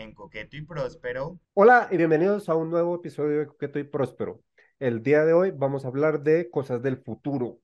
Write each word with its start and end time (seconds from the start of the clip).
en 0.00 0.14
Coqueto 0.14 0.56
y 0.56 0.62
Próspero. 0.62 1.38
Hola 1.52 1.88
y 1.90 1.96
bienvenidos 1.98 2.48
a 2.48 2.54
un 2.54 2.70
nuevo 2.70 2.96
episodio 2.96 3.40
de 3.40 3.46
Coqueto 3.46 3.78
y 3.78 3.84
Próspero. 3.84 4.40
El 4.78 5.02
día 5.02 5.24
de 5.24 5.34
hoy 5.34 5.50
vamos 5.50 5.84
a 5.84 5.88
hablar 5.88 6.22
de 6.22 6.48
cosas 6.50 6.82
del 6.82 6.96
futuro. 6.96 7.58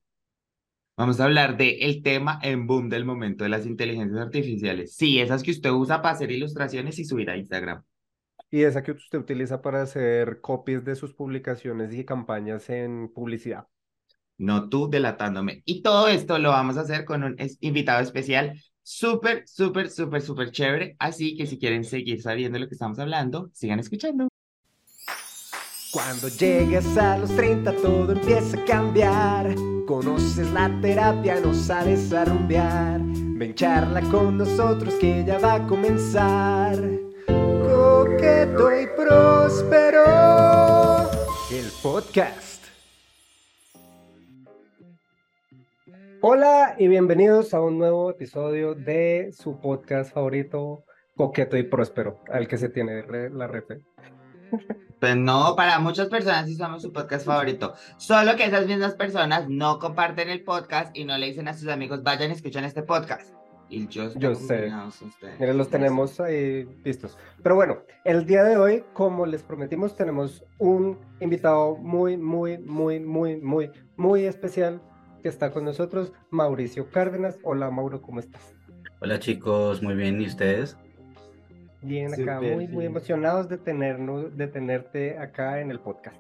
Vamos 0.99 1.19
a 1.19 1.25
hablar 1.25 1.57
de 1.57 1.79
el 1.81 2.03
tema 2.03 2.39
en 2.43 2.67
boom 2.67 2.91
del 2.91 3.07
momento 3.07 3.45
de 3.45 3.51
las 3.51 3.65
inteligencias 3.65 4.21
artificiales. 4.21 4.95
Sí, 4.95 5.19
esas 5.19 5.43
que 5.43 5.51
usted 5.51 5.71
usa 5.71 6.03
para 6.03 6.15
hacer 6.15 6.31
ilustraciones 6.31 6.99
y 6.99 7.05
subir 7.07 7.31
a 7.31 7.37
Instagram. 7.37 7.83
Y 8.51 8.63
esa 8.63 8.83
que 8.83 8.93
usted 8.93 9.19
utiliza 9.19 9.63
para 9.63 9.83
hacer 9.83 10.41
copies 10.41 10.85
de 10.85 10.95
sus 10.95 11.15
publicaciones 11.15 11.93
y 11.95 12.05
campañas 12.05 12.69
en 12.69 13.11
publicidad. 13.13 13.67
No 14.39 14.69
tú 14.69 14.91
delatándome. 14.91 15.63
Y 15.65 15.83
todo 15.83 16.09
esto 16.09 16.39
lo 16.39 16.51
vamos 16.51 16.77
a 16.77 16.83
hacer 16.83 17.07
con 17.07 17.25
un 17.25 17.37
invitado 17.61 18.03
especial 18.03 18.53
súper, 18.87 19.49
súper, 19.49 19.91
súper, 19.91 20.23
súper 20.23 20.53
chévere. 20.53 20.97
Así 20.99 21.37
que 21.37 21.47
si 21.47 21.59
quieren 21.59 21.85
seguir 21.85 22.23
sabiendo 22.23 22.59
lo 22.59 22.69
que 22.69 22.75
estamos 22.75 22.99
hablando, 22.99 23.51
sigan 23.53 23.81
escuchando. 23.81 24.29
Cuando 25.93 26.29
llegues 26.29 26.97
a 26.97 27.19
los 27.19 27.35
30 27.35 27.73
todo 27.77 28.13
empieza 28.13 28.61
a 28.61 28.65
cambiar. 28.65 29.55
Conoces 29.87 30.51
la 30.53 30.71
terapia, 30.81 31.41
no 31.41 31.53
sales 31.53 32.13
a 32.13 32.25
rumbear. 32.27 33.01
Ven 33.03 33.55
charla 33.55 34.03
con 34.03 34.39
nosotros 34.39 34.95
que 34.95 35.25
ya 35.27 35.39
va 35.39 35.55
a 35.55 35.67
comenzar. 35.67 36.79
Coqueto 37.27 38.81
y 38.81 38.87
próspero. 38.97 40.05
El 41.51 41.71
podcast. 41.83 42.56
Hola 46.23 46.77
y 46.79 46.89
bienvenidos 46.89 47.53
a 47.53 47.61
un 47.61 47.79
nuevo 47.79 48.11
episodio 48.11 48.75
de 48.75 49.33
su 49.33 49.61
podcast 49.61 50.15
favorito, 50.15 50.85
Coqueto 51.15 51.57
y 51.57 51.63
Próspero, 51.65 52.21
al 52.33 52.49
que 52.49 52.57
se 52.57 52.71
tiene 52.71 53.05
la 53.31 53.47
refe. 53.47 53.81
Pues 54.99 55.15
no, 55.15 55.55
para 55.57 55.79
muchas 55.79 56.09
personas 56.09 56.47
sí 56.47 56.55
somos 56.55 56.81
su 56.81 56.91
podcast 56.91 57.27
favorito. 57.27 57.75
Solo 57.99 58.35
que 58.35 58.47
esas 58.47 58.67
mismas 58.67 58.95
personas 58.95 59.47
no 59.49 59.79
comparten 59.79 60.31
el 60.31 60.43
podcast 60.43 60.97
y 60.97 61.05
no 61.05 61.19
le 61.19 61.27
dicen 61.27 61.49
a 61.49 61.55
sus 61.55 61.69
amigos, 61.69 62.03
vayan 62.03 62.31
y 62.31 62.33
escuchen 62.33 62.65
este 62.65 62.83
podcast. 62.83 63.35
Y 63.69 63.87
yo, 63.89 64.13
yo 64.15 64.35
sé. 64.35 64.73
Miren, 65.39 65.59
los 65.59 65.69
tenemos 65.69 66.19
ahí 66.21 66.65
vistos. 66.83 67.19
Pero 67.43 67.57
bueno, 67.57 67.83
el 68.05 68.25
día 68.25 68.45
de 68.45 68.57
hoy, 68.57 68.85
como 68.95 69.27
les 69.27 69.43
prometimos, 69.43 69.95
tenemos 69.97 70.45
un 70.59 70.99
invitado 71.21 71.77
muy, 71.77 72.17
muy, 72.17 72.59
muy, 72.59 73.01
muy, 73.01 73.37
muy, 73.37 73.71
muy 73.97 74.25
especial 74.25 74.81
está 75.29 75.53
con 75.53 75.65
nosotros, 75.65 76.13
Mauricio 76.31 76.91
Cárdenas. 76.91 77.39
Hola 77.43 77.71
Mauro, 77.71 78.03
¿cómo 78.03 78.21
estás? 78.21 78.55
Hola 79.01 79.19
chicos, 79.19 79.83
muy 79.83 79.95
bien, 79.95 80.21
¿y 80.21 80.27
ustedes? 80.27 80.77
Bien, 81.83 82.13
acá, 82.13 82.41
muy, 82.41 82.67
muy 82.67 82.87
emocionados 82.87 83.49
de, 83.49 83.59
tenernos, 83.59 84.37
de 84.37 84.49
tenerte 84.49 85.19
acá 85.19 85.61
en 85.61 85.71
el 85.71 85.79
podcast. 85.79 86.17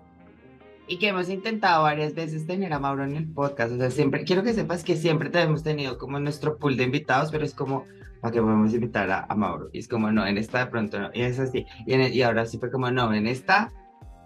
Y 0.87 0.99
que 0.99 1.09
hemos 1.09 1.29
intentado 1.29 1.83
varias 1.83 2.15
veces 2.15 2.47
tener 2.47 2.73
a 2.73 2.79
Mauro 2.79 3.05
en 3.05 3.17
el 3.17 3.27
podcast. 3.33 3.73
O 3.73 3.77
sea, 3.77 3.91
siempre, 3.91 4.25
quiero 4.25 4.45
que 4.45 4.53
sepas 4.53 4.85
que 4.85 4.95
siempre 4.95 5.31
te 5.31 5.41
hemos 5.41 5.65
tenido 5.65 5.99
como 5.99 6.21
nuestro 6.21 6.59
pool 6.59 6.77
de 6.77 6.85
invitados, 6.85 7.33
pero 7.33 7.45
es 7.45 7.55
como, 7.55 7.87
¿para 8.21 8.33
qué 8.33 8.41
podemos 8.41 8.73
invitar 8.73 9.11
a, 9.11 9.35
Mauro? 9.35 9.69
Y 9.73 9.81
es 9.81 9.89
como, 9.89 10.13
no, 10.13 10.25
en 10.25 10.39
esta 10.39 10.61
de 10.61 10.67
pronto 10.67 11.01
no. 11.01 11.11
Y 11.13 11.23
es 11.23 11.41
así. 11.41 11.67
Y, 11.87 11.97
y 11.97 12.23
ahora 12.23 12.47
sí 12.47 12.59
fue 12.59 12.71
como, 12.71 12.91
no, 12.93 13.13
en 13.13 13.27
esta, 13.27 13.73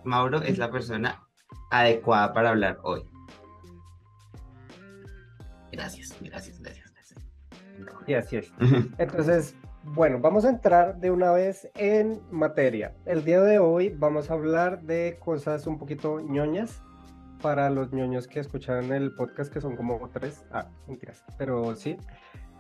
Mauro 0.05 0.43
es 0.43 0.59
la 0.59 0.71
persona 0.71 1.23
adecuada 1.71 2.35
para 2.35 2.51
hablar 2.51 2.79
hoy. 2.83 3.10
Gracias, 5.73 6.17
gracias, 6.21 6.61
gracias, 6.61 6.93
gracias. 6.93 7.21
Y 8.07 8.15
así 8.15 8.37
es. 8.37 8.53
Entonces, 8.99 9.55
bueno, 9.83 10.19
vamos 10.21 10.45
a 10.45 10.51
entrar 10.51 10.99
de 10.99 11.11
una 11.11 11.33
vez 11.33 11.71
en 11.77 12.21
materia. 12.31 12.95
El 13.07 13.25
día 13.25 13.41
de 13.41 13.59
hoy 13.59 13.89
vamos 13.91 14.31
a 14.31 14.35
hablar 14.35 14.83
de 14.83 15.19
cosas 15.21 15.67
un 15.67 15.79
poquito 15.79 16.21
ñoñas 16.21 16.83
para 17.41 17.71
los 17.71 17.93
ñoños 17.93 18.29
que 18.29 18.41
escuchan 18.41 18.93
el 18.93 19.15
podcast, 19.15 19.53
que 19.53 19.61
son 19.61 19.77
como 19.77 20.11
tres. 20.13 20.45
Ah, 20.53 20.69
mentiras, 20.87 21.25
pero 21.39 21.75
sí. 21.75 21.97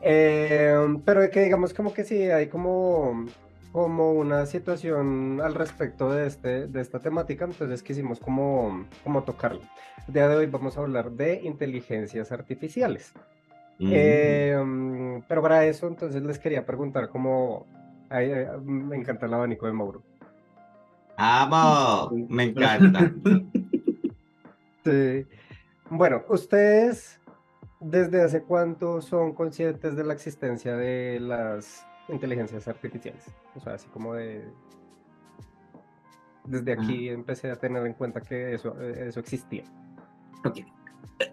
Eh, 0.00 0.74
pero 1.04 1.28
que 1.30 1.42
digamos 1.42 1.74
como 1.74 1.92
que 1.92 2.04
sí, 2.04 2.22
hay 2.30 2.48
como 2.48 3.26
como 3.72 4.12
una 4.12 4.46
situación 4.46 5.40
al 5.42 5.54
respecto 5.54 6.10
de, 6.10 6.26
este, 6.26 6.66
de 6.66 6.80
esta 6.80 6.98
temática, 6.98 7.44
entonces 7.44 7.82
quisimos 7.82 8.18
como, 8.18 8.86
como 9.04 9.22
tocarla. 9.22 9.70
El 10.08 10.14
día 10.14 10.28
de 10.28 10.36
hoy 10.36 10.46
vamos 10.46 10.76
a 10.76 10.80
hablar 10.80 11.12
de 11.12 11.40
inteligencias 11.42 12.32
artificiales. 12.32 13.12
Em, 13.78 15.22
pero 15.22 15.40
para 15.40 15.64
eso, 15.64 15.86
entonces 15.86 16.22
les 16.22 16.38
quería 16.38 16.66
preguntar 16.66 17.08
cómo... 17.08 17.66
me 18.10 18.96
encanta 18.96 19.26
el 19.26 19.34
abanico 19.34 19.66
de 19.66 19.72
Mauro. 19.72 20.02
¡Amo! 21.16 22.10
Me 22.28 22.44
encanta. 22.44 23.12
sí. 24.84 25.26
Bueno, 25.90 26.22
ustedes, 26.28 27.20
¿desde 27.78 28.22
hace 28.22 28.42
cuánto 28.42 29.02
son 29.02 29.34
conscientes 29.34 29.96
de 29.96 30.04
la 30.04 30.14
existencia 30.14 30.76
de 30.76 31.20
las 31.20 31.84
inteligencias 32.12 32.66
artificiales. 32.68 33.24
O 33.54 33.60
sea, 33.60 33.74
así 33.74 33.88
como 33.88 34.14
de... 34.14 34.44
Desde 36.44 36.72
aquí 36.72 37.08
empecé 37.08 37.50
a 37.50 37.56
tener 37.56 37.84
en 37.86 37.92
cuenta 37.92 38.20
que 38.20 38.54
eso, 38.54 38.74
eh, 38.80 39.06
eso 39.08 39.20
existía. 39.20 39.64
Ok. 40.44 40.60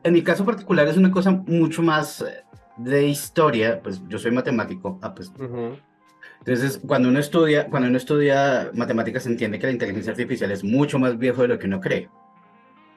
En 0.04 0.14
mi 0.14 0.22
caso 0.22 0.46
particular 0.46 0.88
es 0.88 0.98
una 0.98 1.12
cosa 1.12 1.32
mucho 1.32 1.82
más 1.82 2.22
eh, 2.22 2.44
de 2.78 3.08
historia, 3.08 3.82
pues 3.82 4.02
yo 4.08 4.20
soy 4.20 4.32
matemático, 4.32 5.00
ah, 5.02 5.16
pues. 5.16 5.32
Entonces, 6.40 6.80
cuando 6.86 7.10
uno 7.10 7.20
estudia, 7.20 7.70
cuando 7.70 7.88
uno 7.90 7.98
estudia 7.98 8.70
matemáticas, 8.74 9.24
se 9.24 9.30
entiende 9.30 9.60
que 9.60 9.68
la 9.68 9.74
inteligencia 9.74 10.12
artificial 10.12 10.52
es 10.52 10.64
mucho 10.64 11.00
más 11.00 11.18
viejo 11.18 11.42
de 11.42 11.48
lo 11.48 11.60
que 11.60 11.68
uno 11.68 11.80
cree. 11.80 12.10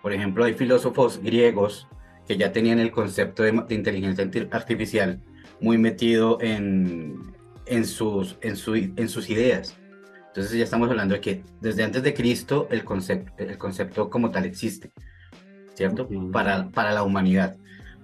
Por 0.03 0.13
ejemplo, 0.13 0.45
hay 0.45 0.55
filósofos 0.55 1.21
griegos 1.23 1.89
que 2.27 2.37
ya 2.37 2.53
tenían 2.53 2.79
el 2.79 2.91
concepto 2.91 3.43
de, 3.43 3.53
de 3.53 3.75
inteligencia 3.75 4.29
artificial 4.53 5.21
muy 5.61 5.79
metido 5.79 6.39
en, 6.41 7.35
en 7.71 7.87
sus, 7.87 8.37
en, 8.43 8.57
su, 8.57 8.75
en 8.75 9.09
sus 9.09 9.31
ideas. 9.31 9.77
Entonces 10.29 10.53
ya 10.53 10.65
estamos 10.65 10.91
hablando 10.91 11.15
de 11.15 11.21
que 11.21 11.43
desde 11.61 11.83
antes 11.83 12.03
de 12.03 12.13
Cristo 12.15 12.69
el 12.71 12.85
concepto, 12.85 13.33
el 13.39 13.57
concepto 13.59 14.11
como 14.11 14.31
tal 14.31 14.45
existe, 14.45 14.93
¿cierto? 15.75 16.09
Para, 16.33 16.69
para 16.69 16.93
la 16.93 17.03
humanidad. 17.03 17.57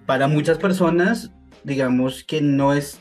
Para 0.06 0.28
muchas 0.28 0.59
personas, 0.59 1.32
digamos 1.65 2.25
que 2.25 2.41
no 2.41 2.72
es, 2.72 3.00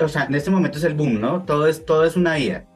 o 0.00 0.08
sea, 0.08 0.24
en 0.24 0.34
este 0.34 0.50
momento 0.50 0.78
es 0.78 0.84
el 0.84 0.94
boom, 0.94 1.20
¿no? 1.20 1.44
Todo 1.44 1.66
es, 1.66 1.84
todo 1.84 2.04
es 2.04 2.16
una 2.16 2.38
IA. 2.38 2.66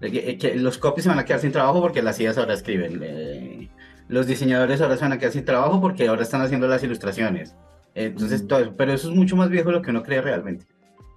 Eh, 0.00 0.38
que, 0.38 0.54
los 0.56 0.78
copies 0.78 1.04
se 1.04 1.08
van 1.08 1.18
a 1.18 1.24
quedar 1.24 1.40
sin 1.40 1.52
trabajo 1.52 1.80
porque 1.80 2.02
las 2.02 2.20
IAs 2.20 2.38
ahora 2.38 2.54
escriben. 2.54 3.00
Eh, 3.02 3.70
los 4.08 4.26
diseñadores 4.26 4.80
ahora 4.80 4.96
se 4.96 5.02
van 5.02 5.12
a 5.12 5.18
quedar 5.18 5.32
sin 5.32 5.44
trabajo 5.44 5.80
porque 5.80 6.06
ahora 6.06 6.22
están 6.22 6.42
haciendo 6.42 6.68
las 6.68 6.82
ilustraciones. 6.82 7.56
Entonces, 7.94 8.46
todo 8.46 8.58
eso, 8.58 8.74
pero 8.76 8.92
eso 8.92 9.08
es 9.08 9.14
mucho 9.16 9.36
más 9.36 9.48
viejo 9.48 9.68
de 9.70 9.76
lo 9.76 9.82
que 9.82 9.90
uno 9.90 10.02
cree 10.02 10.20
realmente. 10.20 10.66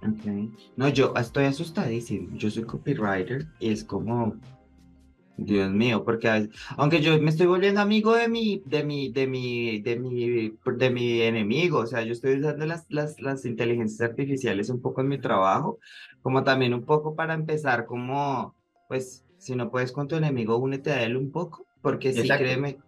Okay. 0.00 0.50
No, 0.76 0.88
yo 0.88 1.12
estoy 1.16 1.46
asustadísimo. 1.46 2.36
Yo 2.36 2.50
soy 2.50 2.64
copywriter 2.64 3.46
y 3.58 3.70
es 3.72 3.84
como, 3.84 4.36
Dios 5.38 5.70
mío, 5.70 6.04
porque 6.04 6.48
aunque 6.76 7.00
yo 7.00 7.20
me 7.20 7.30
estoy 7.30 7.46
volviendo 7.46 7.80
amigo 7.80 8.14
de 8.14 8.28
mi, 8.28 8.60
de 8.66 8.82
mi, 8.82 9.12
de 9.12 9.26
mi, 9.26 9.80
de 9.80 9.96
mi, 9.96 10.52
de 10.76 10.90
mi 10.90 11.22
enemigo, 11.22 11.78
o 11.78 11.86
sea, 11.86 12.02
yo 12.02 12.12
estoy 12.12 12.40
usando 12.40 12.66
las, 12.66 12.86
las, 12.88 13.20
las 13.20 13.44
inteligencias 13.44 14.10
artificiales 14.10 14.68
un 14.68 14.82
poco 14.82 15.00
en 15.00 15.08
mi 15.08 15.18
trabajo, 15.18 15.78
como 16.22 16.42
también 16.42 16.74
un 16.74 16.84
poco 16.84 17.14
para 17.14 17.34
empezar, 17.34 17.86
como, 17.86 18.56
pues, 18.88 19.24
si 19.38 19.54
no 19.54 19.70
puedes 19.70 19.92
con 19.92 20.08
tu 20.08 20.16
enemigo, 20.16 20.56
únete 20.56 20.90
a 20.90 21.04
él 21.04 21.16
un 21.16 21.30
poco, 21.30 21.66
porque 21.82 22.12
sí, 22.12 22.28
créeme, 22.28 22.78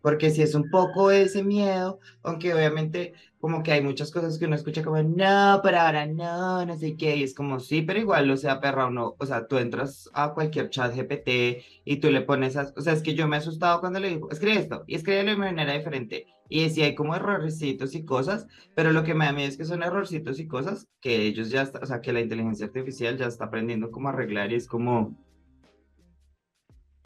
porque 0.00 0.30
si 0.30 0.40
es 0.40 0.54
un 0.54 0.70
poco 0.70 1.10
ese 1.10 1.44
miedo, 1.44 1.98
aunque 2.22 2.54
obviamente 2.54 3.12
como 3.40 3.62
que 3.62 3.72
hay 3.72 3.82
muchas 3.82 4.10
cosas 4.10 4.38
que 4.38 4.46
uno 4.46 4.56
escucha 4.56 4.82
como, 4.82 5.02
no, 5.02 5.60
pero 5.62 5.78
ahora 5.78 6.06
no, 6.06 6.66
no 6.66 6.76
sé 6.76 6.96
qué, 6.96 7.16
y 7.16 7.22
es 7.22 7.34
como, 7.34 7.60
sí, 7.60 7.82
pero 7.82 8.00
igual, 8.00 8.30
o 8.30 8.36
sea, 8.36 8.60
perra, 8.60 8.86
uno, 8.86 9.14
o 9.18 9.26
sea, 9.26 9.46
tú 9.46 9.58
entras 9.58 10.10
a 10.12 10.34
cualquier 10.34 10.70
chat 10.70 10.94
GPT 10.94 11.62
y 11.84 11.96
tú 12.00 12.10
le 12.10 12.22
pones, 12.22 12.56
o 12.56 12.80
sea, 12.80 12.92
es 12.92 13.02
que 13.02 13.14
yo 13.14 13.28
me 13.28 13.36
he 13.36 13.38
asustado 13.38 13.80
cuando 13.80 14.00
le 14.00 14.08
digo, 14.08 14.30
escribe 14.30 14.58
esto, 14.58 14.84
y 14.86 14.96
escríbelo 14.96 15.30
de 15.30 15.36
manera 15.36 15.72
diferente, 15.72 16.26
y 16.48 16.68
si 16.70 16.82
hay 16.82 16.94
como 16.94 17.14
errorcitos 17.14 17.94
y 17.94 18.04
cosas, 18.04 18.46
pero 18.74 18.92
lo 18.92 19.04
que 19.04 19.14
me 19.14 19.26
da 19.26 19.32
miedo 19.32 19.48
es 19.48 19.56
que 19.56 19.64
son 19.64 19.82
errorcitos 19.82 20.40
y 20.40 20.48
cosas 20.48 20.88
que 21.00 21.26
ellos 21.26 21.50
ya, 21.50 21.70
o 21.80 21.86
sea, 21.86 22.00
que 22.00 22.12
la 22.12 22.20
inteligencia 22.20 22.66
artificial 22.66 23.16
ya 23.18 23.26
está 23.26 23.44
aprendiendo 23.44 23.90
cómo 23.90 24.08
arreglar 24.08 24.50
y 24.50 24.56
es 24.56 24.66
como, 24.66 25.16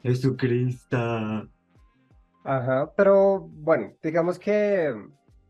Jesucristo. 0.03 0.97
Ajá, 2.45 2.93
pero 2.97 3.41
bueno, 3.41 3.93
digamos 4.03 4.39
que, 4.39 4.95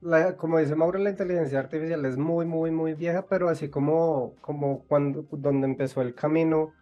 la, 0.02 0.36
como 0.36 0.58
dice 0.58 0.74
Mauro, 0.74 0.98
la 0.98 1.10
inteligencia 1.10 1.60
artificial 1.60 2.04
es 2.04 2.16
muy, 2.18 2.44
muy, 2.44 2.70
muy 2.70 2.94
vieja, 2.94 3.26
pero 3.26 3.48
así 3.48 3.70
como, 3.70 4.34
como 4.40 4.84
cuando, 4.86 5.26
donde 5.30 5.66
empezó 5.66 6.02
el 6.02 6.14
camino 6.14 6.72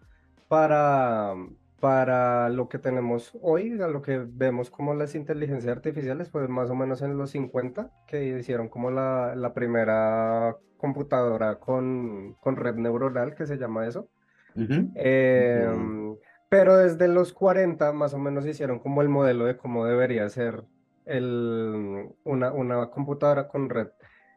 para, 0.49 1.35
para 1.81 2.49
lo 2.49 2.69
que 2.69 2.79
tenemos 2.79 3.37
hoy, 3.43 3.81
a 3.81 3.89
lo 3.89 4.01
que 4.03 4.19
vemos 4.19 4.71
como 4.71 4.95
las 4.95 5.15
inteligencias 5.15 5.77
artificiales, 5.77 6.31
pues 6.31 6.49
más 6.49 6.71
o 6.71 6.75
menos 6.75 7.03
en 7.03 7.19
los 7.19 7.31
50, 7.31 7.91
que 8.07 8.39
hicieron 8.39 8.69
como 8.69 8.91
la, 8.91 9.35
la 9.37 9.53
primera 9.53 10.57
computadora 10.79 11.57
con, 11.61 12.35
con 12.41 12.57
red 12.57 12.77
neuronal, 12.77 13.35
que 13.35 13.47
se 13.47 13.59
llama 13.59 13.87
eso. 13.87 14.09
Em, 14.57 16.17
pero 16.49 16.77
desde 16.77 17.07
los 17.07 17.33
40 17.33 17.93
más 17.93 18.15
o 18.15 18.19
menos 18.19 18.47
hicieron 18.47 18.79
como 18.81 19.03
el 19.03 19.09
modelo 19.09 19.45
de 19.45 19.57
cómo 19.57 19.85
debería 19.85 20.29
ser 20.29 20.65
el, 21.07 22.09
una, 22.25 22.53
una 22.53 22.91
computadora 22.91 23.49
con 23.49 23.69
red 23.69 23.89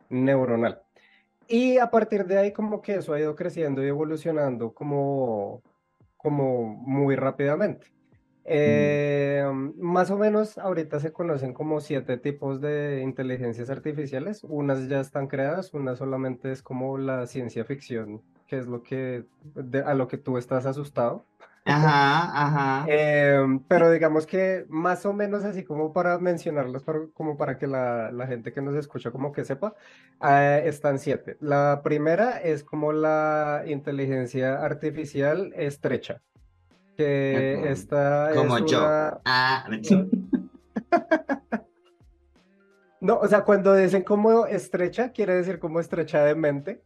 neuronal. 0.10 0.82
Y 1.48 1.78
a 1.78 1.90
partir 1.90 2.26
de 2.26 2.38
ahí 2.38 2.52
como 2.52 2.82
que 2.82 2.96
eso 2.96 3.14
ha 3.14 3.20
ido 3.20 3.36
creciendo 3.36 3.84
y 3.84 3.88
evolucionando 3.88 4.74
como, 4.74 5.62
como 6.18 6.64
muy 6.64 7.16
rápidamente. 7.16 7.88
Eh, 8.46 9.46
más 9.78 10.12
o 10.12 10.18
menos 10.18 10.58
ahorita 10.58 11.00
se 11.00 11.14
conocen 11.14 11.54
como 11.54 11.80
siete 11.80 12.18
tipos 12.18 12.60
de 12.60 13.02
inteligencias 13.02 13.70
artificiales. 13.70 14.44
Unas 14.44 14.88
ya 14.88 15.00
están 15.00 15.28
creadas, 15.28 15.74
una 15.74 15.96
solamente 15.96 16.52
es 16.52 16.62
como 16.62 16.98
la 16.98 17.26
ciencia 17.28 17.64
ficción, 17.64 18.22
que 18.48 18.58
es 18.58 18.68
lo 18.68 18.84
que 18.84 19.26
a 19.86 19.94
lo 19.94 20.08
que 20.08 20.18
tú 20.18 20.38
estás 20.38 20.66
asustado. 20.66 21.26
Ajá, 21.66 22.46
ajá. 22.46 22.86
Em, 22.90 23.60
pero 23.60 23.90
digamos 23.90 24.26
que 24.26 24.66
más 24.68 25.06
o 25.06 25.14
menos 25.14 25.46
así 25.46 25.64
como 25.64 25.94
para 25.94 26.18
mencionarlos, 26.20 26.84
como 27.14 27.38
para 27.38 27.58
que 27.58 27.68
la, 27.68 28.12
la, 28.12 28.28
gente 28.28 28.52
que 28.52 28.62
nos 28.62 28.76
escucha 28.76 29.12
como 29.12 29.32
que 29.32 29.46
sepa, 29.46 29.74
eh, 30.22 30.64
están 30.66 31.00
siete. 31.00 31.38
La 31.40 31.82
primera 31.82 32.42
es 32.42 32.66
como 32.66 32.92
la 32.92 33.64
inteligencia 33.66 34.62
artificial 34.62 35.54
estrecha, 35.56 36.22
que 36.98 37.72
esta 37.72 38.32
como 38.36 38.58
es 38.58 38.66
yo. 38.66 38.80
Una... 38.80 39.22
Ah. 39.24 39.66
no, 43.00 43.20
o 43.20 43.28
sea, 43.28 43.46
cuando 43.46 43.74
dicen 43.74 44.04
como 44.04 44.48
estrecha, 44.48 45.14
quiere 45.14 45.36
decir 45.36 45.60
como 45.60 45.80
estrecha 45.80 46.26
de 46.26 46.36
mente. 46.36 46.84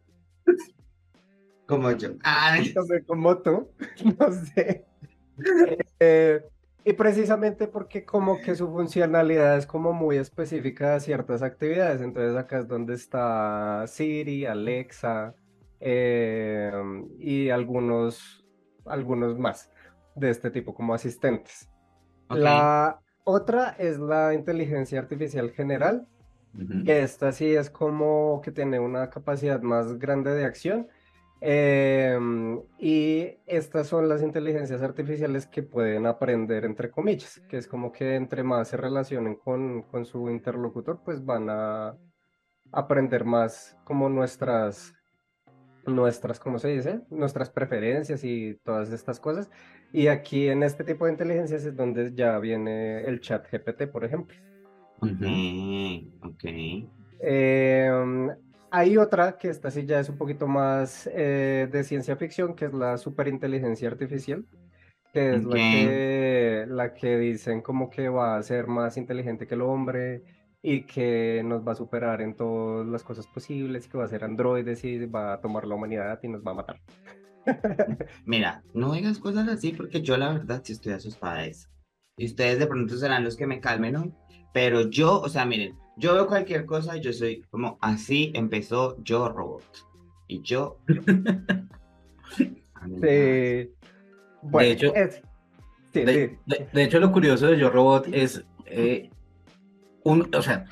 Como 1.67 1.91
yo. 1.91 2.11
Ah, 2.23 2.57
como 3.07 3.37
tú, 3.39 3.69
no 4.19 4.31
sé. 4.31 4.85
Eh, 5.99 6.41
y 6.83 6.93
precisamente 6.93 7.67
porque 7.67 8.03
como 8.03 8.41
que 8.41 8.55
su 8.55 8.67
funcionalidad 8.71 9.55
es 9.57 9.67
como 9.67 9.93
muy 9.93 10.17
específica 10.17 10.95
a 10.95 10.99
ciertas 10.99 11.43
actividades. 11.43 12.01
Entonces 12.01 12.35
acá 12.35 12.59
es 12.59 12.67
donde 12.67 12.95
está 12.95 13.83
Siri, 13.85 14.45
Alexa 14.45 15.35
eh, 15.79 16.71
y 17.19 17.49
algunos, 17.49 18.43
algunos 18.85 19.37
más 19.37 19.69
de 20.15 20.31
este 20.31 20.49
tipo 20.49 20.73
como 20.73 20.95
asistentes. 20.95 21.69
La 22.29 22.99
otra 23.25 23.75
es 23.77 23.99
la 23.99 24.33
inteligencia 24.33 24.99
artificial 24.99 25.51
general, 25.51 26.07
que 26.85 27.03
esta 27.03 27.31
sí 27.31 27.53
es 27.53 27.69
como 27.69 28.41
que 28.41 28.51
tiene 28.51 28.79
una 28.79 29.09
capacidad 29.11 29.61
más 29.61 29.99
grande 29.99 30.33
de 30.33 30.45
acción 30.45 30.87
Em, 31.39 32.61
y 32.79 33.35
estas 33.45 33.87
son 33.87 34.09
las 34.09 34.23
inteligencias 34.23 34.81
artificiales 34.81 35.45
que 35.45 35.61
pueden 35.61 36.07
aprender 36.07 36.65
entre 36.65 36.89
comillas, 36.89 37.39
que 37.47 37.57
es 37.57 37.67
como 37.67 37.91
que 37.91 38.15
entre 38.15 38.43
más 38.43 38.69
se 38.69 38.77
relacionen 38.77 39.35
con, 39.35 39.83
con 39.83 40.05
su 40.05 40.29
interlocutor, 40.29 41.01
pues 41.05 41.23
van 41.23 41.49
a 41.49 41.95
aprender 42.71 43.23
más 43.23 43.77
como 43.83 44.09
nuestras, 44.09 44.95
nuestras, 45.85 46.39
¿cómo 46.39 46.57
se 46.57 46.69
dice? 46.69 47.01
Nuestras 47.09 47.49
preferencias 47.49 48.23
y 48.23 48.55
todas 48.63 48.91
estas 48.91 49.19
cosas. 49.19 49.49
Y 49.93 50.07
aquí 50.07 50.47
en 50.47 50.63
este 50.63 50.83
tipo 50.83 51.05
de 51.05 51.11
inteligencias 51.11 51.63
es 51.65 51.75
donde 51.75 52.13
ya 52.13 52.39
viene 52.39 53.01
el 53.03 53.21
chat 53.21 53.47
GPT, 53.49 53.87
por 53.87 54.03
ejemplo. 54.03 54.35
Ok, 54.99 55.23
ok. 56.23 56.43
Eh, 57.19 57.89
hay 58.71 58.97
otra 58.97 59.37
que 59.37 59.49
esta 59.49 59.71
sí 59.71 59.85
ya 59.85 59.99
es 59.99 60.09
un 60.09 60.17
poquito 60.17 60.47
más 60.47 61.09
eh, 61.13 61.67
de 61.71 61.83
ciencia 61.83 62.15
ficción, 62.15 62.55
que 62.55 62.65
es 62.65 62.73
la 62.73 62.97
superinteligencia 62.97 63.87
artificial, 63.89 64.45
que 65.13 65.35
es 65.35 65.43
la, 65.45 65.55
que, 65.55 66.65
la 66.67 66.93
que 66.93 67.17
dicen 67.17 67.61
como 67.61 67.89
que 67.89 68.09
va 68.09 68.37
a 68.37 68.43
ser 68.43 68.67
más 68.67 68.97
inteligente 68.97 69.47
que 69.47 69.55
el 69.55 69.61
hombre 69.61 70.23
y 70.61 70.83
que 70.83 71.41
nos 71.45 71.65
va 71.65 71.71
a 71.73 71.75
superar 71.75 72.21
en 72.21 72.35
todas 72.35 72.87
las 72.87 73.03
cosas 73.03 73.27
posibles, 73.27 73.87
que 73.87 73.97
va 73.97 74.05
a 74.05 74.09
ser 74.09 74.23
androides 74.23 74.83
y 74.83 75.05
va 75.05 75.33
a 75.33 75.41
tomar 75.41 75.65
la 75.65 75.75
humanidad 75.75 76.19
y 76.23 76.27
nos 76.27 76.45
va 76.45 76.51
a 76.51 76.55
matar. 76.55 76.81
Mira, 78.25 78.63
no 78.73 78.93
digas 78.93 79.19
cosas 79.19 79.47
así 79.47 79.71
porque 79.71 80.01
yo 80.01 80.17
la 80.17 80.33
verdad 80.33 80.61
sí 80.63 80.73
estoy 80.73 80.93
asustada 80.93 81.41
de 81.41 81.49
eso. 81.49 81.69
Y 82.17 82.25
ustedes 82.25 82.57
de 82.59 82.67
pronto 82.67 82.97
serán 82.97 83.23
los 83.23 83.37
que 83.37 83.45
me 83.45 83.61
calmen 83.61 83.95
hoy, 83.95 84.11
pero 84.51 84.89
yo, 84.89 85.21
o 85.21 85.29
sea, 85.29 85.45
miren, 85.45 85.77
yo 85.97 86.13
veo 86.13 86.27
cualquier 86.27 86.65
cosa 86.65 86.97
y 86.97 87.01
yo 87.01 87.13
soy 87.13 87.43
como, 87.51 87.77
así 87.79 88.31
empezó 88.33 88.97
Yo 89.03 89.29
Robot. 89.29 89.63
Y 90.27 90.41
yo... 90.41 90.79
de, 92.85 93.71
hecho, 94.63 94.91
de, 95.93 96.37
hecho, 96.73 96.99
lo 96.99 97.11
curioso 97.11 97.47
de 97.47 97.57
Yo 97.59 97.69
Robot 97.69 98.07
es, 98.11 98.43
eh, 98.65 99.09
un, 100.03 100.33
o 100.35 100.41
sea, 100.41 100.65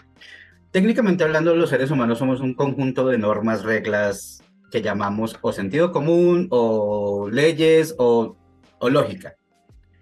técnicamente 0.72 1.24
hablando, 1.24 1.56
los 1.56 1.70
seres 1.70 1.92
humanos 1.92 2.18
somos 2.18 2.42
un 2.42 2.56
conjunto 2.56 3.08
de 3.08 3.20
normas, 3.20 3.64
reglas 3.64 4.44
que 4.72 4.82
llamamos 4.82 5.38
o 5.42 5.52
sentido 5.52 5.92
común, 5.92 6.48
o 6.50 7.30
leyes, 7.32 7.96
o, 7.98 8.36
o 8.80 8.90
lógica. 8.90 9.36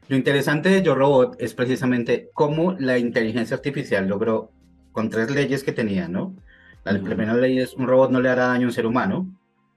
Lo 0.09 0.17
interesante 0.17 0.69
de 0.69 0.81
Yo 0.81 0.95
Robot 0.95 1.37
es 1.39 1.53
precisamente 1.53 2.29
cómo 2.33 2.73
la 2.77 2.97
inteligencia 2.97 3.55
artificial 3.55 4.07
logró 4.07 4.51
con 4.91 5.09
tres 5.09 5.31
leyes 5.31 5.63
que 5.63 5.71
tenía, 5.71 6.07
¿no? 6.07 6.35
La 6.83 6.99
primera 6.99 7.33
ley 7.33 7.59
es 7.59 7.73
un 7.73 7.87
robot 7.87 8.11
no 8.11 8.19
le 8.19 8.29
hará 8.29 8.47
daño 8.47 8.65
a 8.65 8.67
un 8.67 8.73
ser 8.73 8.85
humano 8.85 9.27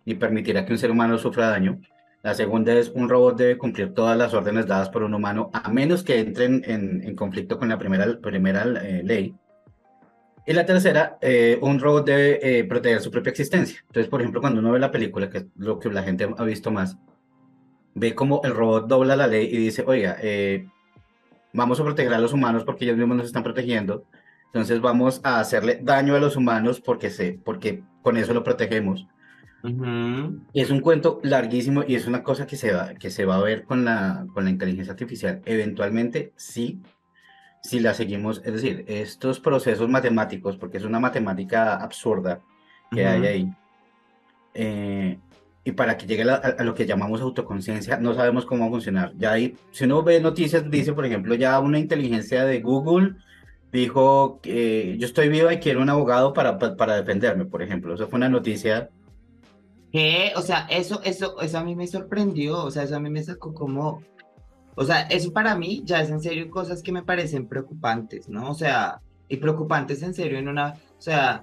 ni 0.04 0.14
permitirá 0.14 0.64
que 0.64 0.72
un 0.72 0.78
ser 0.78 0.90
humano 0.90 1.18
sufra 1.18 1.48
daño. 1.48 1.80
La 2.22 2.34
segunda 2.34 2.72
es 2.74 2.90
un 2.90 3.08
robot 3.08 3.36
debe 3.36 3.58
cumplir 3.58 3.94
todas 3.94 4.16
las 4.16 4.34
órdenes 4.34 4.66
dadas 4.66 4.88
por 4.88 5.04
un 5.04 5.14
humano 5.14 5.50
a 5.52 5.70
menos 5.70 6.02
que 6.02 6.18
entren 6.18 6.62
en, 6.66 7.14
conflicto 7.14 7.58
con 7.58 7.68
la 7.68 7.78
primera, 7.78 8.18
primera 8.20 8.64
eh, 8.82 9.02
ley. 9.04 9.34
Y 10.46 10.52
la 10.52 10.64
tercera, 10.64 11.18
eh, 11.20 11.58
un 11.60 11.78
robot 11.78 12.06
debe 12.06 12.58
eh, 12.58 12.64
proteger 12.64 13.00
su 13.00 13.10
propia 13.10 13.30
existencia. 13.30 13.80
Entonces, 13.86 14.08
por 14.08 14.20
ejemplo, 14.20 14.40
cuando 14.40 14.60
uno 14.60 14.72
ve 14.72 14.78
la 14.78 14.92
película, 14.92 15.28
que 15.28 15.38
es 15.38 15.46
lo 15.56 15.78
que 15.78 15.90
la 15.90 16.02
gente 16.02 16.28
ha 16.36 16.44
visto 16.44 16.70
más, 16.70 16.96
ve 17.96 18.14
como 18.14 18.40
el 18.44 18.54
robot 18.54 18.86
dobla 18.86 19.16
la 19.16 19.26
ley 19.26 19.46
y 19.46 19.56
dice, 19.56 19.82
oiga, 19.84 20.16
vamos 21.52 21.80
a 21.80 21.84
proteger 21.84 22.14
a 22.14 22.18
los 22.18 22.32
humanos 22.32 22.62
porque 22.62 22.84
ellos 22.84 22.96
mismos 22.96 23.16
nos 23.16 23.26
están 23.26 23.42
protegiendo 23.42 24.04
entonces 24.56 24.80
vamos 24.80 25.20
a 25.22 25.38
hacerle 25.38 25.80
daño 25.82 26.14
a 26.14 26.18
los 26.18 26.34
humanos 26.34 26.80
porque, 26.80 27.10
se, 27.10 27.38
porque 27.44 27.82
con 28.00 28.16
eso 28.16 28.32
lo 28.32 28.42
protegemos. 28.42 29.06
Y 29.62 30.60
es 30.62 30.70
un 30.70 30.80
cuento 30.80 31.20
larguísimo 31.22 31.84
y 31.86 31.94
es 31.94 32.06
una 32.06 32.22
cosa 32.22 32.46
que 32.46 32.56
se 32.56 32.72
va, 32.72 32.94
que 32.94 33.10
se 33.10 33.26
va 33.26 33.36
a 33.36 33.42
ver 33.42 33.64
con 33.64 33.84
la, 33.84 34.26
con 34.32 34.44
la 34.44 34.50
inteligencia 34.50 34.92
artificial. 34.92 35.42
Eventualmente, 35.44 36.32
sí, 36.36 36.80
si 37.62 37.80
la 37.80 37.92
seguimos, 37.92 38.40
es 38.46 38.54
decir, 38.54 38.86
estos 38.88 39.40
procesos 39.40 39.90
matemáticos, 39.90 40.56
porque 40.56 40.78
es 40.78 40.84
una 40.84 41.00
matemática 41.00 41.74
absurda 41.76 42.40
que 42.90 43.04
hay 43.04 43.26
ahí, 43.26 43.52
eh, 44.54 45.18
y 45.66 45.72
para 45.72 45.98
que 45.98 46.06
llegue 46.06 46.22
a, 46.30 46.36
a, 46.36 46.62
lo 46.62 46.74
que 46.76 46.86
llamamos 46.86 47.20
autoconciencia, 47.20 47.98
no 47.98 48.14
sabemos 48.14 48.46
cómo 48.46 48.62
va 48.62 48.66
a 48.68 48.70
funcionar. 48.70 49.12
Ya 49.18 49.32
ahí, 49.32 49.56
si 49.72 49.82
uno 49.82 50.00
ve 50.04 50.20
noticias, 50.20 50.70
dice, 50.70 50.92
por 50.92 51.04
ejemplo, 51.04 51.34
ya 51.34 51.58
una 51.58 51.80
inteligencia 51.80 52.44
de 52.44 52.60
Google 52.60 53.16
dijo 53.72 54.38
que 54.40 54.96
yo 54.96 55.06
estoy 55.06 55.28
viva 55.28 55.52
y 55.52 55.58
quiero 55.58 55.82
un 55.82 55.90
abogado 55.90 56.32
para, 56.32 56.56
para 56.56 56.94
defenderme, 56.94 57.46
por 57.46 57.64
ejemplo. 57.64 57.94
Eso 57.94 58.06
fue 58.06 58.16
una 58.16 58.28
noticia. 58.28 58.90
¿Qué? 59.90 60.30
O 60.36 60.40
sea, 60.42 60.68
eso, 60.70 61.00
eso, 61.02 61.40
eso 61.40 61.58
a 61.58 61.64
mí 61.64 61.74
me 61.74 61.88
sorprendió, 61.88 62.62
o 62.62 62.70
sea, 62.70 62.84
eso 62.84 62.94
a 62.94 63.00
mí 63.00 63.10
me 63.10 63.24
sacó 63.24 63.52
como, 63.52 64.04
o 64.76 64.84
sea, 64.84 65.00
eso 65.02 65.32
para 65.32 65.56
mí 65.56 65.82
ya 65.84 66.00
es 66.00 66.10
en 66.10 66.20
serio 66.20 66.48
cosas 66.48 66.80
que 66.80 66.92
me 66.92 67.02
parecen 67.02 67.48
preocupantes, 67.48 68.28
¿no? 68.28 68.52
O 68.52 68.54
sea, 68.54 69.00
y 69.28 69.38
preocupantes 69.38 70.00
en 70.04 70.14
serio 70.14 70.38
en 70.38 70.46
una, 70.46 70.74
o 70.96 71.02
sea, 71.02 71.42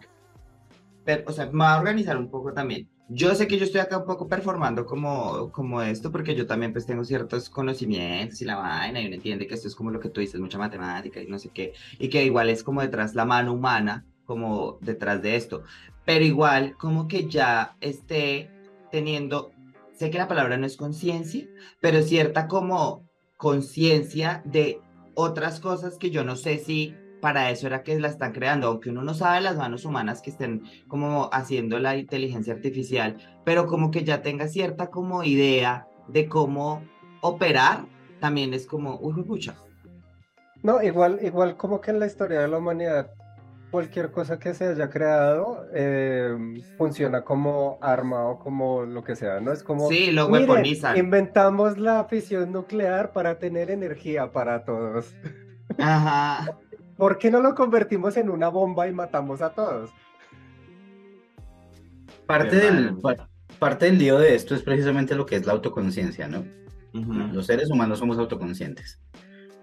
pero, 1.03 1.23
o 1.27 1.33
sea, 1.33 1.47
me 1.47 1.59
va 1.59 1.73
a 1.73 1.79
organizar 1.81 2.15
un 2.15 2.29
poco 2.29 2.53
también. 2.53 2.87
Yo 3.09 3.35
sé 3.35 3.47
que 3.47 3.57
yo 3.57 3.65
estoy 3.65 3.81
acá 3.81 3.97
un 3.97 4.05
poco 4.05 4.27
performando 4.27 4.85
como, 4.85 5.51
como 5.51 5.81
esto, 5.81 6.09
porque 6.11 6.35
yo 6.35 6.47
también 6.47 6.71
pues 6.71 6.85
tengo 6.85 7.03
ciertos 7.03 7.49
conocimientos 7.49 8.41
y 8.41 8.45
la 8.45 8.55
vaina, 8.55 9.01
y 9.01 9.07
uno 9.07 9.15
entiende 9.15 9.45
que 9.45 9.53
esto 9.53 9.67
es 9.67 9.75
como 9.75 9.91
lo 9.91 9.99
que 9.99 10.09
tú 10.09 10.21
dices, 10.21 10.39
mucha 10.39 10.57
matemática 10.57 11.21
y 11.21 11.27
no 11.27 11.37
sé 11.37 11.49
qué, 11.49 11.73
y 11.99 12.09
que 12.09 12.23
igual 12.23 12.49
es 12.49 12.63
como 12.63 12.81
detrás 12.81 13.13
la 13.13 13.25
mano 13.25 13.53
humana, 13.53 14.05
como 14.25 14.77
detrás 14.79 15.21
de 15.21 15.35
esto, 15.35 15.63
pero 16.05 16.23
igual 16.23 16.77
como 16.77 17.09
que 17.09 17.27
ya 17.27 17.75
esté 17.81 18.49
teniendo, 18.89 19.51
sé 19.93 20.09
que 20.09 20.17
la 20.17 20.29
palabra 20.29 20.57
no 20.57 20.65
es 20.65 20.77
conciencia, 20.77 21.45
pero 21.81 22.01
cierta 22.03 22.47
como 22.47 23.09
conciencia 23.35 24.41
de 24.45 24.79
otras 25.13 25.59
cosas 25.59 25.97
que 25.97 26.09
yo 26.09 26.23
no 26.23 26.37
sé 26.37 26.57
si 26.57 26.95
para 27.23 27.49
eso 27.51 27.67
era 27.67 27.83
que 27.83 27.97
la 28.01 28.09
están 28.09 28.33
creando, 28.33 28.67
aunque 28.67 28.89
uno 28.89 29.01
no 29.01 29.13
sabe 29.13 29.39
las 29.39 29.55
manos 29.55 29.85
humanas 29.85 30.21
que 30.21 30.29
estén 30.29 30.63
como 30.89 31.29
haciendo 31.31 31.79
la 31.79 31.95
inteligencia 31.95 32.53
artificial, 32.53 33.15
pero 33.45 33.65
como 33.65 33.91
que 33.91 34.03
ya 34.03 34.21
tenga 34.21 34.49
cierta 34.49 34.87
como 34.87 35.23
idea 35.23 35.87
de 36.09 36.27
cómo 36.27 36.83
operar, 37.21 37.85
también 38.19 38.53
es 38.53 38.67
como, 38.67 38.99
uy, 38.99 39.23
pucha. 39.23 39.55
No, 40.63 40.83
igual, 40.83 41.19
igual 41.23 41.55
como 41.55 41.79
que 41.79 41.91
en 41.91 41.99
la 42.01 42.07
historia 42.07 42.41
de 42.41 42.49
la 42.49 42.57
humanidad 42.57 43.11
cualquier 43.71 44.11
cosa 44.11 44.37
que 44.37 44.53
se 44.53 44.67
haya 44.67 44.89
creado 44.89 45.65
eh, 45.73 46.35
funciona 46.77 47.21
como 47.21 47.77
arma 47.79 48.25
o 48.25 48.37
como 48.37 48.83
lo 48.83 49.01
que 49.01 49.15
sea, 49.15 49.39
¿no? 49.39 49.53
Es 49.53 49.63
como... 49.63 49.87
Sí, 49.87 50.11
lo 50.11 50.27
weaponizan. 50.27 50.97
Inventamos 50.97 51.77
la 51.77 52.03
fisión 52.03 52.51
nuclear 52.51 53.13
para 53.13 53.39
tener 53.39 53.71
energía 53.71 54.29
para 54.33 54.65
todos. 54.65 55.15
Ajá. 55.79 56.59
¿Por 57.03 57.17
qué 57.17 57.29
no 57.29 57.41
lo 57.41 57.53
convertimos 57.53 58.15
en 58.15 58.29
una 58.29 58.47
bomba 58.47 58.87
y 58.87 58.93
matamos 58.93 59.41
a 59.41 59.49
todos? 59.49 59.91
Parte 62.25 62.55
del, 62.55 62.95
parte 63.59 63.87
del 63.87 63.97
lío 63.97 64.19
de 64.19 64.35
esto 64.35 64.55
es 64.55 64.61
precisamente 64.61 65.13
lo 65.13 65.25
que 65.25 65.35
es 65.35 65.45
la 65.45 65.51
autoconciencia, 65.51 66.29
¿no? 66.29 66.45
Los 66.93 67.47
seres 67.47 67.69
humanos 67.69 67.99
somos 67.99 68.17
autoconscientes. 68.17 69.01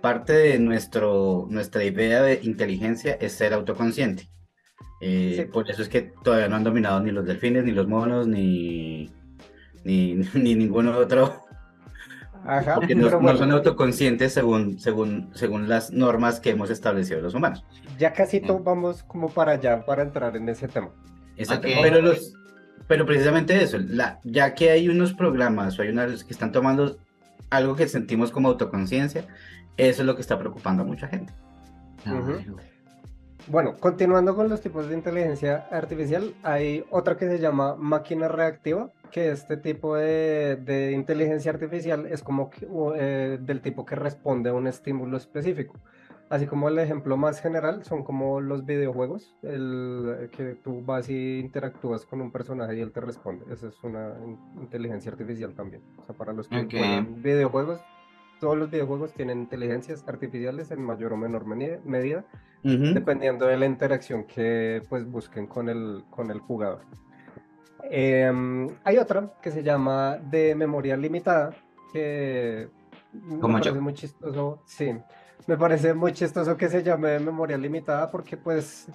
Parte 0.02 0.34
de 0.34 0.58
nuestro, 0.58 1.46
nuestra 1.48 1.82
idea 1.82 2.20
de 2.20 2.40
inteligencia 2.42 3.14
es 3.14 3.32
ser 3.32 3.54
autoconsciente. 3.54 4.28
Eh, 5.00 5.48
por 5.50 5.70
eso 5.70 5.80
es 5.80 5.88
que 5.88 6.12
todavía 6.22 6.48
no 6.48 6.56
han 6.56 6.64
dominado 6.64 7.00
ni 7.00 7.10
los 7.10 7.24
delfines, 7.24 7.64
ni 7.64 7.72
los 7.72 7.88
monos, 7.88 8.26
ni, 8.26 9.10
ni, 9.84 10.14
ni 10.34 10.54
ningún 10.54 10.88
otro. 10.88 11.39
Ajá, 12.44 12.76
porque 12.76 12.94
no, 12.94 13.10
son 13.10 13.52
autoconscientes 13.52 14.32
según, 14.32 14.78
según, 14.78 15.30
según 15.34 15.68
las 15.68 15.92
normas 15.92 16.40
que 16.40 16.50
hemos 16.50 16.70
establecido 16.70 17.20
los 17.20 17.34
humanos. 17.34 17.64
Ya 17.98 18.12
casi 18.12 18.40
todos 18.40 18.64
vamos 18.64 19.02
como 19.02 19.28
para 19.28 19.52
allá, 19.52 19.84
para 19.84 20.02
entrar 20.02 20.36
en 20.36 20.48
ese 20.48 20.66
tema. 20.66 20.90
Exacto. 21.36 21.68
Pero 21.82 22.00
los, 22.00 22.34
pero 22.86 23.06
precisamente 23.06 23.62
eso, 23.62 23.78
la, 23.78 24.20
ya 24.24 24.54
que 24.54 24.70
hay 24.70 24.88
unos 24.88 25.12
programas 25.12 25.78
o 25.78 25.82
hay 25.82 25.90
unos 25.90 26.24
que 26.24 26.32
están 26.32 26.50
tomando 26.50 26.96
algo 27.50 27.76
que 27.76 27.86
sentimos 27.88 28.30
como 28.30 28.48
autoconciencia, 28.48 29.26
eso 29.76 30.02
es 30.02 30.06
lo 30.06 30.14
que 30.14 30.22
está 30.22 30.38
preocupando 30.38 30.82
a 30.82 30.86
mucha 30.86 31.08
gente. 31.08 31.32
Bueno, 33.46 33.74
continuando 33.78 34.34
con 34.34 34.48
los 34.48 34.60
tipos 34.60 34.88
de 34.88 34.94
inteligencia 34.94 35.66
artificial, 35.70 36.34
hay 36.42 36.84
otra 36.90 37.16
que 37.16 37.28
se 37.28 37.38
llama 37.38 37.74
máquina 37.76 38.28
reactiva, 38.28 38.90
que 39.10 39.30
este 39.30 39.56
tipo 39.56 39.96
de, 39.96 40.92
inteligencia 40.94 41.50
artificial 41.52 42.06
es 42.06 42.22
como 42.22 42.50
eh, 42.96 43.38
del 43.40 43.60
tipo 43.60 43.84
que 43.84 43.96
responde 43.96 44.50
a 44.50 44.54
un 44.54 44.66
estímulo 44.66 45.16
específico. 45.16 45.78
Así 46.30 46.46
como 46.46 46.68
el 46.68 46.78
ejemplo 46.78 47.16
más 47.16 47.40
general 47.40 47.84
son 47.84 48.04
como 48.04 48.40
los 48.40 48.64
videojuegos, 48.64 49.34
el 49.42 50.30
que 50.30 50.54
tú 50.62 50.80
vas 50.84 51.08
y 51.08 51.40
interactúas 51.40 52.06
con 52.06 52.20
un 52.20 52.30
personaje 52.30 52.76
y 52.76 52.80
él 52.80 52.92
te 52.92 53.00
responde. 53.00 53.52
Esa 53.52 53.66
es 53.66 53.82
una 53.82 54.14
inteligencia 54.60 55.10
artificial 55.10 55.54
también. 55.54 55.82
O 55.98 56.04
sea, 56.04 56.14
para 56.14 56.32
los 56.32 56.46
que 56.46 56.66
juegan 56.70 57.20
videojuegos, 57.20 57.80
todos 58.38 58.56
los 58.56 58.70
videojuegos 58.70 59.12
tienen 59.12 59.40
inteligencias 59.40 60.04
artificiales 60.06 60.70
en 60.70 60.82
mayor 60.82 61.12
o 61.12 61.16
menor 61.16 61.46
medida, 61.46 62.24
dependiendo 62.62 63.46
de 63.46 63.56
la 63.56 63.66
interacción 63.66 64.24
que 64.24 64.82
pues 64.88 65.04
busquen 65.10 65.48
con 65.48 65.68
el, 65.68 66.04
con 66.10 66.30
el 66.30 66.38
jugador. 66.38 66.82
Em, 67.84 68.68
hay 68.84 68.98
otra 68.98 69.32
que 69.40 69.50
se 69.50 69.62
llama 69.62 70.18
de 70.18 70.54
memoria 70.54 70.96
limitada, 70.96 71.50
que 71.92 72.68
me 73.12 73.38
parece 73.38 73.80
muy 73.80 73.94
chistoso. 73.94 74.62
Sí, 74.66 74.92
me 75.46 75.56
parece 75.56 75.94
muy 75.94 76.12
chistoso 76.12 76.56
que 76.56 76.68
se 76.68 76.82
llame 76.82 77.18
memoria 77.18 77.56
limitada 77.56 78.10
porque 78.10 78.36
pues 78.36 78.88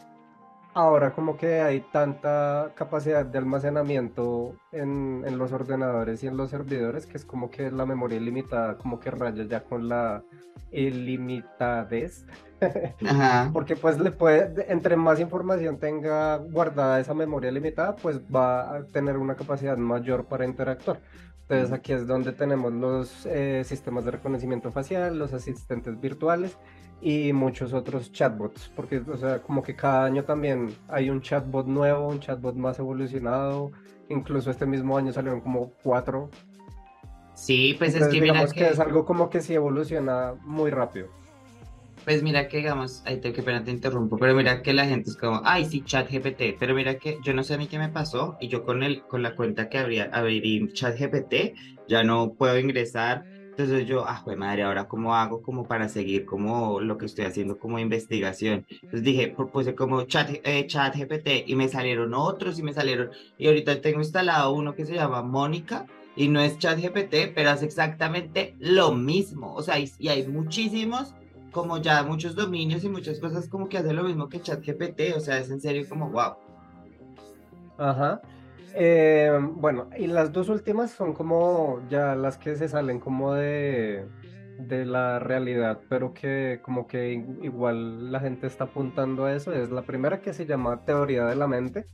ahora 0.73 1.13
como 1.13 1.37
que 1.37 1.61
hay 1.61 1.81
tanta 1.91 2.71
capacidad 2.75 3.25
de 3.25 3.37
almacenamiento 3.37 4.55
en, 4.71 5.23
en, 5.25 5.37
los 5.37 5.51
ordenadores 5.53 6.23
y 6.23 6.27
en 6.27 6.37
los 6.37 6.49
servidores 6.49 7.05
que 7.05 7.17
es 7.17 7.25
como 7.25 7.49
que 7.49 7.71
la 7.71 7.85
memoria 7.85 8.17
ilimitada 8.17 8.77
como 8.77 8.99
que 8.99 9.09
raya 9.11 9.43
ya 9.43 9.63
con 9.63 9.87
la 9.87 10.23
ilimitadez. 10.71 12.25
porque 13.53 13.75
pues 13.75 13.99
le 13.99 14.11
puede, 14.11 14.71
entre 14.71 14.95
más 14.95 15.19
información 15.19 15.77
tenga 15.77 16.37
guardada 16.37 16.99
esa 16.99 17.13
memoria 17.13 17.51
limitada, 17.51 17.95
pues 17.95 18.19
va 18.33 18.77
a 18.77 18.83
tener 18.85 19.17
una 19.17 19.35
capacidad 19.35 19.77
mayor 19.77 20.25
para 20.25 20.45
interactuar. 20.45 20.99
Entonces 21.47 21.71
aquí 21.73 21.93
es 21.93 22.07
donde 22.07 22.31
tenemos 22.31 22.73
los 22.73 23.25
eh, 23.27 23.63
sistemas 23.65 24.03
de 24.05 24.11
reconocimiento 24.11 24.71
facial, 24.71 25.19
los 25.19 25.31
asistentes 25.31 25.99
virtuales 25.99 26.57
y 27.01 27.33
muchos 27.33 27.73
otros 27.73 28.11
chatbots, 28.11 28.71
porque 28.75 28.97
o 28.97 29.17
sea, 29.17 29.41
como 29.41 29.61
que 29.61 29.75
cada 29.75 30.05
año 30.05 30.23
también 30.23 30.75
hay 30.87 31.11
un 31.11 31.21
chatbot 31.21 31.67
nuevo, 31.67 32.07
un 32.07 32.19
chatbot 32.19 32.55
más 32.55 32.79
evolucionado, 32.79 33.71
incluso 34.09 34.49
este 34.49 34.65
mismo 34.65 34.97
año 34.97 35.13
salieron 35.13 35.41
como 35.41 35.71
cuatro. 35.83 36.31
Sí, 37.35 37.75
pues 37.77 37.93
es 37.93 38.07
que 38.07 38.21
digamos 38.21 38.51
que... 38.53 38.69
es 38.69 38.79
algo 38.79 39.05
como 39.05 39.29
que 39.29 39.41
sí 39.41 39.53
evoluciona 39.53 40.33
muy 40.45 40.71
rápido. 40.71 41.09
Pues 42.05 42.21
mira 42.21 42.47
que, 42.47 42.57
digamos, 42.57 43.01
ahí 43.05 43.19
te, 43.19 43.33
que 43.33 43.41
pena 43.41 43.63
te 43.63 43.71
interrumpo, 43.71 44.17
pero 44.19 44.35
mira 44.35 44.61
que 44.61 44.73
la 44.73 44.85
gente 44.85 45.09
es 45.09 45.17
como, 45.17 45.41
ay, 45.43 45.65
sí, 45.65 45.81
chat 45.83 46.07
GPT, 46.07 46.55
pero 46.59 46.75
mira 46.75 46.99
que 46.99 47.17
yo 47.23 47.33
no 47.33 47.43
sé 47.43 47.55
a 47.55 47.57
mí 47.57 47.65
qué 47.65 47.79
me 47.79 47.89
pasó 47.89 48.37
y 48.39 48.47
yo 48.47 48.63
con 48.63 48.83
el, 48.83 49.01
con 49.07 49.23
la 49.23 49.35
cuenta 49.35 49.69
que 49.69 49.79
habría, 49.79 50.11
abrí 50.13 50.71
chat 50.71 50.99
GPT, 50.99 51.55
ya 51.87 52.03
no 52.03 52.35
puedo 52.35 52.59
ingresar, 52.59 53.25
entonces 53.25 53.87
yo, 53.87 54.05
ah, 54.07 54.21
pues 54.23 54.37
madre, 54.37 54.61
ahora 54.61 54.87
cómo 54.87 55.15
hago 55.15 55.41
como 55.41 55.67
para 55.67 55.89
seguir 55.89 56.25
como 56.25 56.79
lo 56.79 56.95
que 56.99 57.07
estoy 57.07 57.25
haciendo 57.25 57.57
como 57.57 57.79
investigación. 57.79 58.67
Entonces 58.69 59.01
dije, 59.01 59.29
puse 59.51 59.73
como 59.73 60.03
chat, 60.03 60.29
eh, 60.43 60.67
chat 60.67 60.95
GPT 60.95 61.45
y 61.47 61.55
me 61.55 61.69
salieron 61.69 62.13
otros 62.13 62.59
y 62.59 62.63
me 62.63 62.73
salieron, 62.73 63.09
y 63.35 63.47
ahorita 63.47 63.81
tengo 63.81 63.99
instalado 63.99 64.53
uno 64.53 64.75
que 64.75 64.85
se 64.85 64.93
llama 64.93 65.23
Mónica, 65.23 65.87
y 66.15 66.27
no 66.27 66.39
es 66.39 66.59
chat 66.59 66.79
GPT, 66.79 67.33
pero 67.33 67.49
hace 67.49 67.65
exactamente 67.65 68.55
lo 68.59 68.93
mismo, 68.93 69.55
o 69.55 69.63
sea, 69.63 69.79
y 69.79 70.07
hay 70.07 70.27
muchísimos 70.27 71.15
como 71.55 71.77
ya 71.77 72.03
muchos 72.03 72.35
dominios 72.35 72.83
y 72.83 72.89
muchas 72.89 73.17
cosas 73.17 73.47
como 73.47 73.69
que 73.69 73.77
hace 73.77 73.93
lo 73.93 74.03
mismo 74.03 74.27
que 74.27 74.41
ChatGPT, 74.41 75.15
o 75.15 75.21
sea, 75.21 75.37
es 75.37 75.49
en 75.49 75.61
serio 75.61 75.87
como 75.87 76.09
wow. 76.09 76.33
Ajá. 77.77 78.21
Eh, 78.73 79.31
bueno, 79.53 79.89
y 79.97 80.07
las 80.07 80.33
dos 80.33 80.49
últimas 80.49 80.91
son 80.91 81.13
como 81.13 81.81
ya 81.89 82.13
las 82.13 82.37
que 82.37 82.57
se 82.57 82.67
salen 82.67 82.99
como 82.99 83.33
de, 83.35 84.05
de 84.59 84.85
la 84.85 85.19
realidad, 85.19 85.79
pero 85.87 86.13
que 86.13 86.59
como 86.61 86.87
que 86.87 87.13
igual 87.41 88.11
la 88.11 88.19
gente 88.19 88.47
está 88.47 88.65
apuntando 88.65 89.23
a 89.23 89.33
eso. 89.33 89.53
Es 89.53 89.71
la 89.71 89.83
primera 89.83 90.19
que 90.19 90.33
se 90.33 90.45
llama 90.45 90.83
teoría 90.83 91.25
de 91.25 91.37
la 91.37 91.47
mente, 91.47 91.87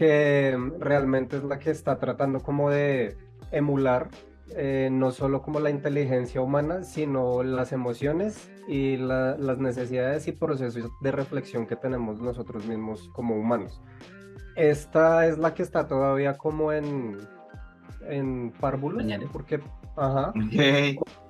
que 0.00 0.58
realmente 0.80 1.36
es 1.36 1.44
la 1.44 1.60
que 1.60 1.70
está 1.70 2.00
tratando 2.00 2.40
como 2.40 2.70
de 2.70 3.16
emular 3.52 4.08
eh, 4.50 4.88
no 4.92 5.10
solo 5.10 5.42
como 5.42 5.58
la 5.58 5.70
inteligencia 5.70 6.40
humana, 6.40 6.82
sino 6.82 7.42
las 7.42 7.72
emociones 7.72 8.50
y 8.68 8.96
las 8.96 9.58
necesidades 9.58 10.28
y 10.28 10.32
procesos 10.32 10.90
de 11.00 11.12
reflexión 11.12 11.66
que 11.66 11.76
tenemos 11.76 12.20
nosotros 12.20 12.66
mismos 12.66 13.08
como 13.12 13.36
humanos. 13.36 13.80
Esta 14.56 15.26
es 15.26 15.38
la 15.38 15.54
que 15.54 15.62
está 15.62 15.88
todavía 15.88 16.34
como 16.34 16.72
en, 16.72 17.18
en 18.08 18.52
párvulos, 18.52 19.04
porque, 19.32 19.60
ajá, 19.96 20.32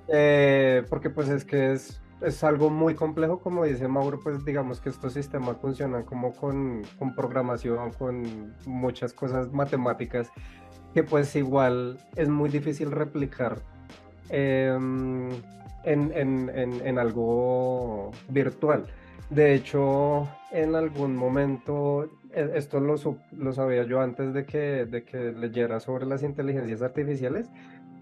eh, 0.07 0.83
porque 0.89 1.09
pues 1.09 1.29
es 1.29 1.43
que 1.43 1.71
es, 1.71 2.01
es 2.21 2.43
algo 2.43 2.69
muy 2.69 2.95
complejo, 2.95 3.39
como 3.39 3.63
dice 3.63 3.87
Mauro, 3.87 4.19
pues 4.19 4.45
digamos 4.45 4.79
que 4.79 4.89
estos 4.89 5.13
sistemas 5.13 5.57
funcionan 5.57 6.03
como 6.03 6.33
con, 6.33 6.83
con 6.99 7.15
programación, 7.15 7.91
con 7.93 8.53
muchas 8.65 9.13
cosas 9.13 9.51
matemáticas 9.51 10.31
que 10.95 11.03
pues 11.03 11.35
igual 11.35 11.97
es 12.15 12.29
muy 12.29 12.49
difícil 12.49 12.89
replicar 12.89 13.57
em, 14.29 15.29
en, 15.83 16.97
algo 16.97 18.11
virtual. 18.29 18.85
De 19.29 19.53
hecho, 19.55 20.25
en 20.53 20.73
algún 20.73 21.17
momento, 21.17 22.09
e, 22.31 22.51
esto 22.55 22.79
lo, 22.79 22.95
lo 23.33 23.51
sabía 23.51 23.83
yo 23.83 23.99
antes 23.99 24.33
de 24.33 24.45
que, 24.45 24.85
de 24.85 25.03
que 25.03 25.33
leyera 25.33 25.81
sobre 25.81 26.05
las 26.05 26.23
inteligencias 26.23 26.81
artificiales, 26.81 27.49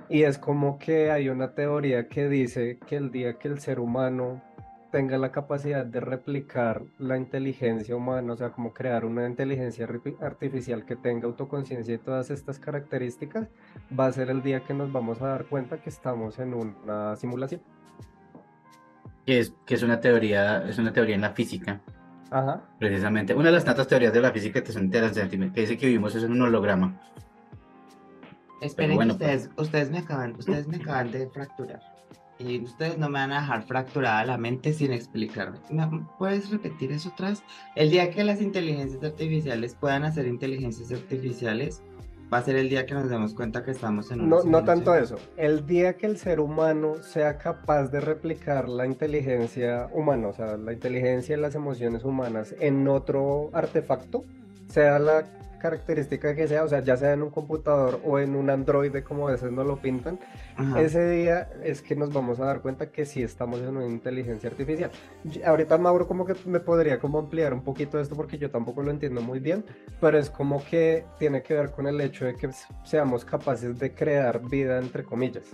y 0.07 0.21
es 0.21 0.37
como 0.37 0.77
que 0.77 1.09
hay 1.09 1.29
una 1.29 1.55
teoría 1.55 2.07
que 2.07 2.29
dice 2.29 2.77
que 2.85 2.97
el 2.97 3.09
día 3.09 3.39
que 3.39 3.47
el 3.47 3.57
ser 3.57 3.79
humano 3.79 4.39
tenga 4.93 5.17
la 5.17 5.31
capacidad 5.31 5.83
de 5.83 5.99
replicar 5.99 6.83
la 6.99 7.17
inteligencia 7.17 7.95
humana, 7.95 8.33
o 8.33 8.35
sea, 8.35 8.51
como 8.51 8.73
crear 8.73 9.05
una 9.05 9.27
inteligencia 9.27 9.89
artificial 10.21 10.85
que 10.85 10.95
tenga 10.95 11.25
autoconciencia 11.25 11.95
y 11.95 11.97
todas 11.97 12.29
estas 12.29 12.59
características, 12.59 13.47
va 13.99 14.05
a 14.05 14.11
ser 14.11 14.29
el 14.29 14.43
día 14.43 14.59
que 14.59 14.75
nos 14.75 14.91
vamos 14.91 15.19
a 15.23 15.29
dar 15.29 15.45
cuenta 15.45 15.77
que 15.77 15.89
estamos 15.89 16.37
en 16.37 16.53
una 16.53 17.15
simulación. 17.15 17.59
Que 19.25 19.39
es, 19.39 19.55
que 19.65 19.73
es 19.73 19.81
una 19.81 19.99
teoría, 19.99 20.63
es 20.69 20.77
una 20.77 20.93
teoría 20.93 21.15
en 21.15 21.21
la 21.21 21.31
física. 21.31 21.81
Ajá. 22.29 22.61
Precisamente. 22.77 23.33
Una 23.33 23.45
de 23.45 23.53
las 23.53 23.65
tantas 23.65 23.87
teorías 23.87 24.13
de 24.13 24.21
la 24.21 24.31
física 24.31 24.61
que 24.61 24.71
son 24.71 24.83
interesantes, 24.83 25.27
que 25.27 25.61
dice 25.61 25.75
que 25.75 25.87
vivimos 25.87 26.13
es 26.13 26.23
en 26.23 26.33
un 26.33 26.43
holograma. 26.43 27.01
Esperen 28.61 28.99
que 28.99 29.07
ustedes, 29.07 29.49
ustedes, 29.57 29.89
me 29.89 29.97
acaban, 29.97 30.35
ustedes 30.35 30.67
me 30.67 30.77
acaban 30.77 31.09
de 31.09 31.27
fracturar 31.31 31.92
y 32.45 32.63
ustedes 32.63 32.97
no 32.97 33.09
me 33.09 33.19
van 33.19 33.31
a 33.31 33.41
dejar 33.41 33.63
fracturada 33.63 34.25
la 34.25 34.37
mente 34.37 34.73
sin 34.73 34.91
explicarme. 34.91 35.59
¿Puedes 36.17 36.49
repetir 36.49 36.91
eso 36.91 37.13
vez? 37.19 37.43
El 37.75 37.89
día 37.89 38.11
que 38.11 38.23
las 38.23 38.41
inteligencias 38.41 39.03
artificiales 39.03 39.75
puedan 39.75 40.03
hacer 40.03 40.27
inteligencias 40.27 40.91
artificiales, 40.91 41.81
va 42.33 42.39
a 42.39 42.43
ser 42.43 42.55
el 42.55 42.69
día 42.69 42.85
que 42.85 42.95
nos 42.95 43.09
demos 43.09 43.33
cuenta 43.33 43.63
que 43.63 43.71
estamos 43.71 44.11
en 44.11 44.27
No, 44.27 44.43
no 44.43 44.63
tanto 44.63 44.95
eso. 44.95 45.17
El 45.37 45.65
día 45.65 45.97
que 45.97 46.07
el 46.07 46.17
ser 46.17 46.39
humano 46.39 46.95
sea 47.01 47.37
capaz 47.37 47.87
de 47.87 47.99
replicar 47.99 48.67
la 48.67 48.85
inteligencia 48.85 49.87
humana, 49.93 50.29
o 50.29 50.33
sea, 50.33 50.57
la 50.57 50.73
inteligencia 50.73 51.37
y 51.37 51.39
las 51.39 51.55
emociones 51.55 52.03
humanas 52.03 52.55
en 52.59 52.87
otro 52.87 53.51
artefacto, 53.53 54.25
sea 54.67 54.97
la 54.97 55.25
característica 55.63 56.35
que 56.35 56.45
sea, 56.45 56.65
o 56.65 56.67
sea, 56.67 56.81
ya 56.81 56.97
sea 56.97 57.13
en 57.13 57.23
un 57.23 57.29
computador 57.29 58.01
o 58.03 58.19
en 58.19 58.35
un 58.35 58.49
androide 58.49 59.01
como 59.01 59.29
a 59.29 59.31
veces 59.31 59.49
no 59.49 59.63
lo 59.63 59.77
pintan, 59.77 60.19
ese 60.77 61.09
día 61.09 61.49
es 61.63 61.81
que 61.81 61.95
nos 61.95 62.11
vamos 62.11 62.41
a 62.41 62.45
dar 62.45 62.59
cuenta 62.61 62.91
que 62.91 63.05
sí 63.05 63.23
estamos 63.23 63.61
en 63.61 63.77
una 63.77 63.87
inteligencia 63.87 64.49
artificial. 64.49 64.91
Ahorita 65.45 65.77
Mauro 65.77 66.05
como 66.05 66.25
que 66.25 66.35
me 66.45 66.59
podría 66.59 66.99
como 66.99 67.17
ampliar 67.17 67.53
un 67.53 67.63
poquito 67.63 67.97
esto 67.97 68.13
porque 68.13 68.37
yo 68.37 68.51
tampoco 68.51 68.83
lo 68.83 68.91
entiendo 68.91 69.21
muy 69.21 69.39
bien, 69.39 69.63
pero 70.01 70.19
es 70.19 70.29
como 70.29 70.61
que 70.65 71.05
tiene 71.17 71.41
que 71.41 71.53
ver 71.53 71.71
con 71.71 71.87
el 71.87 72.01
hecho 72.01 72.25
de 72.25 72.35
que 72.35 72.49
seamos 72.83 73.23
capaces 73.23 73.79
de 73.79 73.95
crear 73.95 74.41
vida 74.45 74.79
entre 74.79 75.05
comillas. 75.05 75.45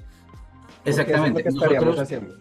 Exactamente. 0.85 1.47
estaríamos 1.47 1.99
haciendo. 1.99 2.33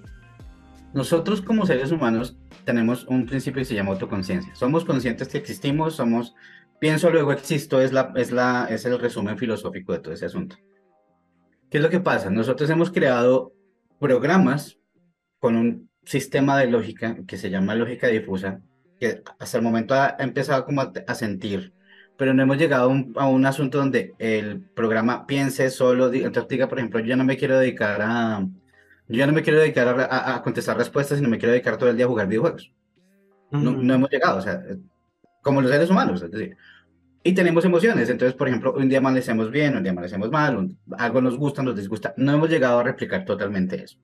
Nosotros 0.94 1.42
como 1.42 1.66
seres 1.66 1.92
humanos 1.92 2.38
tenemos 2.64 3.04
un 3.08 3.26
principio 3.26 3.60
que 3.60 3.66
se 3.66 3.74
llama 3.74 3.92
autoconciencia. 3.92 4.54
Somos 4.54 4.86
conscientes 4.86 5.28
que 5.28 5.36
existimos, 5.36 5.96
somos 5.96 6.34
Pienso, 6.78 7.10
luego 7.10 7.32
existo, 7.32 7.80
es, 7.80 7.92
la, 7.92 8.12
es, 8.14 8.30
la, 8.30 8.66
es 8.70 8.84
el 8.84 8.98
resumen 8.98 9.36
filosófico 9.36 9.92
de 9.92 9.98
todo 9.98 10.14
ese 10.14 10.26
asunto. 10.26 10.56
¿Qué 11.70 11.78
es 11.78 11.82
lo 11.82 11.90
que 11.90 12.00
pasa? 12.00 12.30
Nosotros 12.30 12.70
hemos 12.70 12.90
creado 12.90 13.52
programas 13.98 14.78
con 15.38 15.56
un 15.56 15.90
sistema 16.04 16.58
de 16.58 16.68
lógica 16.68 17.16
que 17.26 17.36
se 17.36 17.50
llama 17.50 17.74
lógica 17.74 18.06
difusa, 18.06 18.60
que 18.98 19.22
hasta 19.38 19.58
el 19.58 19.64
momento 19.64 19.94
ha, 19.94 20.16
empezado 20.18 20.64
como 20.64 20.80
a, 20.80 21.14
sentir, 21.14 21.74
pero 22.16 22.32
no 22.32 22.42
hemos 22.42 22.56
llegado 22.56 22.90
a 23.16 23.28
un, 23.28 23.46
asunto 23.46 23.78
donde 23.78 24.14
el 24.18 24.60
programa 24.60 25.26
piense 25.26 25.70
solo, 25.70 26.12
entonces 26.12 26.48
diga, 26.48 26.68
por 26.68 26.78
ejemplo, 26.78 27.00
yo 27.00 27.16
no 27.16 27.24
me 27.24 27.36
quiero 27.36 27.58
dedicar 27.58 28.00
a, 28.02 28.46
yo 29.08 29.26
no 29.26 29.32
me 29.32 29.42
quiero 29.42 29.60
dedicar 29.60 29.88
a, 29.88 30.36
a, 30.36 30.42
contestar 30.42 30.78
respuestas, 30.78 31.18
sino 31.18 31.28
me 31.28 31.38
quiero 31.38 31.52
dedicar 31.52 31.76
todo 31.76 31.90
el 31.90 31.96
día 31.96 32.06
a 32.06 32.08
jugar 32.08 32.28
videojuegos. 32.28 32.72
no, 33.50 33.72
no, 33.72 33.94
hemos 33.94 34.10
llegado, 34.10 34.38
o 34.38 34.42
sea, 34.42 34.62
como 35.48 35.62
los 35.62 35.70
seres 35.70 35.90
humanos, 35.90 36.22
es 36.22 36.30
decir. 36.30 36.56
Y 37.22 37.32
tenemos 37.32 37.64
emociones, 37.64 38.08
entonces, 38.08 38.36
por 38.36 38.48
ejemplo, 38.48 38.74
un 38.74 38.88
día 38.88 38.98
amanecemos 38.98 39.50
bien, 39.50 39.76
un 39.76 39.82
día 39.82 39.92
amanecemos 39.92 40.30
mal, 40.30 40.76
algo 40.96 41.20
nos 41.20 41.36
gusta, 41.36 41.62
nos 41.62 41.74
disgusta. 41.74 42.14
No 42.16 42.32
hemos 42.32 42.48
llegado 42.48 42.78
a 42.78 42.82
replicar 42.82 43.24
totalmente 43.24 43.82
eso. 43.82 43.98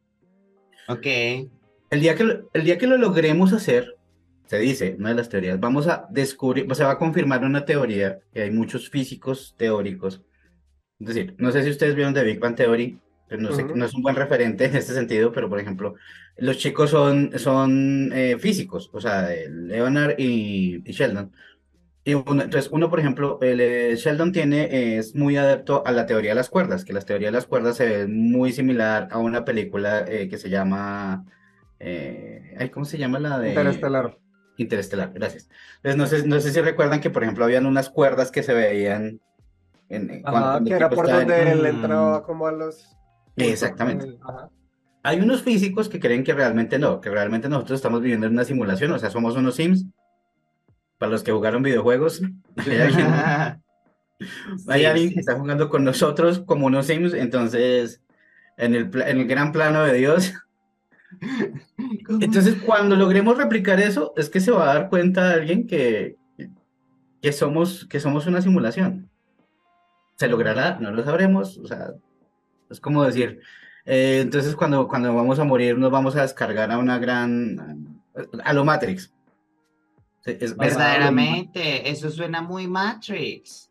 Ok. 0.88 1.06
El 1.90 2.00
día 2.00 2.14
que 2.14 2.24
lo, 2.24 2.50
el 2.52 2.64
día 2.64 2.78
que 2.78 2.86
lo 2.86 2.96
logremos 2.96 3.52
hacer, 3.52 3.94
se 4.46 4.58
dice, 4.58 4.96
una 4.98 5.10
de 5.10 5.14
las 5.16 5.28
teorías, 5.28 5.60
vamos 5.60 5.86
a 5.86 6.06
descubrir, 6.10 6.66
se 6.74 6.84
va 6.84 6.92
a 6.92 6.98
confirmar 6.98 7.44
una 7.44 7.64
teoría 7.64 8.18
que 8.32 8.42
hay 8.42 8.50
muchos 8.50 8.90
físicos 8.90 9.54
teóricos. 9.56 10.22
Es 10.98 11.06
decir, 11.06 11.34
no 11.38 11.52
sé 11.52 11.62
si 11.62 11.70
ustedes 11.70 11.94
vieron 11.94 12.14
The 12.14 12.24
Big 12.24 12.40
Bang 12.40 12.56
Theory, 12.56 12.98
pero 13.28 13.40
no, 13.40 13.52
sé, 13.52 13.64
no 13.64 13.84
es 13.84 13.94
un 13.94 14.02
buen 14.02 14.16
referente 14.16 14.66
en 14.66 14.76
este 14.76 14.92
sentido, 14.92 15.32
pero 15.32 15.48
por 15.48 15.58
ejemplo, 15.58 15.94
los 16.36 16.58
chicos 16.58 16.90
son, 16.90 17.32
son 17.38 18.12
eh, 18.12 18.36
físicos, 18.38 18.90
o 18.92 19.00
sea, 19.00 19.28
Leonard 19.48 20.18
y, 20.18 20.82
Sheldon. 20.84 21.32
Y 22.06 22.12
entonces, 22.12 22.68
uno, 22.70 22.90
por 22.90 23.00
ejemplo, 23.00 23.38
el, 23.40 23.60
eh, 23.60 23.96
Sheldon 23.96 24.32
tiene, 24.32 24.98
es 24.98 25.14
muy 25.14 25.38
adepto 25.38 25.82
a 25.86 25.92
la 25.92 26.04
teoría 26.04 26.32
de 26.32 26.34
las 26.34 26.50
cuerdas, 26.50 26.84
que 26.84 26.92
la 26.92 27.00
teoría 27.00 27.28
de 27.28 27.32
las 27.32 27.46
cuerdas 27.46 27.78
se 27.78 27.86
ve 27.86 28.06
muy 28.06 28.52
similar 28.52 29.08
a 29.10 29.18
una 29.18 29.44
película 29.44 30.04
eh, 30.06 30.28
que 30.28 30.36
se 30.36 30.50
llama, 30.50 31.24
¿cómo 32.72 32.84
se 32.84 32.98
llama 32.98 33.18
la 33.18 33.38
de? 33.38 33.50
Interestelar. 33.50 34.18
Interestelar, 34.58 35.12
gracias. 35.14 35.48
Entonces, 35.82 35.96
no 35.96 36.06
sé, 36.06 36.28
no 36.28 36.40
sé 36.40 36.52
si 36.52 36.60
recuerdan 36.60 37.00
que, 37.00 37.10
por 37.10 37.22
ejemplo, 37.22 37.44
habían 37.44 37.64
unas 37.64 37.88
cuerdas 37.88 38.30
que 38.30 38.42
se 38.42 38.52
veían 38.52 39.20
en, 39.88 40.22
cuando, 40.22 40.68
que 40.68 40.74
era 40.74 40.90
por 40.90 41.08
donde 41.08 41.52
él 41.52 41.64
entraba 41.66 42.22
como 42.22 42.46
a 42.46 42.52
los... 42.52 42.96
Exactamente. 43.36 44.16
Hay 45.02 45.20
unos 45.20 45.42
físicos 45.42 45.88
que 45.88 46.00
creen 46.00 46.24
que 46.24 46.32
realmente 46.32 46.78
no, 46.78 47.00
que 47.00 47.10
realmente 47.10 47.48
nosotros 47.48 47.76
estamos 47.76 48.00
viviendo 48.00 48.26
en 48.26 48.32
una 48.32 48.44
simulación, 48.44 48.90
o 48.92 48.98
sea, 48.98 49.10
somos 49.10 49.36
unos 49.36 49.56
Sims. 49.56 49.84
Para 50.98 51.12
los 51.12 51.22
que 51.22 51.32
jugaron 51.32 51.62
videojuegos, 51.62 52.22
hay 54.66 54.84
alguien, 54.86 55.10
que 55.14 55.20
está 55.20 55.38
jugando 55.38 55.68
con 55.68 55.84
nosotros 55.84 56.42
como 56.46 56.66
unos 56.66 56.86
Sims, 56.86 57.12
entonces, 57.12 58.00
en 58.56 58.74
el, 58.74 59.02
en 59.02 59.18
el 59.18 59.26
gran 59.26 59.52
plano 59.52 59.84
de 59.84 59.94
Dios. 59.94 60.32
Entonces, 62.20 62.56
cuando 62.64 62.96
logremos 62.96 63.36
replicar 63.36 63.80
eso, 63.80 64.12
es 64.16 64.30
que 64.30 64.40
se 64.40 64.50
va 64.50 64.64
a 64.64 64.74
dar 64.74 64.88
cuenta 64.88 65.32
alguien 65.32 65.66
que, 65.66 66.16
que, 67.22 67.32
somos, 67.32 67.86
que 67.86 68.00
somos 68.00 68.26
una 68.26 68.40
simulación. 68.40 69.08
¿Se 70.16 70.28
logrará? 70.28 70.78
No 70.80 70.90
lo 70.90 71.04
sabremos. 71.04 71.58
O 71.58 71.66
sea, 71.66 71.92
es 72.70 72.80
como 72.80 73.04
decir, 73.04 73.40
eh, 73.84 74.20
entonces, 74.22 74.56
cuando, 74.56 74.88
cuando 74.88 75.14
vamos 75.14 75.38
a 75.38 75.44
morir, 75.44 75.76
nos 75.76 75.90
vamos 75.90 76.16
a 76.16 76.22
descargar 76.22 76.70
a 76.70 76.78
una 76.78 76.98
gran. 76.98 78.00
a 78.42 78.52
lo 78.52 78.64
Matrix. 78.64 79.12
Verdaderamente, 80.24 81.90
eso 81.90 82.10
suena 82.10 82.40
muy 82.40 82.66
Matrix. 82.66 83.70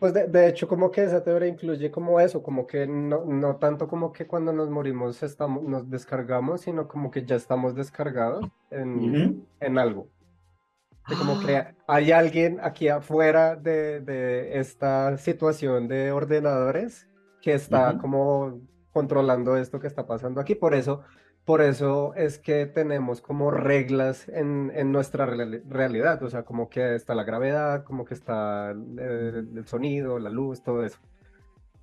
pues 0.00 0.14
de, 0.14 0.48
hecho, 0.48 0.66
como 0.66 0.90
que 0.90 1.04
esa 1.04 1.22
teoría 1.22 1.48
incluye 1.48 1.90
como 1.90 2.18
eso, 2.18 2.42
como 2.42 2.66
que 2.66 2.86
no, 2.86 3.24
no 3.24 3.56
tanto 3.56 3.86
como 3.86 4.12
que 4.12 4.26
cuando 4.26 4.52
nos 4.52 4.70
morimos 4.70 5.22
estamos, 5.22 5.62
nos 5.62 5.88
descargamos, 5.88 6.62
sino 6.62 6.88
como 6.88 7.12
que 7.12 7.24
ya 7.24 7.36
estamos 7.36 7.76
descargados 7.76 8.44
en, 8.72 9.46
en 9.60 9.78
algo. 9.78 10.08
como 11.16 11.38
que 11.38 11.58
ah. 11.58 11.74
hay 11.86 12.10
alguien 12.10 12.58
aquí 12.60 12.88
afuera 12.88 13.54
de, 13.54 14.00
de 14.00 14.58
esta 14.58 15.16
situación 15.16 15.86
de 15.86 16.10
ordenadores 16.10 17.06
que 17.40 17.54
está 17.54 17.98
como 17.98 18.60
controlando 18.92 19.56
esto 19.56 19.80
que 19.80 19.86
está 19.86 20.06
pasando 20.06 20.40
aquí. 20.40 20.54
Por 20.54 20.74
eso, 20.74 21.02
por 21.44 21.62
eso 21.62 22.14
es 22.14 22.38
que 22.38 22.66
tenemos 22.66 23.20
como 23.20 23.50
reglas 23.50 24.28
en, 24.28 24.72
en 24.74 24.92
nuestra 24.92 25.26
realidad, 25.26 26.22
o 26.22 26.30
sea, 26.30 26.44
como 26.44 26.68
que 26.68 26.94
está 26.94 27.14
la 27.14 27.24
gravedad, 27.24 27.84
como 27.84 28.04
que 28.04 28.14
está 28.14 28.70
el, 28.70 29.62
sonido, 29.66 30.18
la 30.18 30.30
luz, 30.30 30.62
todo 30.62 30.84
eso. 30.84 30.98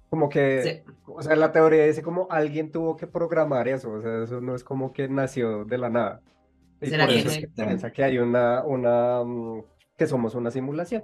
Como 0.09 0.29
que, 0.29 0.85
o 1.05 1.21
sea, 1.21 1.35
la 1.35 1.51
teoría 1.51 1.85
dice 1.85 2.01
como 2.01 2.27
alguien 2.29 2.71
tuvo 2.71 2.95
que 2.95 3.07
programar 3.07 3.67
eso, 3.67 3.91
o 3.91 4.01
sea, 4.01 4.23
eso 4.23 4.39
no 4.39 4.55
es 4.55 4.63
como 4.63 4.93
que 4.93 5.09
nació 5.09 5.65
de 5.65 5.77
la 5.77 5.89
nada. 5.89 6.21
Y 6.79 6.91
por 6.91 7.09
eso 7.09 7.27
es 7.29 7.37
que 7.39 7.47
piensa 7.47 7.91
que 7.91 8.03
hay 8.03 8.19
una, 8.19 8.63
una, 8.63 9.23
mm, 9.23 9.63
que 9.97 10.07
somos 10.07 10.35
una 10.35 10.51
simulación. 10.51 11.03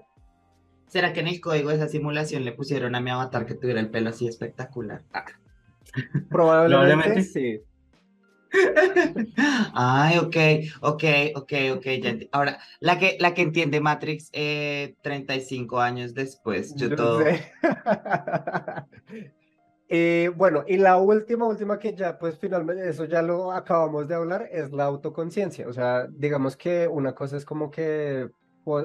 ¿Será 0.94 1.12
que 1.12 1.22
en 1.22 1.28
el 1.28 1.42
código 1.42 1.70
de 1.70 1.78
esa 1.78 1.88
simulación 1.88 2.46
le 2.46 2.52
pusieron 2.52 2.94
a 2.94 3.02
mi 3.02 3.10
avatar 3.10 3.48
que 3.48 3.56
tuviera 3.56 3.80
el 3.80 3.90
pelo 3.90 4.12
así 4.12 4.28
espectacular? 4.28 5.02
Ah. 5.12 5.26
Probablemente, 6.30 7.24
sí. 7.24 7.64
Ay, 9.74 10.20
ok, 10.20 10.36
ok, 10.82 11.04
ok, 11.34 11.54
ok. 11.78 11.88
Ahora, 12.32 12.60
la 12.80 13.00
que, 13.00 13.18
la 13.20 13.34
que 13.34 13.42
entiende 13.42 13.82
Matrix 13.82 14.30
eh, 14.34 14.94
35 15.02 15.80
años 15.80 16.14
después, 16.14 16.76
yo, 16.76 16.96
todo. 16.96 17.24
Eh, 19.96 20.32
bueno, 20.36 20.64
y 20.68 20.78
la 20.78 20.98
última, 20.98 21.46
última 21.46 21.78
que 21.78 21.94
ya, 21.94 22.18
pues 22.18 22.40
finalmente, 22.40 22.90
eso 22.90 23.06
ya 23.06 23.22
lo 23.22 23.52
acabamos 23.52 24.08
de 24.08 24.16
hablar, 24.16 24.50
es 24.52 24.72
la 24.72 24.86
autoconciencia. 24.86 25.68
O 25.68 25.74
sea, 25.74 26.08
digamos 26.10 26.58
que 26.58 26.88
una 26.88 27.14
cosa 27.14 27.38
es 27.38 27.46
como 27.46 27.70
que 27.70 28.32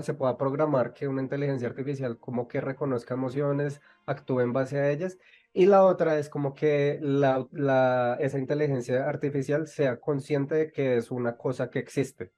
se 0.03 0.15
pueda 0.15 0.37
programar 0.37 0.93
que 0.93 1.09
una 1.09 1.23
inteligencia 1.23 1.69
artificial 1.69 2.19
como 2.19 2.49
que 2.49 2.61
reconozca 2.61 3.15
emociones, 3.15 3.81
actúe 4.07 4.41
en 4.41 4.53
base 4.53 4.79
a 4.79 4.91
ellas, 4.91 5.19
y 5.53 5.67
la 5.67 5.85
otra 5.85 6.19
es 6.19 6.29
como 6.29 6.55
que 6.55 6.99
la, 7.01 8.17
esa 8.21 8.39
inteligencia 8.39 9.09
artificial 9.09 9.67
sea 9.67 9.99
consciente 10.01 10.55
de 10.55 10.73
que 10.73 10.97
es 10.97 11.11
una 11.11 11.37
cosa 11.37 11.71
que 11.71 11.79
existe. 11.79 12.33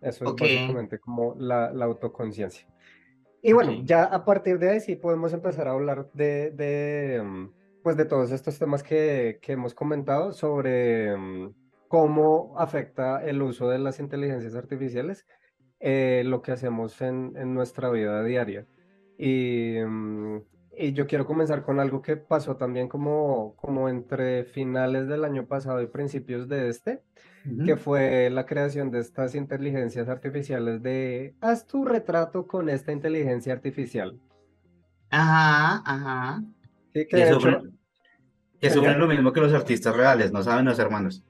Eso 0.00 0.24
es 0.26 0.34
básicamente 0.34 0.98
como 1.00 1.34
la, 1.36 1.72
la 1.72 1.86
autoconciencia. 1.86 2.68
Y 3.42 3.52
bueno, 3.52 3.72
ya 3.84 4.04
a 4.04 4.24
partir 4.24 4.58
de 4.58 4.70
ahí 4.70 4.80
sí 4.80 4.96
podemos 4.96 5.32
empezar 5.32 5.68
a 5.68 5.72
hablar 5.72 6.10
de, 6.12 6.50
de 6.50 7.22
mm, 7.22 7.50
pues 7.82 7.96
de 7.96 8.04
todos 8.04 8.32
estos 8.32 8.58
temas 8.58 8.82
que, 8.82 9.38
que 9.40 9.52
hemos 9.52 9.74
comentado 9.74 10.32
sobre 10.32 11.16
mm, 11.16 11.54
cómo 11.88 12.54
afecta 12.58 13.24
el 13.24 13.40
uso 13.42 13.68
de 13.68 13.78
las 13.78 14.00
inteligencias 14.00 14.54
artificiales, 14.54 15.26
eh, 15.80 16.22
lo 16.24 16.42
que 16.42 16.52
hacemos 16.52 17.00
en, 17.00 17.34
en 17.36 17.54
nuestra 17.54 17.90
vida 17.90 18.22
diaria. 18.24 18.66
Y, 19.18 19.76
mm, 19.84 20.38
y 20.80 20.92
yo 20.92 21.08
quiero 21.08 21.26
comenzar 21.26 21.62
con 21.64 21.80
algo 21.80 22.00
que 22.02 22.16
pasó 22.16 22.56
también 22.56 22.88
como, 22.88 23.56
como 23.56 23.88
entre 23.88 24.44
finales 24.44 25.08
del 25.08 25.24
año 25.24 25.46
pasado 25.46 25.82
y 25.82 25.88
principios 25.88 26.48
de 26.48 26.68
este, 26.68 27.02
que 27.64 27.76
fue 27.76 28.30
la 28.30 28.46
creación 28.46 28.90
de 28.90 29.00
estas 29.00 29.34
inteligencias 29.34 30.08
artificiales 30.08 30.82
de 30.82 31.34
haz 31.40 31.66
tu 31.66 31.84
retrato 31.84 32.46
con 32.46 32.68
esta 32.68 32.92
inteligencia 32.92 33.54
artificial. 33.54 34.20
Ajá, 35.10 35.82
ajá. 35.84 36.42
Sí, 36.92 37.06
que, 37.06 37.16
que 38.60 38.70
sufren 38.70 38.98
lo 38.98 39.06
mismo 39.08 39.32
que 39.32 39.40
los 39.40 39.54
artistas 39.54 39.96
reales, 39.96 40.30
no 40.30 40.42
saben 40.42 40.66
los 40.66 40.78
hermanos. 40.78 41.24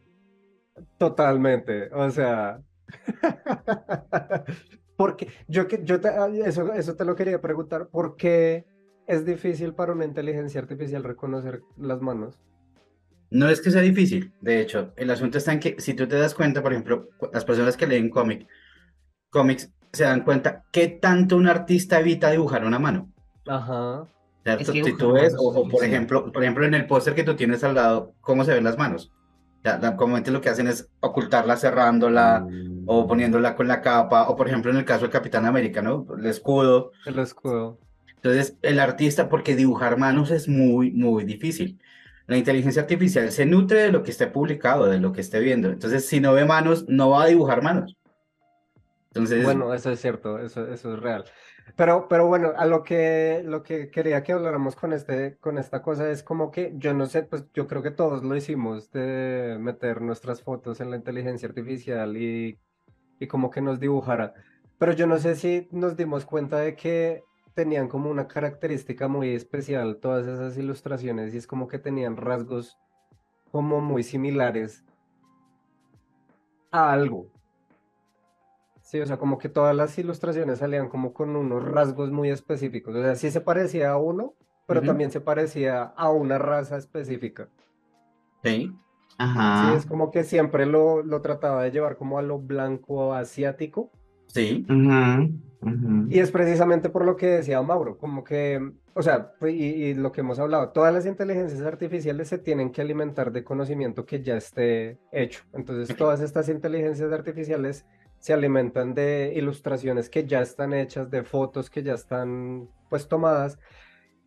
Totalmente, 0.99 1.89
o 1.93 2.11
sea, 2.11 2.61
Porque 4.97 5.29
yo, 5.47 5.69
yo 5.69 6.01
te, 6.01 6.09
eso, 6.45 6.73
eso 6.73 6.97
te 6.97 7.05
lo 7.05 7.15
quería 7.15 7.41
preguntar, 7.41 7.89
¿por 7.89 8.17
qué 8.17 8.67
es 9.07 9.25
difícil 9.25 9.73
para 9.73 9.93
una 9.93 10.05
inteligencia 10.05 10.61
artificial 10.61 11.05
reconocer 11.05 11.63
las 11.77 12.01
manos? 12.01 12.41
No 13.31 13.49
es 13.49 13.61
que 13.61 13.71
sea 13.71 13.83
difícil, 13.83 14.33
de 14.41 14.61
hecho, 14.61 14.93
el 14.97 15.11
asunto 15.11 15.39
está 15.39 15.53
en 15.53 15.61
que 15.61 15.77
si 15.79 15.95
tú 15.95 16.09
te 16.09 16.17
das 16.17 16.35
cuenta, 16.35 16.63
por 16.63 16.73
ejemplo, 16.73 17.11
las 17.33 17.45
personas 17.45 17.77
que 17.77 17.87
leen 17.87 18.11
cómic, 18.11 18.49
cómics 19.31 19.71
se 19.93 20.05
dan 20.05 20.25
cuenta 20.25 20.65
qué 20.73 20.89
tanto 20.89 21.37
un 21.37 21.47
artista 21.47 22.01
evita 22.01 22.31
dibujar 22.31 22.65
una 22.65 22.79
mano. 22.79 23.13
Ajá. 23.47 24.07
si 24.65 24.97
tú 24.97 25.13
ves, 25.13 25.35
o, 25.39 25.69
por 25.69 25.85
ejemplo, 25.85 26.33
por 26.33 26.43
ejemplo, 26.43 26.65
en 26.65 26.75
el 26.75 26.87
póster 26.87 27.15
que 27.15 27.25
tú 27.25 27.37
tienes 27.37 27.63
al 27.65 27.75
lado, 27.75 28.15
¿cómo 28.21 28.45
se 28.45 28.55
ven 28.55 28.65
las 28.65 28.79
manos? 28.79 29.13
Comúnmente 29.97 30.31
lo 30.31 30.41
que 30.41 30.49
hacen 30.49 30.69
es 30.69 30.89
ocultarla 31.01 31.57
cerrándola 31.57 32.47
o 32.87 33.05
mm. 33.05 33.09
poniéndola 33.09 33.57
con 33.57 33.69
la 33.69 33.81
capa, 33.81 34.29
o 34.29 34.37
por 34.37 34.49
ejemplo 34.49 34.71
en 34.71 34.79
el 34.79 34.85
caso 34.85 35.03
del 35.03 35.11
Capitán 35.11 35.47
América, 35.47 35.83
¿no? 35.83 36.07
El 36.19 36.27
escudo. 36.27 36.93
El 37.07 37.19
escudo. 37.19 37.79
Entonces, 38.17 38.57
el 38.63 38.81
artista, 38.81 39.29
porque 39.29 39.55
dibujar 39.55 39.97
manos 39.97 40.31
es 40.31 40.49
muy, 40.49 40.91
muy 40.91 41.25
difícil. 41.25 41.81
La 42.27 42.37
inteligencia 42.37 42.83
artificial 42.83 43.31
se 43.31 43.47
nutre 43.47 43.83
de 43.83 43.93
lo 43.93 44.03
que 44.03 44.11
esté 44.11 44.27
publicado, 44.27 44.87
de 44.87 44.99
lo 44.99 45.13
que 45.13 45.21
esté 45.21 45.41
viendo. 45.41 45.71
Entonces, 45.71 46.07
si 46.07 46.21
no 46.21 46.35
ve 46.35 46.45
manos, 46.45 46.85
no 46.89 47.11
va 47.11 47.23
a 47.23 47.27
dibujar 47.27 47.63
manos. 47.63 47.97
Entonces... 49.09 49.45
Bueno, 49.45 49.73
eso 49.73 49.91
es 49.91 50.01
cierto, 50.01 50.39
eso, 50.39 50.67
eso 50.67 50.95
es 50.95 51.01
real. 51.01 51.25
Pero, 51.77 52.09
pero 52.09 52.27
bueno, 52.27 52.53
a 52.57 52.67
lo 52.67 52.83
que, 52.83 53.43
lo 53.45 53.63
que 53.63 53.91
quería 53.91 54.23
que 54.23 54.33
habláramos 54.33 54.77
con, 54.77 54.93
este, 54.93 55.37
con 55.37 55.59
esta 55.59 55.83
cosa 55.83 56.11
es 56.11 56.23
como 56.23 56.51
que 56.51 56.73
yo 56.77 56.95
no 56.95 57.07
sé, 57.07 57.23
pues 57.23 57.45
yo 57.55 57.67
creo 57.67 57.83
que 57.83 57.91
todos 57.91 58.25
lo 58.25 58.35
hicimos 58.37 58.91
de 58.91 59.57
meter 59.61 60.03
nuestras 60.03 60.43
fotos 60.43 60.81
en 60.81 60.91
la 60.91 60.97
inteligencia 60.97 61.49
artificial 61.49 62.17
y, 62.17 62.59
y 63.21 63.27
como 63.27 63.51
que 63.51 63.61
nos 63.61 63.81
dibujara. 63.81 64.35
Pero 64.79 64.93
yo 64.93 65.07
no 65.07 65.19
sé 65.19 65.35
si 65.35 65.69
nos 65.71 65.97
dimos 65.97 66.25
cuenta 66.25 66.59
de 66.59 66.75
que 66.75 67.25
tenían 67.55 67.89
como 67.89 68.11
una 68.11 68.29
característica 68.29 69.09
muy 69.09 69.35
especial 69.35 69.97
todas 69.97 70.27
esas 70.27 70.57
ilustraciones 70.57 71.35
y 71.35 71.39
es 71.39 71.47
como 71.47 71.67
que 71.67 71.79
tenían 71.79 72.17
rasgos 72.17 72.79
como 73.51 73.81
muy 73.81 74.05
similares 74.05 74.85
a 76.71 76.93
algo. 76.93 77.27
Sí, 78.89 78.99
o 79.01 79.05
sea, 79.05 79.19
como 79.19 79.37
que 79.37 79.51
todas 79.51 79.77
las 79.77 79.99
ilustraciones 79.99 80.61
salían 80.61 80.89
como 80.89 81.13
con 81.13 81.37
unos 81.37 81.63
rasgos 81.63 82.11
muy 82.11 82.31
específicos. 82.31 82.97
O 82.97 83.03
sea, 83.03 83.17
sí 83.17 83.31
se 83.31 83.43
parecía 83.43 83.91
a 83.91 83.99
uno, 83.99 84.33
pero 84.67 84.81
también 84.81 85.11
se 85.11 85.21
parecía 85.21 85.83
a 85.83 86.11
una 86.11 86.39
raza 86.39 86.79
específica. 86.79 87.51
Sí. 88.43 88.73
Ajá. 89.19 89.73
Sí, 89.73 89.77
es 89.77 89.85
como 89.85 90.11
que 90.11 90.25
siempre 90.25 90.65
lo, 90.65 91.03
lo 91.03 91.21
trataba 91.21 91.65
de 91.65 91.71
llevar 91.71 91.99
como 91.99 92.19
a 92.19 92.23
lo 92.23 92.39
blanco 92.39 93.13
asiático. 93.13 93.91
Sí. 94.29 94.67
Y 96.09 96.19
es 96.19 96.31
precisamente 96.31 96.89
por 96.89 97.05
lo 97.05 97.15
que 97.15 97.27
decía 97.27 97.61
Mauro, 97.61 97.99
como 97.99 98.25
que, 98.25 98.73
o 98.95 99.03
sea, 99.03 99.33
y, 99.43 99.49
y, 99.49 99.95
lo 99.95 100.13
que 100.13 100.23
hemos 100.23 100.39
hablado, 100.39 100.71
todas 100.71 100.95
las 100.95 101.05
inteligencias 101.05 101.61
artificiales 101.61 102.29
se 102.29 102.39
tienen 102.39 102.71
que 102.71 102.81
alimentar 102.81 103.33
de 103.33 103.45
conocimiento 103.45 104.07
que 104.07 104.23
ya 104.23 104.39
esté 104.39 104.99
hecho. 105.13 105.45
Entonces, 105.53 105.95
todas 105.95 106.23
estas 106.23 106.49
inteligencias 106.49 107.13
artificiales 107.13 107.85
se 108.19 108.33
alimentan 108.33 108.95
de 108.95 109.33
ilustraciones 109.35 110.11
que 110.11 110.27
ya 110.27 110.41
están 110.41 110.73
hechas, 110.73 111.11
de 111.11 111.23
fotos 111.23 111.71
que 111.71 111.83
ya 111.83 111.95
están 111.95 112.69
pues 112.89 113.09
tomadas. 113.09 113.59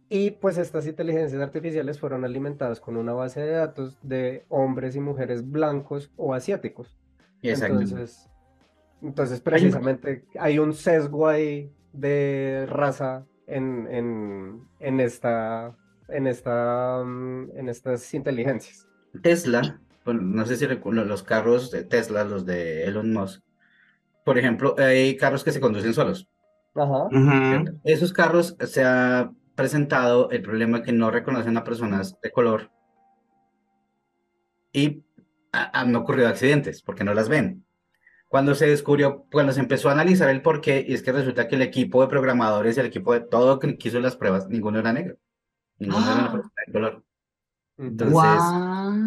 Y 0.10 0.32
pues 0.32 0.58
estas 0.58 0.86
inteligencias 0.88 1.42
artificiales 1.42 2.00
fueron 2.00 2.26
alimentadas 2.26 2.82
con 2.82 2.98
una 2.98 3.14
base 3.14 3.42
de 3.42 3.52
datos 3.52 3.98
de 4.02 4.46
hombres 4.50 4.96
y 4.96 5.00
mujeres 5.00 5.50
blancos 5.50 6.12
o 6.18 6.34
asiáticos. 6.34 6.98
Entonces, 7.42 8.30
entonces 9.02 9.40
precisamente 9.40 10.26
hay 10.38 10.60
un 10.60 10.74
sesgo 10.74 11.28
ahí 11.28 11.72
de 11.94 12.66
raza 12.70 13.26
en, 13.48 13.88
en, 13.90 14.62
en 14.80 15.00
esta, 15.00 15.76
en, 16.10 16.28
esta, 16.28 17.04
mm, 17.04 17.58
en 17.58 17.70
estas 17.70 18.14
inteligencias. 18.14 18.88
Tesla, 19.22 19.80
no 20.06 20.46
sé 20.46 20.58
si 20.58 20.66
recuerdo, 20.66 21.06
los 21.06 21.24
carros 21.24 21.72
de 21.72 21.84
Tesla, 21.84 22.24
los 22.24 22.46
de 22.46 22.86
Elon 22.86 23.14
Musk, 23.14 23.42
por 24.24 24.38
ejemplo, 24.38 24.76
hay 24.78 25.18
carros 25.18 25.44
que 25.44 25.52
se 25.52 25.60
conducen 25.60 25.94
solos. 25.94 26.28
Ajá. 26.76 27.10
Esos 27.84 28.14
carros 28.14 28.56
se 28.60 28.84
ha 28.84 29.32
presentado 29.56 30.30
el 30.32 30.42
problema 30.42 30.84
que 30.84 30.94
no 30.94 31.12
reconocen 31.12 31.58
a 31.58 31.64
personas 31.64 32.20
de 32.22 32.32
color 32.32 32.72
y 34.72 35.04
han 35.52 35.96
ocurrido 35.96 36.30
accidentes 36.30 36.82
porque 36.82 37.04
no 37.04 37.14
las 37.14 37.30
ven. 37.30 37.66
Cuando 38.28 38.56
se 38.56 38.66
descubrió, 38.66 39.26
cuando 39.30 39.52
se 39.52 39.60
empezó 39.60 39.90
a 39.90 39.92
analizar 39.92 40.30
el 40.30 40.42
por 40.42 40.62
qué, 40.62 40.86
y 40.88 40.94
es 40.94 41.04
que 41.04 41.12
resulta 41.12 41.50
que 41.50 41.56
el 41.56 41.62
equipo 41.62 42.02
de 42.02 42.08
programadores 42.08 42.78
y 42.78 42.80
el 42.80 42.86
equipo 42.86 43.12
de 43.14 43.20
todo 43.20 43.60
que 43.60 43.78
hizo 43.78 44.00
las 44.00 44.16
pruebas, 44.16 44.48
ninguno 44.48 44.80
era 44.80 44.94
negro. 44.94 45.18
Ninguno 45.78 46.06
era 46.06 46.22
una 46.22 46.32
persona 46.32 46.54
de 46.66 46.72
color. 46.72 47.04
Entonces, 47.78 48.42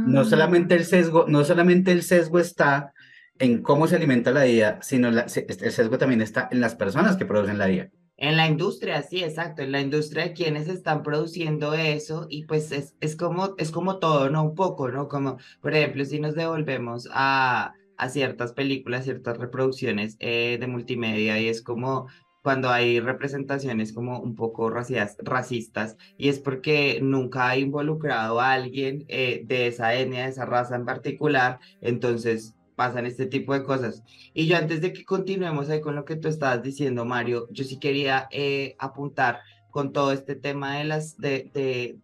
no 0.07 0.24
solamente 0.24 0.74
el 0.74 0.85
sesgo, 0.85 1.24
no 1.27 1.42
solamente 1.44 1.92
el 1.92 2.03
sesgo 2.03 2.38
está 2.38 2.92
en 3.38 3.62
cómo 3.62 3.86
se 3.86 3.96
alimenta 3.96 4.30
la 4.30 4.46
IA, 4.46 4.78
sino 4.82 5.08
el 5.08 5.28
sesgo 5.28 5.98
también 5.98 6.22
está 6.22 6.48
en 6.50 6.60
las 6.60 6.74
personas 6.74 7.16
que 7.16 7.26
producen 7.26 7.58
la 7.58 7.70
IA. 7.70 7.90
En 8.16 8.36
la 8.36 8.46
industria, 8.46 9.02
sí, 9.02 9.24
exacto, 9.24 9.62
en 9.62 9.72
la 9.72 9.80
industria 9.80 10.24
de 10.24 10.32
quienes 10.34 10.68
están 10.68 11.02
produciendo 11.02 11.74
eso 11.74 12.26
y 12.30 12.44
pues 12.44 12.70
es, 12.70 12.94
es, 13.00 13.16
como, 13.16 13.54
es 13.58 13.72
como 13.72 13.98
todo, 13.98 14.30
¿no? 14.30 14.44
Un 14.44 14.54
poco, 14.54 14.88
¿no? 14.88 15.08
Como, 15.08 15.38
por 15.60 15.74
ejemplo, 15.74 16.04
si 16.04 16.20
nos 16.20 16.36
devolvemos 16.36 17.08
a, 17.12 17.74
a 17.96 18.08
ciertas 18.08 18.52
películas, 18.52 19.04
ciertas 19.04 19.38
reproducciones 19.38 20.16
eh, 20.20 20.58
de 20.60 20.66
multimedia 20.68 21.40
y 21.40 21.48
es 21.48 21.60
como 21.60 22.06
cuando 22.40 22.68
hay 22.68 23.00
representaciones 23.00 23.92
como 23.92 24.20
un 24.20 24.34
poco 24.34 24.70
racistas 24.70 25.96
y 26.18 26.28
es 26.28 26.38
porque 26.38 27.00
nunca 27.02 27.48
ha 27.48 27.56
involucrado 27.56 28.38
a 28.38 28.52
alguien 28.52 29.06
eh, 29.08 29.42
de 29.46 29.66
esa 29.66 29.94
etnia, 29.94 30.24
de 30.24 30.30
esa 30.30 30.44
raza 30.44 30.76
en 30.76 30.84
particular, 30.84 31.58
entonces 31.80 32.54
pasan 32.76 33.06
este 33.06 33.26
tipo 33.26 33.52
de 33.54 33.62
cosas. 33.62 34.02
Y 34.32 34.46
yo 34.46 34.56
antes 34.56 34.80
de 34.80 34.92
que 34.92 35.04
continuemos 35.04 35.68
ahí 35.70 35.80
con 35.80 35.94
lo 35.94 36.04
que 36.04 36.16
tú 36.16 36.28
estabas 36.28 36.62
diciendo, 36.62 37.04
Mario, 37.04 37.48
yo 37.50 37.64
sí 37.64 37.78
quería 37.78 38.28
eh, 38.30 38.76
apuntar 38.78 39.40
con 39.70 39.92
todo 39.92 40.12
este 40.12 40.37
tema 40.37 40.78
de 40.78 40.84
las 40.84 41.16
de, 41.18 41.50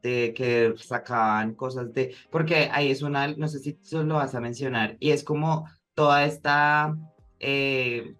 de, 0.02 0.34
que 0.34 0.74
sacaban 0.76 1.54
cosas 1.54 1.92
de 1.92 2.16
porque 2.28 2.68
ahí 2.72 2.90
es 2.90 3.00
una 3.00 3.28
no 3.28 3.46
sé 3.46 3.60
si 3.60 3.74
tú 3.74 4.02
lo 4.02 4.16
vas 4.16 4.34
a 4.34 4.40
mencionar 4.40 4.96
y 4.98 5.10
es 5.10 5.22
como 5.22 5.66
toda 5.94 6.24
esta 6.24 6.96
eh, 7.38 8.16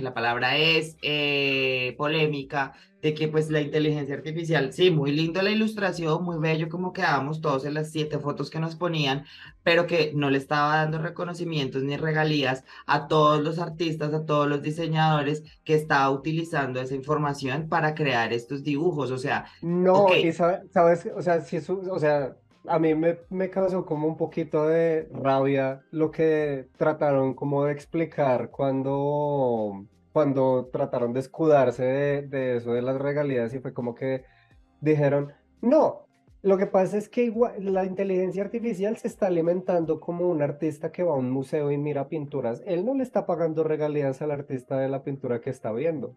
la 0.00 0.14
palabra 0.14 0.56
es 0.56 0.96
eh, 1.02 1.94
polémica 1.98 2.72
de 3.02 3.14
que 3.14 3.26
pues 3.26 3.50
la 3.50 3.60
inteligencia 3.60 4.14
artificial, 4.14 4.72
sí, 4.72 4.92
muy 4.92 5.10
lindo 5.10 5.42
la 5.42 5.50
ilustración, 5.50 6.22
muy 6.22 6.38
bello 6.38 6.68
como 6.68 6.92
quedábamos 6.92 7.40
todos 7.40 7.64
en 7.64 7.74
las 7.74 7.90
siete 7.90 8.20
fotos 8.20 8.48
que 8.48 8.60
nos 8.60 8.76
ponían, 8.76 9.24
pero 9.64 9.88
que 9.88 10.12
no 10.14 10.30
le 10.30 10.38
estaba 10.38 10.76
dando 10.76 10.98
reconocimientos 10.98 11.82
ni 11.82 11.96
regalías 11.96 12.64
a 12.86 13.08
todos 13.08 13.42
los 13.42 13.58
artistas, 13.58 14.14
a 14.14 14.24
todos 14.24 14.48
los 14.48 14.62
diseñadores 14.62 15.42
que 15.64 15.74
estaba 15.74 16.08
utilizando 16.10 16.80
esa 16.80 16.94
información 16.94 17.68
para 17.68 17.96
crear 17.96 18.32
estos 18.32 18.62
dibujos, 18.62 19.10
o 19.10 19.18
sea... 19.18 19.46
No, 19.62 20.14
y 20.14 20.32
sabes, 20.32 21.10
o 21.16 21.22
sea, 21.22 21.40
si 21.40 21.56
eso, 21.56 21.82
o 21.90 21.98
sea, 21.98 22.36
a 22.66 22.78
mí 22.78 22.94
me, 22.94 23.18
me, 23.30 23.50
causó 23.50 23.84
como 23.84 24.06
un 24.06 24.16
poquito 24.16 24.66
de 24.66 25.08
rabia 25.12 25.82
lo 25.90 26.10
que 26.10 26.68
trataron 26.76 27.34
como 27.34 27.64
de 27.64 27.72
explicar 27.72 28.50
cuando 28.50 29.86
cuando 30.12 30.68
trataron 30.72 31.12
de 31.12 31.20
escudarse 31.20 31.82
de, 31.82 32.56
eso 32.56 32.72
de 32.72 32.82
las 32.82 33.00
regalías 33.00 33.54
y 33.54 33.58
fue 33.58 33.72
como 33.72 33.94
que 33.94 34.24
dijeron, 34.80 35.32
no, 35.62 36.06
lo 36.42 36.58
que 36.58 36.66
pasa 36.66 36.98
es 36.98 37.08
que 37.08 37.32
la 37.58 37.84
inteligencia 37.84 38.42
artificial 38.42 38.96
se 38.96 39.08
está 39.08 39.28
alimentando 39.28 40.00
como 40.00 40.28
un 40.28 40.42
artista 40.42 40.92
que 40.92 41.02
va 41.02 41.12
a 41.12 41.16
un 41.16 41.30
museo 41.30 41.70
y 41.70 41.78
mira 41.78 42.08
pinturas. 42.08 42.62
Él 42.66 42.84
no 42.84 42.94
le 42.94 43.04
está 43.04 43.26
pagando 43.26 43.64
regalías 43.64 44.20
al 44.22 44.32
artista 44.32 44.76
de 44.78 44.88
la 44.88 45.02
pintura 45.02 45.40
que 45.40 45.50
está 45.50 45.72
viendo. 45.72 46.14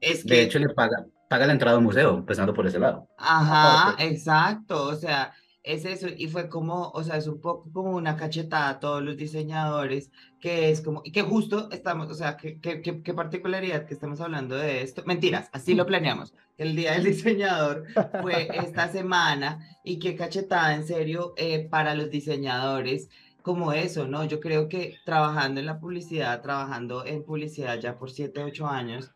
Es 0.00 0.24
que... 0.24 0.34
De 0.34 0.42
hecho, 0.42 0.58
le 0.58 0.68
paga, 0.70 1.06
paga 1.28 1.46
la 1.46 1.52
entrada 1.52 1.76
al 1.76 1.82
museo, 1.82 2.16
empezando 2.18 2.54
por 2.54 2.66
ese 2.66 2.78
lado. 2.78 3.08
Ajá, 3.18 3.96
exacto. 3.98 4.88
O 4.88 4.96
sea, 4.96 5.32
es 5.62 5.84
eso, 5.84 6.08
y 6.08 6.26
fue 6.28 6.48
como, 6.48 6.90
o 6.90 7.02
sea, 7.04 7.16
es 7.16 7.26
un 7.26 7.40
poco 7.40 7.70
como 7.70 7.90
una 7.92 8.16
cachetada 8.16 8.70
a 8.70 8.80
todos 8.80 9.02
los 9.02 9.16
diseñadores, 9.16 10.10
que 10.40 10.70
es 10.70 10.80
como, 10.80 11.02
y 11.04 11.12
que 11.12 11.22
justo 11.22 11.68
estamos, 11.70 12.08
o 12.10 12.14
sea, 12.14 12.36
qué 12.36 12.58
que, 12.60 12.80
que, 12.80 13.14
particularidad 13.14 13.86
que 13.86 13.94
estamos 13.94 14.20
hablando 14.20 14.56
de 14.56 14.82
esto. 14.82 15.02
Mentiras, 15.04 15.50
así 15.52 15.74
lo 15.74 15.86
planeamos. 15.86 16.34
El 16.56 16.76
Día 16.76 16.92
del 16.92 17.04
Diseñador 17.04 17.84
fue 18.22 18.48
esta 18.54 18.88
semana, 18.92 19.60
y 19.84 19.98
qué 19.98 20.16
cachetada, 20.16 20.74
en 20.74 20.86
serio, 20.86 21.34
eh, 21.36 21.68
para 21.70 21.94
los 21.94 22.10
diseñadores, 22.10 23.10
como 23.42 23.72
eso, 23.72 24.06
¿no? 24.06 24.24
Yo 24.24 24.40
creo 24.40 24.68
que 24.68 24.96
trabajando 25.04 25.60
en 25.60 25.66
la 25.66 25.78
publicidad, 25.78 26.42
trabajando 26.42 27.04
en 27.06 27.24
publicidad 27.24 27.78
ya 27.78 27.98
por 27.98 28.10
7, 28.10 28.44
8 28.44 28.66
años, 28.66 29.12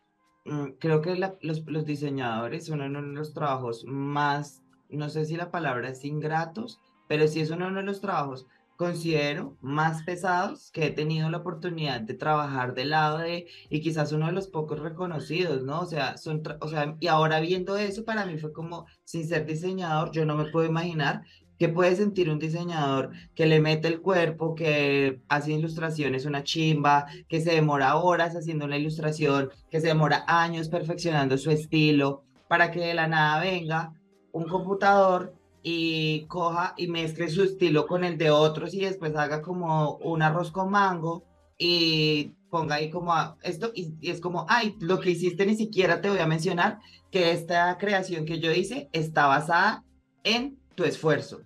creo 0.79 1.01
que 1.01 1.15
los, 1.15 1.65
los 1.65 1.85
diseñadores 1.85 2.65
son 2.65 2.81
uno 2.81 3.01
de 3.01 3.07
los 3.09 3.33
trabajos 3.33 3.83
más 3.85 4.61
no 4.89 5.09
sé 5.09 5.25
si 5.25 5.35
la 5.35 5.51
palabra 5.51 5.89
es 5.89 6.05
ingratos, 6.05 6.79
pero 7.07 7.27
sí 7.27 7.41
es 7.41 7.49
uno 7.49 7.71
de 7.71 7.83
los 7.83 8.01
trabajos 8.01 8.47
considero 8.77 9.57
más 9.61 10.03
pesados 10.03 10.69
que 10.71 10.87
he 10.87 10.91
tenido 10.91 11.29
la 11.29 11.37
oportunidad 11.37 12.01
de 12.01 12.13
trabajar 12.13 12.73
del 12.73 12.89
lado 12.89 13.19
de, 13.19 13.47
y 13.69 13.79
quizás 13.79 14.11
uno 14.11 14.25
de 14.25 14.33
los 14.33 14.49
pocos 14.49 14.79
reconocidos, 14.79 15.63
¿no? 15.63 15.79
O 15.79 15.85
sea, 15.85 16.17
son, 16.17 16.43
o 16.59 16.67
sea, 16.67 16.97
y 16.99 17.07
ahora 17.07 17.39
viendo 17.39 17.77
eso, 17.77 18.03
para 18.03 18.25
mí 18.25 18.37
fue 18.37 18.51
como, 18.51 18.85
sin 19.05 19.25
ser 19.25 19.45
diseñador, 19.45 20.11
yo 20.11 20.25
no 20.25 20.35
me 20.35 20.51
puedo 20.51 20.67
imaginar 20.67 21.23
qué 21.57 21.69
puede 21.69 21.95
sentir 21.95 22.29
un 22.29 22.39
diseñador 22.39 23.11
que 23.33 23.45
le 23.45 23.59
mete 23.59 23.87
el 23.87 24.01
cuerpo, 24.01 24.55
que 24.55 25.21
hace 25.29 25.53
ilustraciones 25.53 26.25
una 26.25 26.43
chimba, 26.43 27.05
que 27.27 27.41
se 27.41 27.51
demora 27.51 27.95
horas 27.95 28.35
haciendo 28.35 28.65
una 28.65 28.77
ilustración, 28.77 29.49
que 29.69 29.81
se 29.81 29.87
demora 29.87 30.23
años 30.27 30.69
perfeccionando 30.69 31.37
su 31.37 31.51
estilo, 31.51 32.23
para 32.47 32.71
que 32.71 32.79
de 32.81 32.93
la 32.93 33.07
nada 33.07 33.41
venga 33.41 33.93
un 34.31 34.47
computador 34.47 35.33
y 35.63 36.25
coja 36.27 36.73
y 36.77 36.87
mezcle 36.87 37.29
su 37.29 37.41
estilo 37.41 37.87
con 37.87 38.03
el 38.03 38.17
de 38.17 38.29
otros 38.29 38.73
y 38.73 38.81
después 38.81 39.15
haga 39.15 39.41
como 39.41 39.95
un 39.97 40.21
arroz 40.21 40.51
con 40.51 40.69
mango 40.69 41.23
y 41.57 42.33
ponga 42.51 42.75
ahí 42.75 42.89
como 42.89 43.13
esto 43.41 43.71
y, 43.73 43.95
es 44.01 44.21
como, 44.21 44.45
ay, 44.47 44.75
lo 44.79 44.99
que 44.99 45.11
hiciste 45.11 45.45
ni 45.45 45.55
siquiera 45.55 46.01
te 46.01 46.09
voy 46.09 46.19
a 46.19 46.27
mencionar 46.27 46.79
que 47.11 47.31
esta 47.31 47.77
creación 47.77 48.25
que 48.25 48.39
yo 48.39 48.51
hice 48.51 48.89
está 48.93 49.25
basada 49.27 49.83
en 50.23 50.59
tu 50.75 50.83
esfuerzo. 50.83 51.41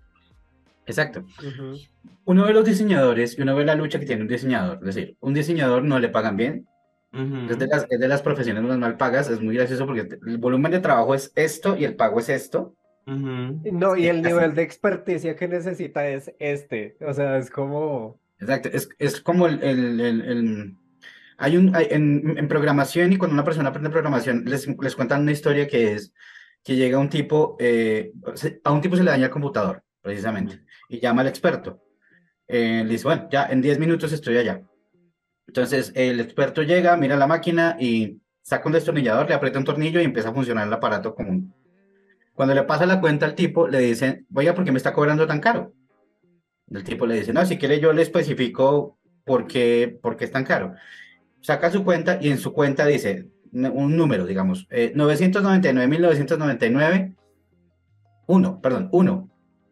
Exacto. 0.90 1.24
Uno 2.26 2.46
de 2.46 2.54
los 2.54 2.66
diseñadores 2.66 3.38
y 3.38 3.42
uno 3.44 3.56
ve 3.56 3.64
la 3.64 3.76
lucha 3.76 4.00
que 4.00 4.08
tiene 4.08 4.24
un 4.24 4.28
diseñador. 4.28 4.80
Es 4.80 4.96
decir, 4.96 5.16
un 5.20 5.36
diseñador 5.36 5.84
no 5.84 6.00
le 6.00 6.10
pagan 6.10 6.36
bien. 6.36 6.68
es, 7.14 7.60
de 7.60 7.68
las, 7.68 7.86
es 7.90 8.00
de 8.00 8.08
las 8.08 8.24
profesiones 8.24 8.64
más 8.64 8.78
mal 8.78 8.98
pagas. 8.98 9.30
Es 9.30 9.40
muy 9.40 9.56
gracioso 9.56 9.86
porque 9.86 10.08
el 10.26 10.38
volumen 10.40 10.72
de 10.72 10.80
trabajo 10.80 11.14
es 11.14 11.32
esto 11.36 11.78
y 11.78 11.86
el 11.86 11.96
pago 11.96 12.20
es 12.20 12.30
esto. 12.30 12.76
No, 13.06 13.96
y 13.96 14.08
el 14.08 14.22
nivel 14.22 14.54
de 14.54 14.64
experticia 14.64 15.36
que 15.36 15.48
necesita 15.48 16.08
es 16.08 16.32
este. 16.40 16.98
O 17.02 17.14
sea, 17.14 17.38
es 17.38 17.50
como. 17.50 18.20
Exacto, 18.40 18.70
es, 18.72 18.90
es 19.00 19.22
como 19.22 19.48
el, 19.48 19.62
el, 19.64 20.00
el, 20.00 20.76
Hay 21.38 21.58
un. 21.58 21.76
en, 21.76 22.38
en, 22.38 22.48
programación 22.48 23.14
y 23.14 23.18
cuando 23.18 23.34
una 23.34 23.44
persona 23.44 23.70
aprende 23.70 23.90
programación, 23.90 24.44
les, 24.46 24.68
les 24.68 24.96
cuentan 24.96 25.22
una 25.22 25.32
historia 25.32 25.68
que 25.68 25.94
es 25.94 26.14
que 26.70 26.76
llega 26.76 27.00
un 27.00 27.10
tipo. 27.10 27.58
Eh, 27.60 28.14
a 28.64 28.72
un 28.72 28.80
tipo 28.80 28.96
se 28.96 29.04
le 29.04 29.10
daña 29.10 29.26
el 29.26 29.32
computador, 29.32 29.84
precisamente, 30.02 30.62
y 30.88 31.00
llama 31.00 31.22
al 31.22 31.28
experto. 31.28 31.82
Eh, 32.48 32.84
le 32.86 32.92
dice, 32.92 33.06
bueno, 33.06 33.28
ya 33.32 33.48
en 33.48 33.60
10 33.60 33.80
minutos 33.80 34.14
estoy 34.14 34.38
allá. 34.38 34.62
Entonces 35.48 35.92
el 35.96 36.20
experto 36.20 36.62
llega, 36.62 36.96
mira 36.96 37.16
la 37.16 37.26
máquina 37.26 37.76
y 37.80 38.22
saca 38.44 38.68
un 38.68 38.74
destornillador, 38.74 39.28
le 39.28 39.34
aprieta 39.34 39.58
un 39.58 39.66
tornillo 39.66 40.00
y 40.00 40.04
empieza 40.04 40.30
a 40.30 40.34
funcionar 40.34 40.68
el 40.68 40.74
aparato 40.74 41.16
común. 41.16 41.56
Cuando 42.36 42.54
le 42.54 42.62
pasa 42.64 42.86
la 42.86 43.02
cuenta 43.02 43.26
al 43.26 43.34
tipo, 43.34 43.68
le 43.68 43.80
dicen, 43.80 44.28
oiga, 44.32 44.54
¿por 44.54 44.64
qué 44.64 44.72
me 44.72 44.78
está 44.78 44.94
cobrando 44.94 45.26
tan 45.26 45.40
caro? 45.40 45.74
El 46.70 46.84
tipo 46.84 47.08
le 47.08 47.16
dice, 47.16 47.34
no, 47.34 47.44
si 47.48 47.58
quiere 47.58 47.80
yo 47.80 47.94
le 47.94 48.04
especifico 48.04 49.00
por 49.26 49.48
qué, 49.48 49.98
por 50.04 50.16
qué 50.16 50.26
es 50.26 50.32
tan 50.32 50.44
caro. 50.44 50.76
Saca 51.42 51.72
su 51.72 51.84
cuenta 51.84 52.20
y 52.22 52.30
en 52.30 52.38
su 52.38 52.54
cuenta 52.54 52.86
dice 52.86 53.28
un 53.52 53.98
número, 53.98 54.26
digamos, 54.26 54.66
eh, 54.70 54.94
999.999, 54.96 57.16
uno, 58.28 58.62
perdón, 58.62 58.88
uno, 58.92 59.30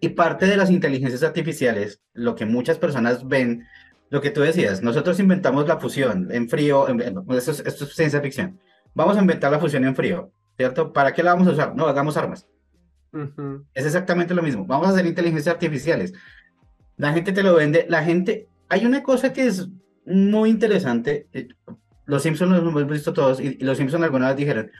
Y 0.00 0.10
parte 0.10 0.46
de 0.46 0.56
las 0.56 0.70
inteligencias 0.70 1.22
artificiales, 1.22 2.00
lo 2.14 2.34
que 2.34 2.46
muchas 2.46 2.78
personas 2.78 3.28
ven, 3.28 3.66
lo 4.08 4.20
que 4.20 4.30
tú 4.30 4.40
decías, 4.40 4.82
nosotros 4.82 5.20
inventamos 5.20 5.68
la 5.68 5.78
fusión 5.78 6.28
en 6.32 6.48
frío, 6.48 6.86
esto, 7.30 7.50
es, 7.50 7.60
esto 7.60 7.84
es 7.84 7.94
ciencia 7.94 8.20
ficción. 8.20 8.58
Vamos 8.94 9.16
a 9.16 9.20
inventar 9.20 9.52
la 9.52 9.58
fusión 9.58 9.84
en 9.84 9.94
frío, 9.94 10.32
¿cierto? 10.56 10.92
¿Para 10.92 11.12
qué 11.12 11.22
la 11.22 11.34
vamos 11.34 11.48
a 11.48 11.52
usar? 11.52 11.76
No, 11.76 11.86
hagamos 11.86 12.16
armas. 12.16 12.48
Es 13.74 13.86
exactamente 13.86 14.34
lo 14.34 14.42
mismo. 14.42 14.66
Vamos 14.66 14.88
a 14.88 14.90
hacer 14.90 15.06
inteligencias 15.06 15.54
artificiales. 15.54 16.12
La 16.96 17.12
gente 17.12 17.32
te 17.32 17.42
lo 17.42 17.54
vende. 17.54 17.86
La 17.88 18.04
gente. 18.04 18.48
Hay 18.68 18.86
una 18.86 19.02
cosa 19.02 19.32
que 19.32 19.46
es 19.46 19.68
muy 20.06 20.50
interesante. 20.50 21.26
Eh, 21.32 21.48
los 22.06 22.22
Simpsons 22.22 22.52
los 22.52 22.60
hemos 22.60 22.86
visto 22.86 23.12
todos 23.12 23.40
y, 23.40 23.58
los 23.58 23.78
Simpsons 23.78 24.04
alguna 24.04 24.28
vez 24.28 24.36
dijeron: 24.36 24.70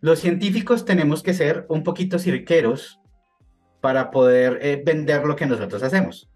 los 0.00 0.18
científicos 0.18 0.84
tenemos 0.84 1.22
que 1.22 1.34
ser 1.34 1.66
un 1.68 1.82
poquito 1.82 2.18
cirqueros 2.18 3.00
para 3.80 4.10
poder 4.10 4.58
eh, 4.62 4.82
vender 4.84 5.24
lo 5.24 5.36
que 5.36 5.46
nosotros 5.46 5.82
hacemos. 5.82 6.28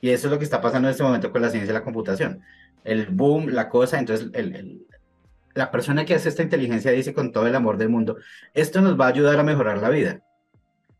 Y 0.00 0.10
eso 0.10 0.26
es 0.26 0.32
lo 0.32 0.38
que 0.38 0.44
está 0.44 0.60
pasando 0.60 0.88
en 0.88 0.92
este 0.92 1.02
momento 1.02 1.30
con 1.30 1.42
la 1.42 1.50
ciencia 1.50 1.72
de 1.72 1.78
la 1.78 1.84
computación. 1.84 2.40
El 2.84 3.06
boom, 3.06 3.48
la 3.48 3.68
cosa, 3.68 3.98
entonces 3.98 4.30
el, 4.32 4.86
la 5.54 5.70
persona 5.70 6.04
que 6.04 6.14
hace 6.14 6.28
esta 6.28 6.42
inteligencia 6.42 6.90
dice 6.90 7.12
con 7.12 7.32
todo 7.32 7.46
el 7.46 7.54
amor 7.54 7.76
del 7.76 7.90
mundo, 7.90 8.16
esto 8.54 8.80
nos 8.80 8.98
va 8.98 9.06
a 9.06 9.10
ayudar 9.10 9.38
a 9.38 9.42
mejorar 9.42 9.78
la 9.78 9.90
vida 9.90 10.22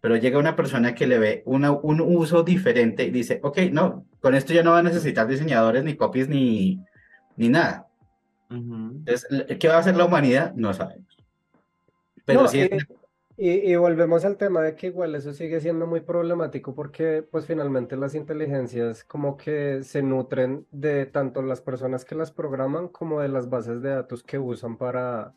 pero 0.00 0.16
llega 0.16 0.38
una 0.38 0.56
persona 0.56 0.94
que 0.94 1.06
le 1.06 1.18
ve 1.18 1.42
una, 1.44 1.72
un 1.72 2.00
uso 2.00 2.42
diferente 2.42 3.04
y 3.04 3.10
dice, 3.10 3.38
ok, 3.42 3.58
no, 3.70 4.06
con 4.20 4.34
esto 4.34 4.52
ya 4.52 4.62
no 4.62 4.72
va 4.72 4.78
a 4.78 4.82
necesitar 4.82 5.26
diseñadores, 5.26 5.84
ni 5.84 5.94
copies, 5.94 6.28
ni, 6.28 6.82
ni 7.36 7.48
nada. 7.48 7.86
Entonces, 8.48 9.26
¿qué 9.58 9.68
va 9.68 9.76
a 9.76 9.78
hacer 9.78 9.96
la 9.96 10.06
humanidad? 10.06 10.54
No 10.54 10.72
sabemos. 10.72 11.16
Pero 12.24 12.48
sí 12.48 12.68
y, 13.42 13.74
volvemos 13.76 14.24
al 14.26 14.36
tema 14.36 14.60
de 14.60 14.74
que 14.76 14.88
igual 14.88 15.14
eso 15.14 15.32
sigue 15.32 15.60
siendo 15.60 15.86
muy 15.86 16.00
problemático 16.00 16.74
porque 16.74 17.22
pues 17.22 17.46
finalmente 17.46 17.96
las 17.96 18.14
inteligencias 18.14 19.02
como 19.04 19.36
que 19.38 19.82
se 19.82 20.02
nutren 20.02 20.66
de 20.70 21.06
tanto 21.06 21.40
las 21.40 21.62
personas 21.62 22.04
que 22.04 22.14
las 22.14 22.30
programan 22.30 22.88
como 22.88 23.20
de 23.20 23.28
las 23.28 23.48
bases 23.48 23.80
de 23.80 23.90
datos 23.90 24.22
que 24.22 24.38
usan 24.38 24.76
para, 24.76 25.32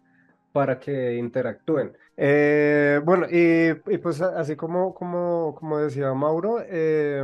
para 0.52 0.80
que 0.80 1.16
interactúen. 1.16 1.98
Eh, 2.18 3.02
bueno, 3.04 3.26
y, 3.30 3.74
pues 3.98 4.22
así 4.22 4.56
como, 4.56 4.94
como, 4.94 5.56
como 5.58 5.80
decía 5.80 6.13
Mauro, 6.13 6.58
eh, 6.62 7.24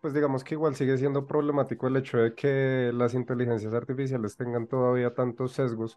pues 0.00 0.12
digamos 0.12 0.44
que 0.44 0.54
igual 0.54 0.74
sigue 0.74 0.98
siendo 0.98 1.26
problemático 1.26 1.86
el 1.86 1.96
hecho 1.96 2.18
de 2.18 2.34
que 2.34 2.90
las 2.94 3.14
inteligencias 3.14 3.72
artificiales 3.74 4.36
tengan 4.36 4.66
todavía 4.66 5.14
tantos 5.14 5.52
sesgos, 5.52 5.96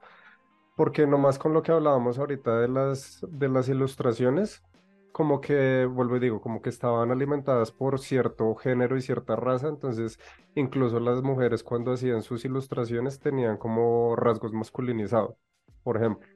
porque 0.75 1.05
nomás 1.05 1.37
con 1.37 1.53
lo 1.53 1.61
que 1.61 1.71
hablábamos 1.71 2.17
ahorita 2.17 2.59
de 2.59 2.67
las, 2.67 3.25
de 3.29 3.49
las 3.49 3.69
ilustraciones, 3.69 4.63
como 5.11 5.41
que, 5.41 5.85
vuelvo 5.85 6.17
y 6.17 6.19
digo, 6.19 6.41
como 6.41 6.61
que 6.61 6.69
estaban 6.69 7.11
alimentadas 7.11 7.71
por 7.71 7.99
cierto 7.99 8.53
género 8.55 8.97
y 8.97 9.01
cierta 9.01 9.35
raza, 9.35 9.67
entonces 9.67 10.19
incluso 10.55 10.99
las 10.99 11.21
mujeres 11.21 11.63
cuando 11.63 11.93
hacían 11.93 12.23
sus 12.23 12.43
ilustraciones 12.45 13.19
tenían 13.19 13.57
como 13.57 14.15
rasgos 14.15 14.53
masculinizados, 14.53 15.35
por 15.83 15.97
ejemplo. 15.97 16.27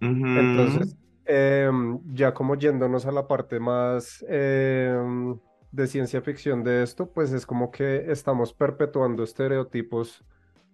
Entonces, 0.00 0.94
em, 1.24 1.98
ya 2.12 2.34
como 2.34 2.56
yéndonos 2.56 3.06
a 3.06 3.12
la 3.12 3.26
parte 3.26 3.58
más 3.58 4.22
em, 4.28 5.38
de 5.72 5.86
ciencia 5.86 6.20
ficción 6.20 6.62
de 6.62 6.82
esto, 6.82 7.06
pues 7.06 7.32
es 7.32 7.46
como 7.46 7.70
que 7.70 8.10
estamos 8.12 8.52
perpetuando 8.52 9.22
estereotipos 9.22 10.22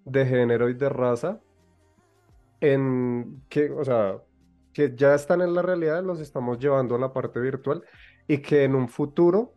de 0.05 0.27
género 0.27 0.69
y 0.69 0.75
de 0.75 0.89
raza 0.89 1.41
en 2.63 3.43
que, 3.49 3.71
o 3.71 3.85
sea, 3.85 4.23
que 4.73 4.95
ya 4.97 5.15
están 5.15 5.43
en 5.43 5.55
la 5.55 5.63
realidad, 5.63 6.03
los 6.05 6.21
estamos 6.21 6.59
llevando 6.61 6.95
a 6.95 6.99
la 6.99 7.13
parte 7.13 7.41
virtual 7.41 7.83
y 8.29 8.39
que 8.39 8.65
en 8.65 8.77
un 8.77 8.89
futuro, 8.89 9.53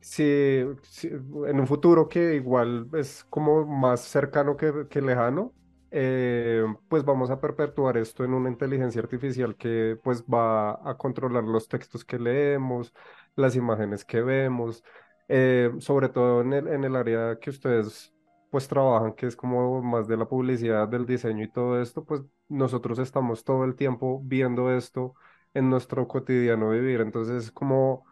si, 0.00 0.24
en 0.24 1.60
un 1.60 1.66
futuro 1.66 2.08
que 2.08 2.34
igual 2.36 2.88
es 2.94 3.24
como 3.30 3.66
más 3.66 4.00
cercano 4.00 4.56
que, 4.56 4.86
que 4.88 5.02
lejano, 5.02 5.52
eh, 5.90 6.64
pues 6.88 7.04
vamos 7.04 7.30
a 7.30 7.40
perpetuar 7.40 7.98
esto 7.98 8.24
en 8.24 8.32
una 8.34 8.48
inteligencia 8.50 9.02
artificial 9.02 9.56
que 9.56 9.98
pues 10.02 10.24
va 10.24 10.72
a 10.90 10.96
controlar 10.96 11.44
los 11.44 11.68
textos 11.68 12.04
que 12.04 12.18
leemos, 12.18 12.94
las 13.36 13.56
imágenes 13.56 14.04
que 14.06 14.22
vemos, 14.22 14.82
eh, 15.28 15.70
sobre 15.80 16.08
todo 16.08 16.40
en 16.40 16.52
el, 16.54 16.68
en 16.68 16.84
el 16.84 16.96
área 16.96 17.38
que 17.38 17.50
ustedes 17.50 18.14
pues 18.50 18.68
trabajan, 18.68 19.12
que 19.14 19.26
es 19.26 19.36
como 19.36 19.82
más 19.82 20.08
de 20.08 20.16
la 20.16 20.28
publicidad, 20.28 20.88
del 20.88 21.06
diseño 21.06 21.44
y 21.44 21.50
todo 21.50 21.80
esto, 21.82 22.04
pues 22.04 22.22
nosotros 22.48 22.98
estamos 22.98 23.44
todo 23.44 23.64
el 23.64 23.76
tiempo 23.76 24.20
viendo 24.24 24.72
esto 24.74 25.14
en 25.54 25.70
nuestro 25.70 26.08
cotidiano 26.08 26.70
vivir. 26.70 27.00
Entonces, 27.00 27.50
como, 27.52 28.04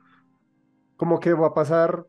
como 0.96 1.20
que 1.20 1.33
va 1.35 1.49
a 1.49 1.55
pasar 1.55 2.07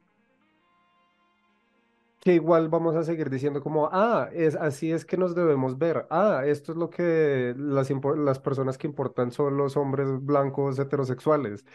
que 2.20 2.34
igual 2.34 2.68
vamos 2.70 2.96
a 2.96 3.04
seguir 3.04 3.30
diciendo 3.30 3.62
como, 3.62 3.90
ah, 3.92 4.30
es, 4.34 4.56
así 4.56 4.92
es 4.92 5.06
que 5.06 5.18
nos 5.18 5.36
debemos 5.36 5.78
ver, 5.78 6.08
ah, 6.10 6.44
esto 6.46 6.72
es 6.72 6.78
lo 6.78 6.90
que 6.90 7.54
las, 7.58 7.90
las 8.18 8.40
personas 8.40 8.78
que 8.78 8.88
importan 8.88 9.32
son 9.32 9.58
los 9.58 9.78
hombres 9.78 10.08
blancos 10.26 10.80
heterosexuales. 10.80 11.66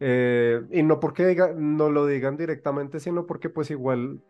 Eh, 0.00 0.62
y 0.72 0.82
no 0.82 0.98
porque 0.98 1.26
diga, 1.26 1.52
no 1.54 1.90
lo 1.90 2.06
digan 2.06 2.36
directamente, 2.36 3.00
sino 3.00 3.26
porque 3.26 3.50
pues 3.50 3.70
igual 3.70 4.20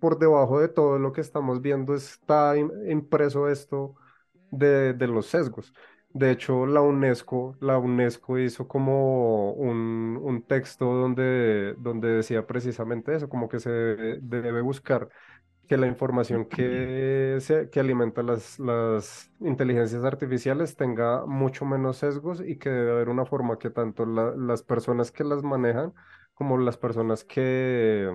por 0.00 0.18
debajo 0.18 0.60
de 0.60 0.68
todo 0.68 0.98
lo 0.98 1.12
que 1.12 1.20
estamos 1.20 1.60
viendo 1.62 1.94
está 1.94 2.54
impreso 2.56 3.48
esto 3.48 3.94
de, 4.50 4.94
los 5.06 5.26
sesgos. 5.26 5.72
De 6.10 6.30
hecho, 6.30 6.66
la 6.66 6.80
UNESCO, 6.80 7.56
la 7.60 7.78
UNESCO 7.78 8.38
hizo 8.38 8.66
como 8.66 9.52
un, 9.52 10.18
un 10.22 10.42
texto 10.42 10.86
donde, 10.86 11.74
donde 11.78 12.08
decía 12.08 12.46
precisamente 12.46 13.14
eso, 13.14 13.28
como 13.28 13.48
que 13.48 13.60
se 13.60 13.70
debe 13.70 14.62
buscar 14.62 15.08
que 15.68 15.76
la 15.76 15.86
información 15.86 16.46
que, 16.46 17.36
se, 17.40 17.68
que 17.70 17.80
alimenta 17.80 18.22
las, 18.22 18.58
las 18.58 19.30
inteligencias 19.40 20.02
artificiales 20.04 20.76
tenga 20.76 21.26
mucho 21.26 21.66
menos 21.66 21.98
sesgos 21.98 22.40
y 22.40 22.56
que 22.58 22.70
debe 22.70 22.92
haber 22.92 23.10
una 23.10 23.26
forma 23.26 23.58
que 23.58 23.68
tanto 23.70 24.06
la- 24.06 24.34
las 24.34 24.62
personas 24.62 25.12
que 25.12 25.24
las 25.24 25.42
manejan 25.42 25.92
como 26.34 26.56
las 26.56 26.78
personas 26.78 27.22
que, 27.24 28.10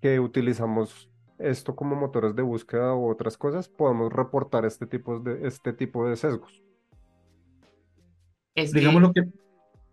que 0.00 0.20
utilizamos 0.20 1.10
esto 1.38 1.74
como 1.74 1.96
motores 1.96 2.34
de 2.34 2.42
búsqueda 2.42 2.94
u 2.94 3.10
otras 3.10 3.36
cosas, 3.36 3.68
podamos 3.68 4.12
reportar 4.12 4.64
este 4.64 4.86
tipo 4.86 5.18
de, 5.20 5.46
este 5.46 5.72
tipo 5.72 6.08
de 6.08 6.16
sesgos. 6.16 6.62
Es 8.54 8.72
Digamos 8.72 9.12
que, 9.12 9.20
lo 9.20 9.28
que, 9.28 9.38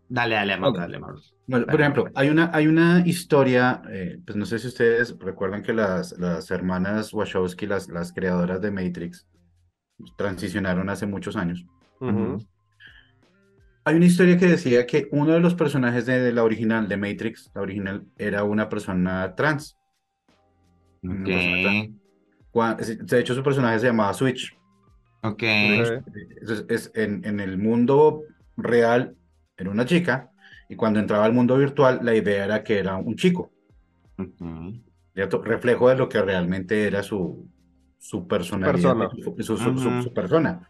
dale, 0.10 0.36
dale, 0.36 0.54
amor, 0.54 0.78
dale, 0.78 0.98
amor. 0.98 1.22
bueno, 1.48 1.65
por 1.67 1.80
ejemplo, 1.80 2.02
amor. 2.04 2.13
hay 2.15 2.30
una, 2.30 2.52
hay 2.54 2.67
una 2.67 3.04
historia, 3.06 3.82
eh, 3.89 4.20
pues 4.26 4.36
no 4.36 4.46
sé 4.46 4.60
si 4.60 4.67
ustedes 4.67 5.17
recuerdan 5.20 5.63
que 5.63 5.74
las, 5.74 6.17
las 6.17 6.52
hermanas 6.52 7.13
Wachowski, 7.13 7.65
las, 7.65 7.88
las 7.88 8.12
creadoras 8.12 8.62
de 8.62 8.72
Matrix, 8.72 9.28
transicionaron 10.17 10.89
hace 10.89 11.06
muchos 11.06 11.36
años. 11.36 11.65
Hay 13.88 13.96
una 13.96 14.06
historia 14.06 14.38
que 14.38 14.48
decía 14.48 14.86
que 14.86 15.08
uno 15.12 15.32
de 15.32 15.39
los 15.39 15.56
personajes 15.56 16.06
de, 16.06 16.32
la 16.34 16.43
original, 16.43 16.88
de 16.88 16.98
Matrix, 16.98 17.50
la 17.56 17.62
original, 17.62 18.06
era 18.17 18.43
una 18.43 18.67
persona 18.67 19.34
trans. 19.36 19.78
Una 21.03 21.13
Ok, 21.21 21.25
persona 21.25 21.62
trans. 21.62 21.89
Cua- 22.51 22.75
De 23.05 23.19
hecho, 23.19 23.36
su 23.36 23.43
personaje 23.43 23.79
se 23.79 23.88
llamaba 23.88 24.13
Switch. 24.13 24.57
ok. 25.23 25.43
Entonces, 25.43 26.65
es, 26.69 26.91
en, 26.95 27.23
en 27.25 27.39
el 27.39 27.57
mundo 27.57 28.23
real 28.55 29.15
era 29.57 29.69
una 29.69 29.86
chica 29.86 30.31
y 30.69 30.75
cuando 30.75 30.99
entraba 30.99 31.25
al 31.25 31.33
mundo 31.33 31.57
virtual 31.57 31.99
la 32.03 32.15
idea 32.15 32.45
era 32.45 32.63
que 32.63 32.79
era 32.79 32.95
un 32.97 33.15
chico. 33.15 33.51
Reflejo 35.43 35.89
de 35.89 35.95
lo 35.95 36.10
que 36.10 36.21
realmente 36.21 36.86
era 36.88 37.01
su, 37.03 37.47
su 37.97 38.27
personalidad, 38.27 38.93
persona. 38.97 39.10
su, 39.10 39.36
su- 39.38 39.57
su- 39.57 39.77
su- 39.77 39.89
Ujú. 39.89 40.01
su 40.03 40.13
persona. 40.13 40.69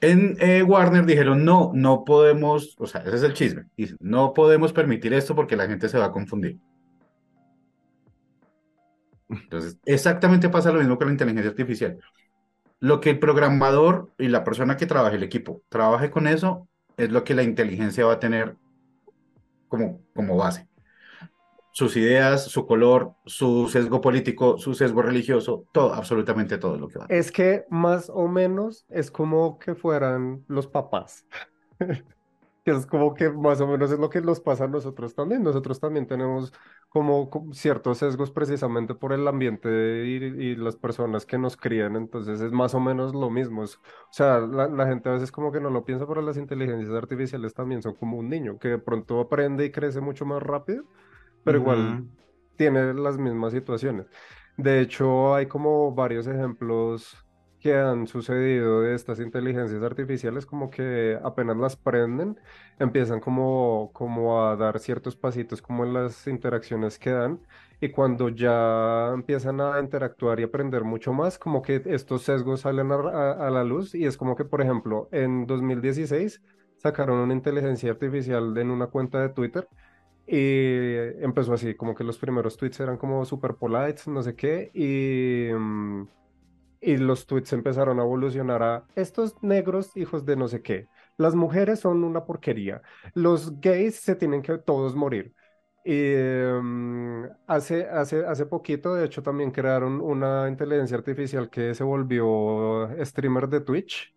En 0.00 0.36
eh, 0.40 0.62
Warner 0.62 1.04
dijeron, 1.06 1.44
no, 1.44 1.72
no 1.74 2.04
podemos, 2.04 2.76
o 2.78 2.86
sea, 2.86 3.00
ese 3.00 3.16
es 3.16 3.22
el 3.22 3.32
chisme, 3.32 3.64
dicen, 3.76 3.96
no 3.98 4.34
podemos 4.34 4.72
permitir 4.72 5.14
esto 5.14 5.34
porque 5.34 5.56
la 5.56 5.66
gente 5.66 5.88
se 5.88 5.98
va 5.98 6.06
a 6.06 6.12
confundir. 6.12 6.58
Entonces, 9.28 9.78
exactamente 9.84 10.48
pasa 10.48 10.72
lo 10.72 10.78
mismo 10.78 10.98
con 10.98 11.08
la 11.08 11.12
inteligencia 11.12 11.50
artificial. 11.50 11.98
Lo 12.80 13.00
que 13.00 13.10
el 13.10 13.18
programador 13.18 14.12
y 14.18 14.28
la 14.28 14.44
persona 14.44 14.76
que 14.76 14.86
trabaje, 14.86 15.16
el 15.16 15.22
equipo, 15.22 15.62
trabaje 15.68 16.10
con 16.10 16.26
eso, 16.26 16.68
es 16.96 17.10
lo 17.10 17.24
que 17.24 17.34
la 17.34 17.42
inteligencia 17.42 18.06
va 18.06 18.14
a 18.14 18.20
tener 18.20 18.56
como, 19.68 20.00
como 20.14 20.36
base. 20.36 20.68
Sus 21.72 21.96
ideas, 21.96 22.44
su 22.44 22.66
color, 22.66 23.12
su 23.26 23.68
sesgo 23.68 24.00
político, 24.00 24.56
su 24.56 24.74
sesgo 24.74 25.02
religioso, 25.02 25.66
todo, 25.72 25.92
absolutamente 25.92 26.56
todo 26.56 26.78
lo 26.78 26.88
que 26.88 26.98
va. 26.98 27.06
Es 27.10 27.30
que 27.30 27.66
más 27.68 28.10
o 28.12 28.28
menos 28.28 28.86
es 28.88 29.10
como 29.10 29.58
que 29.58 29.74
fueran 29.74 30.44
los 30.48 30.66
papás. 30.66 31.26
Que 32.66 32.72
es 32.72 32.86
como 32.86 33.14
que 33.14 33.30
más 33.30 33.60
o 33.62 33.68
menos 33.68 33.92
es 33.92 34.00
lo 34.00 34.10
que 34.10 34.20
nos 34.20 34.40
pasa 34.40 34.64
a 34.64 34.68
nosotros 34.68 35.14
también. 35.14 35.44
Nosotros 35.44 35.80
también 35.80 36.08
tenemos 36.08 36.52
como, 36.90 37.30
ciertos 37.54 37.98
sesgos 37.98 38.32
precisamente 38.32 38.94
por 38.96 39.12
el 39.14 39.28
ambiente 39.28 39.68
y, 40.06 40.16
y 40.52 40.56
las 40.56 40.76
personas 40.76 41.26
que 41.26 41.38
nos 41.38 41.56
crían. 41.56 41.96
Entonces 41.96 42.40
es 42.40 42.52
más 42.52 42.74
o 42.74 42.80
menos 42.80 43.14
lo 43.14 43.30
mismo. 43.30 43.64
Es- 43.64 43.76
o 43.76 43.80
sea, 44.10 44.40
la, 44.40 44.68
la 44.68 44.86
gente 44.88 45.08
a 45.08 45.12
veces 45.12 45.32
como 45.32 45.52
que 45.52 45.60
no 45.60 45.70
lo 45.70 45.84
piensa, 45.84 46.08
pero 46.08 46.22
las 46.22 46.36
inteligencias 46.38 46.92
artificiales 46.94 47.54
también 47.54 47.82
son 47.82 47.94
como 47.94 48.18
un 48.18 48.28
niño 48.28 48.58
que 48.58 48.68
de 48.68 48.78
pronto 48.78 49.20
aprende 49.20 49.64
y 49.66 49.70
crece 49.72 50.00
mucho 50.00 50.26
más 50.26 50.42
rápido, 50.42 50.84
pero 51.44 51.58
igual 51.58 51.96
Ujú. 51.96 52.08
tiene 52.56 52.94
las 52.94 53.18
mismas 53.18 53.52
situaciones. 53.52 54.06
De 54.56 54.80
hecho, 54.80 55.34
hay 55.34 55.46
como 55.48 55.94
varios 55.94 56.26
ejemplos 56.26 57.16
que 57.66 57.74
han 57.76 58.06
sucedido 58.06 58.82
de 58.82 58.94
estas 58.94 59.20
inteligencias 59.20 59.82
artificiales, 59.82 60.46
como 60.46 60.70
que 60.70 61.18
apenas 61.22 61.56
las 61.56 61.76
prenden, 61.76 62.38
empiezan 62.78 63.20
como, 63.20 63.90
como 63.92 64.44
a 64.46 64.56
dar 64.56 64.78
ciertos 64.80 65.16
pasitos 65.16 65.62
como 65.62 65.84
en 65.84 65.94
las 65.94 66.26
interacciones 66.26 66.98
que 66.98 67.10
dan, 67.10 67.40
y 67.80 67.90
cuando 67.90 68.28
ya 68.28 69.12
empiezan 69.14 69.60
a 69.60 69.78
interactuar 69.80 70.40
y 70.40 70.44
aprender 70.44 70.84
mucho 70.84 71.12
más, 71.12 71.38
como 71.38 71.62
que 71.62 71.82
estos 71.86 72.22
sesgos 72.22 72.60
salen 72.62 72.92
a, 72.92 72.96
a- 72.96 73.46
a 73.48 73.50
la 73.50 73.64
luz, 73.64 73.94
y 73.94 74.04
es 74.06 74.16
como 74.16 74.36
que, 74.36 74.44
por 74.44 74.60
ejemplo, 74.62 75.08
en 75.12 75.46
2016 75.46 76.42
sacaron 76.76 77.18
una 77.18 77.34
inteligencia 77.34 77.90
artificial 77.90 78.56
en 78.58 78.70
una 78.70 78.86
cuenta 78.88 79.20
de 79.20 79.28
Twitter 79.30 79.68
y 80.26 80.94
empezó 81.22 81.54
así, 81.54 81.74
como 81.76 81.94
que 81.94 82.04
los 82.04 82.18
primeros 82.18 82.56
tweets 82.56 82.80
eran 82.80 82.96
como 82.98 83.24
super 83.24 83.54
polite, 83.56 84.02
no 84.10 84.22
sé 84.22 84.34
qué, 84.34 84.70
y, 84.74 85.52
mm, 85.54 86.08
y 86.80 86.96
los 86.96 87.26
tweets 87.26 87.52
empezaron 87.52 87.98
a 88.00 88.02
evolucionar 88.02 88.62
a 88.62 88.86
estos 88.94 89.42
negros 89.42 89.96
hijos 89.96 90.24
de 90.24 90.36
no 90.36 90.48
sé 90.48 90.62
qué, 90.62 90.88
las 91.16 91.34
mujeres 91.34 91.80
son 91.80 92.04
una 92.04 92.24
porquería, 92.24 92.82
los 93.14 93.60
gays 93.60 93.96
se 93.96 94.16
tienen 94.16 94.42
que 94.42 94.58
todos 94.58 94.94
morir. 94.94 95.34
Y 95.88 95.92
mm, 96.60 97.26
hace, 97.46 97.86
hace, 97.88 98.26
hace 98.26 98.46
poquito, 98.46 98.94
de 98.94 99.04
hecho, 99.06 99.22
también 99.22 99.52
crearon 99.52 100.00
una 100.00 100.48
inteligencia 100.48 100.96
artificial 100.96 101.48
que 101.48 101.74
se 101.76 101.84
volvió 101.84 102.88
streamer 103.04 103.48
de 103.48 103.60
Twitch. 103.60 104.12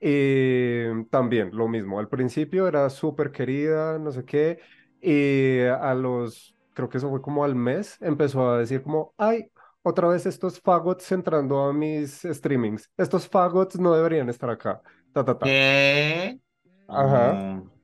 Y 0.00 1.04
también 1.10 1.50
lo 1.52 1.68
mismo, 1.68 1.98
al 1.98 2.08
principio 2.08 2.68
era 2.68 2.88
súper 2.90 3.32
querida, 3.32 3.98
no 3.98 4.12
sé 4.12 4.24
qué, 4.24 4.60
y 5.00 5.60
a 5.62 5.94
los, 5.94 6.56
creo 6.74 6.88
que 6.88 6.98
eso 6.98 7.10
fue 7.10 7.20
como 7.22 7.44
al 7.44 7.54
mes, 7.54 7.98
empezó 8.00 8.48
a 8.48 8.58
decir 8.58 8.82
como, 8.82 9.12
ay, 9.18 9.50
otra 9.82 10.08
vez 10.08 10.26
estos 10.26 10.60
fagots 10.60 11.10
entrando 11.12 11.58
a 11.58 11.72
mis 11.72 12.22
streamings, 12.22 12.90
estos 12.96 13.28
fagots 13.28 13.78
no 13.78 13.94
deberían 13.94 14.28
estar 14.28 14.50
acá, 14.50 14.80
ta, 15.12 15.24
ta, 15.24 15.38
ta. 15.38 15.46
¿Qué? 15.46 16.38
Ajá. 16.88 17.60
Oh. 17.62 17.80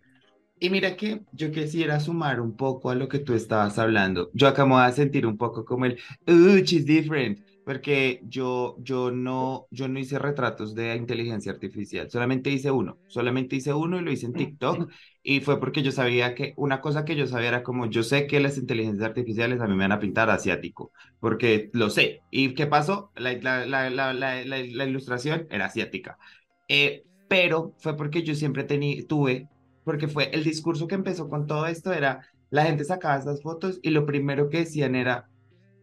Y 0.58 0.70
mira 0.70 0.96
que 0.96 1.22
yo 1.32 1.50
quisiera 1.50 2.00
sumar 2.00 2.40
un 2.40 2.56
poco 2.56 2.88
a 2.90 2.94
lo 2.94 3.08
que 3.08 3.18
tú 3.18 3.34
estabas 3.34 3.78
hablando. 3.78 4.30
Yo 4.32 4.48
acá 4.48 4.64
me 4.64 4.72
voy 4.72 4.84
a 4.84 4.92
sentir 4.92 5.26
un 5.26 5.36
poco 5.36 5.64
como 5.64 5.84
el, 5.84 5.98
uh, 6.26 6.56
she's 6.62 6.86
different, 6.86 7.40
porque 7.66 8.20
yo, 8.22 8.76
yo 8.78 9.10
no, 9.10 9.66
yo 9.72 9.88
no 9.88 9.98
hice 9.98 10.20
retratos 10.20 10.76
de 10.76 10.94
inteligencia 10.94 11.50
artificial, 11.50 12.08
solamente 12.08 12.48
hice 12.48 12.70
uno, 12.70 12.98
solamente 13.08 13.56
hice 13.56 13.74
uno 13.74 13.98
y 13.98 14.04
lo 14.04 14.12
hice 14.12 14.26
en 14.26 14.32
TikTok 14.34 14.88
y 15.24 15.40
fue 15.40 15.58
porque 15.58 15.82
yo 15.82 15.90
sabía 15.90 16.36
que 16.36 16.54
una 16.56 16.80
cosa 16.80 17.04
que 17.04 17.16
yo 17.16 17.26
sabía 17.26 17.48
era 17.48 17.62
como, 17.64 17.86
yo 17.86 18.04
sé 18.04 18.28
que 18.28 18.38
las 18.38 18.56
inteligencias 18.56 19.04
artificiales 19.04 19.60
a 19.60 19.66
mí 19.66 19.74
me 19.74 19.82
van 19.82 19.90
a 19.90 19.98
pintar 19.98 20.30
asiático, 20.30 20.92
porque 21.18 21.68
lo 21.72 21.90
sé. 21.90 22.22
¿Y 22.30 22.54
qué 22.54 22.68
pasó? 22.68 23.10
La, 23.16 23.32
la, 23.32 23.66
la, 23.66 24.12
la, 24.14 24.84
ilustración 24.86 25.48
era 25.50 25.64
asiática. 25.64 26.18
Eh, 26.68 27.02
pero 27.26 27.74
fue 27.78 27.96
porque 27.96 28.22
yo 28.22 28.36
siempre 28.36 28.62
tení, 28.62 29.02
tuve 29.02 29.48
porque 29.82 30.06
fue 30.06 30.30
el 30.32 30.44
discurso 30.44 30.86
que 30.86 30.94
empezó 30.94 31.28
con 31.28 31.48
todo 31.48 31.66
esto 31.66 31.92
era, 31.92 32.28
la 32.50 32.64
gente 32.64 32.84
sacaba 32.84 33.18
estas 33.18 33.42
fotos 33.42 33.80
y 33.82 33.90
lo 33.90 34.06
primero 34.06 34.50
que 34.50 34.58
decían 34.58 34.94
era, 34.94 35.28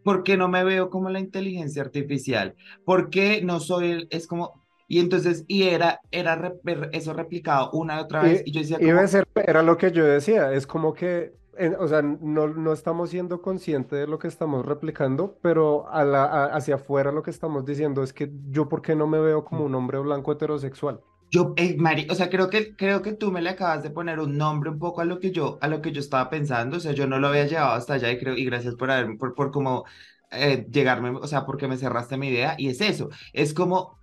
¿por 0.04 0.22
qué 0.24 0.36
no 0.36 0.48
me 0.48 0.64
veo 0.64 0.90
como 0.90 1.10
la 1.10 1.20
inteligencia 1.20 1.82
artificial? 1.82 2.56
¿Por 2.84 3.10
qué 3.10 3.42
no 3.42 3.60
soy 3.60 3.90
el, 3.92 4.08
es 4.10 4.26
como, 4.28 4.64
y 4.88 5.00
entonces, 5.00 5.44
y 5.48 5.64
era, 5.64 6.00
era 6.12 6.54
eso 6.92 7.12
replicado 7.14 7.70
una 7.72 7.96
y 7.98 8.00
otra 8.00 8.22
vez, 8.24 8.42
y 8.46 8.52
yo 8.52 8.60
decía 8.60 8.80
Y, 8.80 8.88
iba 8.88 9.02
a 9.02 9.06
como, 9.06 9.08
ser, 9.08 9.26
era 9.36 9.62
lo 9.62 9.76
que 9.76 9.92
yo 9.92 10.04
decía, 10.04 10.52
es 10.52 10.66
como 10.66 10.94
que, 10.94 11.34
en- 11.56 11.76
o 11.78 11.86
sea, 11.88 12.02
no, 12.02 12.48
no 12.48 12.72
estamos 12.72 13.10
siendo 13.10 13.40
conscientes 13.42 13.98
de 14.00 14.06
lo 14.06 14.18
que 14.18 14.28
estamos 14.28 14.64
replicando, 14.66 15.38
pero 15.42 15.88
a 15.88 16.04
la, 16.04 16.24
a- 16.24 16.46
hacia 16.56 16.76
afuera 16.76 17.12
lo 17.12 17.22
que 17.22 17.30
estamos 17.30 17.64
diciendo 17.64 18.02
es 18.02 18.12
que 18.12 18.30
yo, 18.50 18.68
¿por 18.68 18.82
qué 18.82 18.94
no 18.96 19.06
me 19.06 19.20
veo 19.20 19.44
como 19.44 19.64
un 19.64 19.74
hombre 19.74 19.98
blanco 19.98 20.32
heterosexual? 20.32 21.00
Yo, 21.34 21.52
eh, 21.56 21.74
Mari, 21.76 22.06
o 22.10 22.14
sea, 22.14 22.30
creo 22.30 22.48
que, 22.48 22.76
creo 22.76 23.02
que 23.02 23.12
tú 23.12 23.32
me 23.32 23.42
le 23.42 23.50
acabas 23.50 23.82
de 23.82 23.90
poner 23.90 24.20
un 24.20 24.38
nombre 24.38 24.70
un 24.70 24.78
poco 24.78 25.00
a 25.00 25.04
lo 25.04 25.18
que 25.18 25.32
yo, 25.32 25.58
a 25.60 25.66
lo 25.66 25.82
que 25.82 25.90
yo 25.90 25.98
estaba 25.98 26.30
pensando, 26.30 26.76
o 26.76 26.80
sea, 26.80 26.92
yo 26.92 27.08
no 27.08 27.18
lo 27.18 27.26
había 27.26 27.44
llevado 27.46 27.72
hasta 27.72 27.94
allá 27.94 28.12
y 28.12 28.18
creo, 28.20 28.36
y 28.36 28.44
gracias 28.44 28.76
por 28.76 28.88
haber, 28.88 29.18
por, 29.18 29.34
por 29.34 29.50
como 29.50 29.84
eh, 30.30 30.64
llegarme, 30.70 31.10
o 31.10 31.26
sea, 31.26 31.44
porque 31.44 31.66
me 31.66 31.76
cerraste 31.76 32.16
mi 32.16 32.28
idea, 32.28 32.54
y 32.56 32.68
es 32.68 32.80
eso, 32.80 33.10
es 33.32 33.52
como 33.52 33.98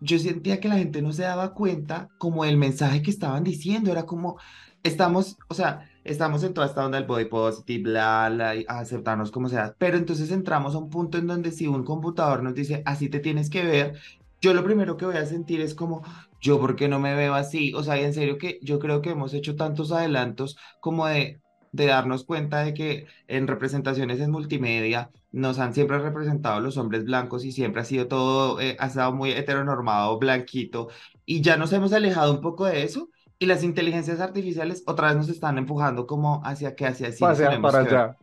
yo 0.00 0.18
sentía 0.18 0.58
que 0.58 0.68
la 0.68 0.78
gente 0.78 1.02
no 1.02 1.12
se 1.12 1.24
daba 1.24 1.52
cuenta 1.52 2.08
como 2.16 2.46
el 2.46 2.56
mensaje 2.56 3.02
que 3.02 3.10
estaban 3.10 3.44
diciendo, 3.44 3.92
era 3.92 4.06
como, 4.06 4.38
estamos, 4.82 5.36
o 5.48 5.54
sea, 5.54 5.86
estamos 6.04 6.42
en 6.44 6.54
toda 6.54 6.66
esta 6.66 6.86
onda 6.86 6.96
del 6.96 7.06
body 7.06 7.26
positive, 7.26 7.90
bla, 7.90 8.30
bla, 8.32 8.56
y 8.56 8.64
aceptarnos 8.66 9.30
como 9.30 9.50
sea, 9.50 9.74
pero 9.78 9.98
entonces 9.98 10.30
entramos 10.30 10.74
a 10.74 10.78
un 10.78 10.88
punto 10.88 11.18
en 11.18 11.26
donde 11.26 11.52
si 11.52 11.66
un 11.66 11.84
computador 11.84 12.42
nos 12.42 12.54
dice, 12.54 12.82
así 12.86 13.10
te 13.10 13.20
tienes 13.20 13.50
que 13.50 13.64
ver, 13.66 14.00
yo 14.40 14.54
lo 14.54 14.64
primero 14.64 14.96
que 14.96 15.04
voy 15.04 15.16
a 15.16 15.26
sentir 15.26 15.60
es 15.60 15.74
como, 15.74 16.02
yo, 16.40 16.60
¿por 16.60 16.76
qué 16.76 16.88
no 16.88 16.98
me 16.98 17.14
veo 17.14 17.34
así? 17.34 17.74
O 17.74 17.82
sea, 17.82 18.00
y 18.00 18.04
en 18.04 18.14
serio 18.14 18.38
que 18.38 18.58
yo 18.62 18.78
creo 18.78 19.02
que 19.02 19.10
hemos 19.10 19.34
hecho 19.34 19.56
tantos 19.56 19.92
adelantos 19.92 20.56
como 20.80 21.06
de, 21.06 21.40
de 21.72 21.86
darnos 21.86 22.24
cuenta 22.24 22.64
de 22.64 22.74
que 22.74 23.06
en 23.28 23.46
representaciones 23.46 24.20
en 24.20 24.30
multimedia, 24.30 25.10
nos 25.32 25.58
han 25.58 25.74
siempre 25.74 25.98
representado 25.98 26.60
los 26.60 26.76
hombres 26.76 27.04
blancos 27.04 27.44
y 27.44 27.52
siempre 27.52 27.82
ha 27.82 27.84
sido 27.84 28.08
todo, 28.08 28.60
eh, 28.60 28.76
ha 28.80 28.86
estado 28.86 29.12
muy 29.12 29.30
heteronormado, 29.30 30.18
blanquito, 30.18 30.88
y 31.24 31.40
ya 31.40 31.56
nos 31.56 31.72
hemos 31.72 31.92
alejado 31.92 32.32
un 32.32 32.40
poco 32.40 32.66
de 32.66 32.82
eso, 32.82 33.10
y 33.38 33.46
las 33.46 33.62
inteligencias 33.62 34.20
artificiales 34.20 34.82
otra 34.86 35.08
vez 35.08 35.16
nos 35.16 35.28
están 35.28 35.56
empujando 35.56 36.06
como 36.06 36.42
hacia 36.44 36.74
que 36.74 36.86
hacia 36.86 37.08
así. 37.08 37.20
Para 37.20 37.78
allá. 37.80 38.16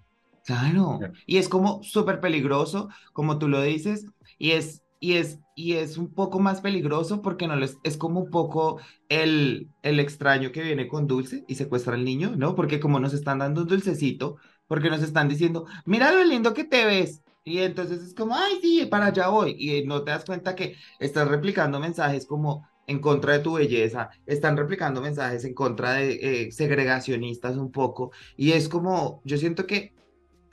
Claro, 0.46 1.00
y 1.26 1.38
es 1.38 1.50
como 1.50 1.82
súper 1.84 2.20
peligroso, 2.20 2.90
como 3.14 3.38
tú 3.38 3.48
lo 3.48 3.62
dices, 3.62 4.06
y 4.38 4.52
es, 4.52 4.84
y 5.00 5.14
es, 5.14 5.40
y 5.58 5.74
es 5.74 5.98
un 5.98 6.14
poco 6.14 6.40
más 6.40 6.62
peligroso 6.62 7.24
porque 7.24 7.48
no 7.48 7.56
es, 7.64 7.80
es 7.84 7.98
como 7.98 8.20
un 8.22 8.30
poco 8.30 8.80
el, 9.10 9.72
el 9.82 10.00
extraño 10.00 10.52
que 10.52 10.62
viene 10.62 10.88
con 10.88 11.08
dulce 11.08 11.44
y 11.48 11.56
secuestra 11.56 11.96
al 11.96 12.06
niño, 12.06 12.36
¿no? 12.38 12.54
Porque 12.56 12.80
como 12.80 13.00
nos 13.00 13.14
están 13.14 13.40
dando 13.40 13.62
un 13.64 13.68
dulcecito, 13.68 14.38
porque 14.68 14.92
nos 14.92 15.02
están 15.02 15.28
diciendo, 15.28 15.66
mira 15.86 16.12
lo 16.12 16.24
lindo 16.24 16.54
que 16.54 16.64
te 16.64 16.86
ves. 16.86 17.24
Y 17.44 17.60
entonces 17.60 18.04
es 18.04 18.14
como, 18.14 18.36
ay, 18.36 18.60
sí, 18.62 18.86
para 18.86 19.08
allá 19.08 19.30
voy. 19.30 19.56
Y 19.58 19.84
no 19.88 20.04
te 20.04 20.12
das 20.12 20.26
cuenta 20.26 20.56
que 20.56 20.76
estás 21.00 21.28
replicando 21.28 21.80
mensajes 21.80 22.28
como 22.28 22.68
en 22.86 23.00
contra 23.00 23.34
de 23.34 23.40
tu 23.40 23.54
belleza, 23.54 24.10
están 24.28 24.58
replicando 24.58 25.02
mensajes 25.02 25.44
en 25.44 25.54
contra 25.56 25.94
de 25.94 26.46
eh, 26.48 26.52
segregacionistas 26.52 27.58
un 27.58 27.72
poco. 27.72 28.12
Y 28.36 28.52
es 28.52 28.70
como, 28.70 29.22
yo 29.26 29.38
siento 29.38 29.66
que 29.66 29.97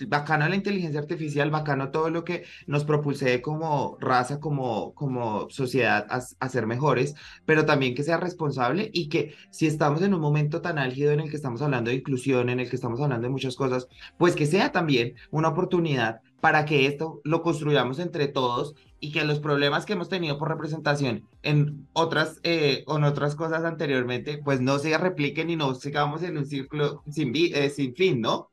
bacano 0.07 0.49
la 0.49 0.57
inteligencia 0.57 1.01
artificial, 1.01 1.51
bacano 1.51 1.91
todo 1.91 2.11
lo 2.11 2.25
que 2.25 2.45
nos 2.67 2.85
propulse 2.85 3.41
como 3.43 3.97
raza, 4.01 4.41
como, 4.41 4.95
como 4.95 5.49
sociedad 5.51 6.07
a, 6.09 6.49
ser 6.49 6.67
mejores, 6.67 7.15
pero 7.45 7.65
también 7.65 7.95
que 7.95 8.03
sea 8.03 8.17
responsable 8.19 8.91
y 8.93 9.09
que 9.09 9.35
si 9.51 9.67
estamos 9.67 10.03
en 10.03 10.15
un 10.15 10.21
momento 10.21 10.61
tan 10.61 10.79
álgido 10.79 11.13
en 11.13 11.21
el 11.21 11.31
que 11.31 11.37
estamos 11.37 11.63
hablando 11.63 11.91
de 11.91 11.97
inclusión, 11.97 12.49
en 12.49 12.61
el 12.61 12.69
que 12.69 12.77
estamos 12.77 13.01
hablando 13.01 13.27
de 13.27 13.33
muchas 13.33 13.57
cosas, 13.57 13.89
pues 14.19 14.35
que 14.37 14.47
sea 14.47 14.73
también 14.73 15.15
una 15.31 15.49
oportunidad 15.49 16.21
para 16.41 16.67
que 16.67 16.87
esto 16.87 17.23
lo 17.25 17.43
construyamos 17.43 17.99
entre 17.99 18.29
todos 18.29 18.75
y 19.01 19.13
que 19.13 19.25
los 19.25 19.41
problemas 19.41 19.85
que 19.87 19.95
hemos 19.95 20.09
tenido 20.09 20.39
por 20.39 20.49
representación 20.49 21.27
en 21.43 21.89
otras, 21.93 22.41
eh, 22.43 22.85
en 22.87 23.05
otras 23.05 23.35
cosas 23.35 23.65
anteriormente, 23.65 24.43
pues 24.45 24.61
no 24.61 24.79
se 24.79 24.97
repliquen 24.97 25.51
y 25.51 25.57
no 25.57 25.75
sigamos 25.75 26.23
en 26.23 26.39
un 26.39 26.47
círculo 26.47 27.03
sin, 27.11 27.33
eh, 27.35 27.71
sin 27.71 27.95
fin, 27.95 28.21
¿no? 28.21 28.51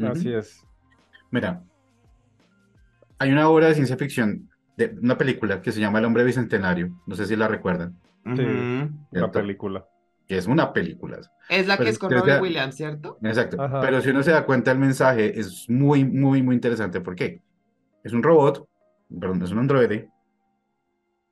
Así 0.00 0.32
es. 0.32 0.64
Mira, 1.30 1.62
hay 3.18 3.30
una 3.30 3.48
obra 3.48 3.68
de 3.68 3.74
ciencia 3.74 3.96
ficción, 3.96 4.50
de 4.76 4.96
una 5.00 5.16
película 5.16 5.62
que 5.62 5.72
se 5.72 5.80
llama 5.80 5.98
El 5.98 6.04
hombre 6.04 6.24
bicentenario. 6.24 7.00
No 7.06 7.14
sé 7.14 7.26
si 7.26 7.36
la 7.36 7.48
recuerdan. 7.48 7.98
Sí, 8.36 8.44
la 9.10 9.30
película. 9.30 9.86
Que 10.26 10.38
es 10.38 10.46
una 10.46 10.72
película. 10.72 11.20
Es 11.48 11.66
la 11.66 11.76
que 11.76 11.88
es 11.88 11.98
con 11.98 12.10
Robin 12.10 12.40
Williams, 12.40 12.76
¿cierto? 12.76 13.18
Exacto. 13.22 13.56
Pero 13.80 14.00
si 14.00 14.10
uno 14.10 14.22
se 14.22 14.30
da 14.30 14.44
cuenta, 14.46 14.70
el 14.70 14.78
mensaje 14.78 15.38
es 15.38 15.68
muy, 15.68 16.04
muy, 16.04 16.42
muy 16.42 16.54
interesante. 16.54 17.00
¿Por 17.00 17.14
qué? 17.14 17.42
Es 18.04 18.12
un 18.12 18.22
robot, 18.22 18.68
perdón, 19.20 19.42
es 19.42 19.50
un 19.50 19.58
androide. 19.58 20.08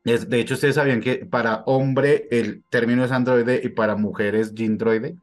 Es, 0.04 0.28
de 0.28 0.40
hecho, 0.40 0.54
ustedes 0.54 0.76
sabían 0.76 1.00
que 1.00 1.26
para 1.26 1.62
hombre 1.66 2.26
el 2.30 2.64
término 2.70 3.04
es 3.04 3.12
androide 3.12 3.60
y 3.62 3.68
para 3.70 3.96
mujer 3.96 4.34
es 4.34 4.52
gindroide. 4.54 5.16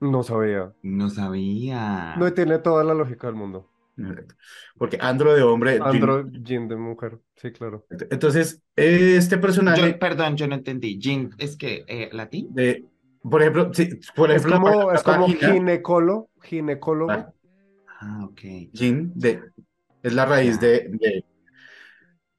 No 0.00 0.22
sabía. 0.22 0.72
No 0.82 1.10
sabía. 1.10 2.14
No 2.16 2.32
tiene 2.32 2.58
toda 2.58 2.84
la 2.84 2.94
lógica 2.94 3.26
del 3.26 3.36
mundo. 3.36 3.70
Porque 4.76 4.98
Andro 5.00 5.34
de 5.34 5.42
hombre. 5.42 5.78
Andro, 5.82 6.28
Jin 6.44 6.68
de 6.68 6.76
mujer. 6.76 7.18
Sí, 7.36 7.50
claro. 7.52 7.86
Entonces, 8.10 8.62
este 8.76 9.38
personaje. 9.38 9.94
perdón, 9.94 10.36
yo 10.36 10.46
no 10.46 10.54
entendí. 10.54 10.98
Jin 11.00 11.30
es 11.38 11.56
que 11.56 11.84
eh, 11.86 12.10
latín. 12.12 12.48
De, 12.54 12.84
por 13.22 13.40
ejemplo, 13.40 13.70
sí, 13.72 13.98
por 14.14 14.30
ejemplo. 14.30 14.92
Es 14.92 15.02
como, 15.02 15.26
es 15.26 15.38
ginecólogo. 15.38 16.30
Ginecólogo. 16.42 17.10
Ah, 17.10 17.32
ah 18.00 18.24
ok. 18.24 18.40
Jin 18.72 19.12
de, 19.14 19.40
es 20.02 20.12
la 20.12 20.26
raíz 20.26 20.60
de, 20.60 20.90
de 20.90 21.24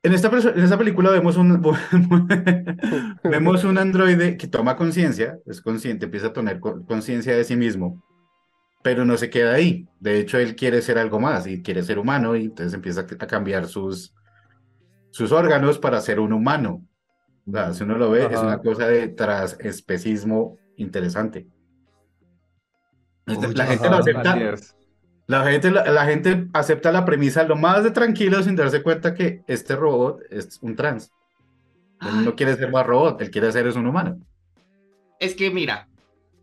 en 0.08 0.14
esta, 0.14 0.30
en 0.30 0.64
esta 0.64 0.78
película 0.78 1.12
vemos 1.12 1.38
un, 1.38 1.62
vemos 3.24 3.64
un 3.64 3.78
androide 3.78 4.38
que 4.38 4.48
toma 4.48 4.78
conciencia, 4.78 5.38
es 5.46 5.62
consciente, 5.62 6.06
empieza 6.06 6.28
a 6.28 6.34
tener 6.34 6.60
conciencia 6.60 7.36
de 7.36 7.44
sí 7.44 7.56
mismo, 7.56 8.02
pero 8.82 9.06
no 9.06 9.18
se 9.18 9.30
queda 9.30 9.54
ahí. 9.54 9.88
De 10.00 10.20
hecho, 10.20 10.38
él 10.38 10.56
quiere 10.56 10.82
ser 10.82 10.98
algo 10.98 11.20
más 11.20 11.46
y 11.46 11.62
quiere 11.62 11.84
ser 11.84 12.00
humano 12.00 12.36
y 12.36 12.46
entonces 12.46 12.74
empieza 12.74 13.02
a 13.02 13.28
cambiar 13.28 13.68
sus, 13.68 14.14
sus 15.12 15.32
órganos 15.32 15.78
para 15.78 16.00
ser 16.02 16.20
un 16.20 16.32
humano. 16.32 16.82
si 17.74 17.84
uno 17.84 17.98
lo 17.98 18.10
ve, 18.12 18.28
es 18.32 18.40
una 18.40 18.60
cosa 18.60 18.88
de 18.88 19.10
transespecismo 19.10 20.58
interesante. 20.78 21.48
la 23.26 23.66
gente 23.66 23.90
lo 23.90 23.96
acepta. 23.98 24.56
La 25.28 25.44
gente, 25.44 25.72
la, 25.72 26.06
gente 26.06 26.48
acepta 26.54 26.90
la 26.92 27.04
premisa 27.04 27.44
lo 27.44 27.58
más 27.58 27.84
de 27.84 27.92
tranquilo 27.92 28.42
sin 28.42 28.56
darse 28.56 28.82
cuenta 28.82 29.14
que 29.14 29.44
este 29.48 29.76
robot 29.76 30.22
es 30.30 30.58
un 30.62 30.76
trans. 30.76 31.12
Él 32.00 32.24
no 32.24 32.36
quiere 32.36 32.56
ser 32.56 32.72
más 32.72 32.88
robot, 32.88 33.22
él 33.22 33.30
quiere 33.30 33.52
ser 33.52 33.68
es 33.68 33.76
un 33.76 33.88
humano. 33.88 34.20
Es 35.20 35.36
que 35.36 35.52
mira, 35.52 35.90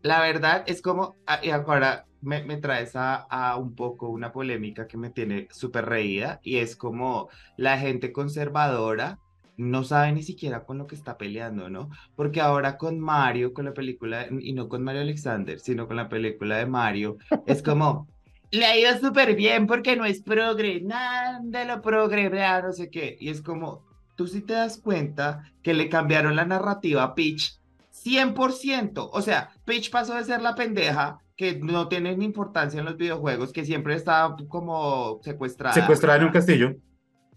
la 0.03 0.21
verdad 0.21 0.63
es 0.67 0.83
como, 0.83 1.15
ah, 1.25 1.39
y 1.41 1.49
ahora 1.49 2.05
me, 2.21 2.43
me 2.43 2.57
traes 2.57 2.95
a, 2.95 3.15
a, 3.15 3.57
un 3.57 3.73
poco 3.73 4.09
una 4.09 4.31
polémica 4.31 4.87
que 4.87 4.97
me 4.97 5.09
tiene 5.09 5.47
súper 5.49 5.85
reída 5.85 6.39
y 6.43 6.57
es 6.57 6.75
como 6.75 7.29
la 7.57 7.79
gente 7.79 8.11
conservadora 8.11 9.17
no 9.57 9.83
sabe 9.83 10.11
ni 10.11 10.21
siquiera 10.21 10.65
con 10.65 10.77
lo 10.77 10.85
que 10.85 10.95
está 10.95 11.17
peleando, 11.17 11.69
¿no? 11.69 11.89
Porque 12.15 12.41
ahora 12.41 12.77
con 12.77 12.99
Mario, 12.99 13.53
con 13.53 13.65
la 13.65 13.73
película, 13.73 14.27
y 14.29 14.53
no 14.53 14.67
con 14.67 14.83
Mario 14.83 15.01
Alexander, 15.01 15.59
sino 15.59 15.87
con 15.87 15.95
la 15.95 16.09
película 16.09 16.57
de 16.57 16.65
Mario, 16.65 17.17
es 17.45 17.63
como, 17.63 18.07
le 18.55 18.65
ha 18.65 18.77
ido 18.77 18.97
súper 18.99 19.35
bien 19.35 19.67
porque 19.67 19.95
no 19.95 20.05
es 20.05 20.21
progre, 20.21 20.81
nada 20.81 21.39
de 21.43 21.65
lo 21.65 21.81
progre, 21.81 22.29
no 22.29 22.73
sé 22.73 22.89
qué. 22.89 23.17
Y 23.19 23.29
es 23.29 23.41
como, 23.41 23.85
tú 24.15 24.27
sí 24.27 24.41
te 24.41 24.53
das 24.53 24.77
cuenta 24.77 25.43
que 25.61 25.73
le 25.73 25.89
cambiaron 25.89 26.35
la 26.35 26.45
narrativa 26.45 27.03
a 27.03 27.15
Peach 27.15 27.59
100%. 28.03 29.09
O 29.11 29.21
sea, 29.21 29.49
Peach 29.65 29.89
pasó 29.89 30.15
de 30.15 30.23
ser 30.23 30.41
la 30.41 30.55
pendeja 30.55 31.19
que 31.35 31.59
no 31.59 31.87
tiene 31.87 32.15
ni 32.15 32.25
importancia 32.25 32.79
en 32.79 32.85
los 32.85 32.97
videojuegos, 32.97 33.51
que 33.51 33.65
siempre 33.65 33.95
está 33.95 34.35
como 34.47 35.19
secuestrada. 35.23 35.73
Secuestrada 35.73 36.19
en 36.19 36.25
un 36.25 36.31
castillo 36.31 36.75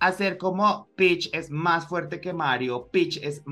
hacer 0.00 0.38
como 0.38 0.88
Peach 0.96 1.30
es 1.32 1.50
más 1.50 1.86
fuerte 1.86 2.20
que 2.20 2.32
Mario, 2.32 2.88
Peach 2.90 3.18
es 3.22 3.42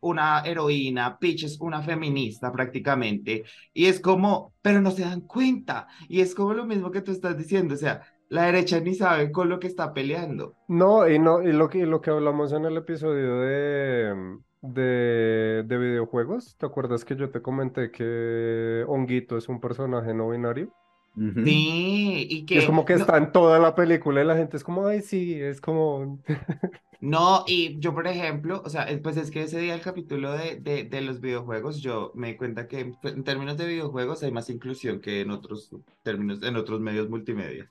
una 0.00 0.40
heroína, 0.44 1.18
Peach 1.18 1.44
es 1.44 1.60
una 1.60 1.82
feminista 1.82 2.52
prácticamente, 2.52 3.44
y 3.72 3.86
es 3.86 4.00
como, 4.00 4.54
pero 4.62 4.80
no 4.80 4.90
se 4.90 5.02
dan 5.02 5.22
cuenta, 5.22 5.86
y 6.08 6.20
es 6.20 6.34
como 6.34 6.54
lo 6.54 6.66
mismo 6.66 6.90
que 6.90 7.02
tú 7.02 7.12
estás 7.12 7.36
diciendo, 7.36 7.74
o 7.74 7.78
sea, 7.78 8.02
la 8.28 8.44
derecha 8.44 8.80
ni 8.80 8.94
sabe 8.94 9.30
con 9.30 9.48
lo 9.48 9.58
que 9.60 9.66
está 9.66 9.92
peleando. 9.92 10.56
No, 10.68 11.08
y 11.08 11.18
no, 11.18 11.42
y 11.42 11.52
lo 11.52 11.68
que, 11.68 11.84
lo 11.86 12.00
que 12.00 12.10
hablamos 12.10 12.52
en 12.52 12.64
el 12.64 12.76
episodio 12.78 13.40
de, 13.40 14.38
de, 14.62 15.64
de 15.66 15.78
videojuegos, 15.78 16.56
¿te 16.56 16.66
acuerdas 16.66 17.04
que 17.04 17.16
yo 17.16 17.30
te 17.30 17.42
comenté 17.42 17.90
que 17.90 18.84
Honguito 18.88 19.36
es 19.36 19.48
un 19.48 19.60
personaje 19.60 20.14
no 20.14 20.30
binario? 20.30 20.72
Sí, 21.14 22.26
y 22.30 22.46
que... 22.46 22.58
Es 22.58 22.64
como 22.64 22.84
que 22.84 22.94
está 22.94 23.18
en 23.18 23.32
toda 23.32 23.58
la 23.58 23.74
película 23.74 24.22
y 24.22 24.24
la 24.24 24.36
gente 24.36 24.56
es 24.56 24.64
como, 24.64 24.86
ay, 24.86 25.02
sí, 25.02 25.34
es 25.34 25.60
como... 25.60 26.18
No, 27.02 27.42
y 27.48 27.80
yo, 27.80 27.92
por 27.94 28.06
ejemplo, 28.06 28.62
o 28.64 28.68
sea, 28.68 28.86
pues 29.02 29.16
es 29.16 29.32
que 29.32 29.42
ese 29.42 29.58
día 29.58 29.74
el 29.74 29.80
capítulo 29.80 30.30
de, 30.34 30.60
de, 30.88 31.00
los 31.00 31.20
videojuegos, 31.20 31.82
yo 31.82 32.12
me 32.14 32.28
di 32.28 32.36
cuenta 32.36 32.68
que 32.68 32.94
pues, 33.02 33.14
en 33.14 33.24
términos 33.24 33.56
de 33.56 33.66
videojuegos 33.66 34.22
hay 34.22 34.30
más 34.30 34.48
inclusión 34.50 35.00
que 35.00 35.20
en 35.20 35.32
otros 35.32 35.74
términos, 36.04 36.44
en 36.44 36.54
otros 36.54 36.78
medios 36.80 37.10
multimedia. 37.10 37.68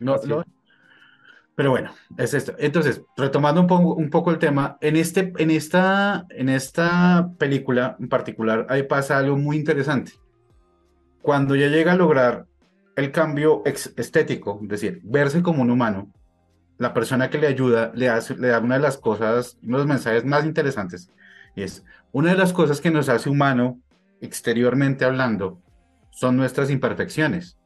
No, 0.00 0.16
no. 0.26 0.42
Pero 1.54 1.70
bueno, 1.70 1.92
es 2.18 2.34
esto. 2.34 2.56
Entonces, 2.58 3.00
retomando 3.16 3.60
un 3.60 3.68
poco, 3.68 3.94
un 3.94 4.10
poco 4.10 4.32
el 4.32 4.40
tema, 4.40 4.76
en, 4.80 4.96
este, 4.96 5.32
en, 5.38 5.52
esta, 5.52 6.26
en 6.30 6.48
esta 6.48 7.30
película 7.38 7.96
en 8.00 8.08
particular, 8.08 8.66
ahí 8.68 8.82
pasa 8.82 9.18
algo 9.18 9.36
muy 9.36 9.56
interesante 9.56 10.14
cuando 11.22 11.54
ya 11.56 11.68
llega 11.68 11.92
a 11.92 11.96
lograr 11.96 12.46
el 12.96 13.10
cambio 13.10 13.62
estético, 13.64 14.58
es 14.62 14.68
decir, 14.68 15.00
verse 15.04 15.42
como 15.42 15.62
un 15.62 15.70
humano, 15.70 16.12
la 16.78 16.92
persona 16.92 17.30
que 17.30 17.38
le 17.38 17.46
ayuda 17.46 17.92
le, 17.94 18.08
hace, 18.08 18.36
le 18.36 18.48
da 18.48 18.58
una 18.58 18.74
de 18.74 18.82
las 18.82 18.98
cosas, 18.98 19.56
uno 19.62 19.78
de 19.78 19.84
los 19.84 19.88
mensajes 19.88 20.24
más 20.24 20.44
interesantes, 20.44 21.10
y 21.54 21.62
es, 21.62 21.84
una 22.12 22.30
de 22.32 22.36
las 22.36 22.52
cosas 22.52 22.80
que 22.80 22.90
nos 22.90 23.08
hace 23.08 23.30
humano, 23.30 23.80
exteriormente 24.20 25.04
hablando, 25.04 25.60
son 26.10 26.36
nuestras 26.36 26.70
imperfecciones. 26.70 27.56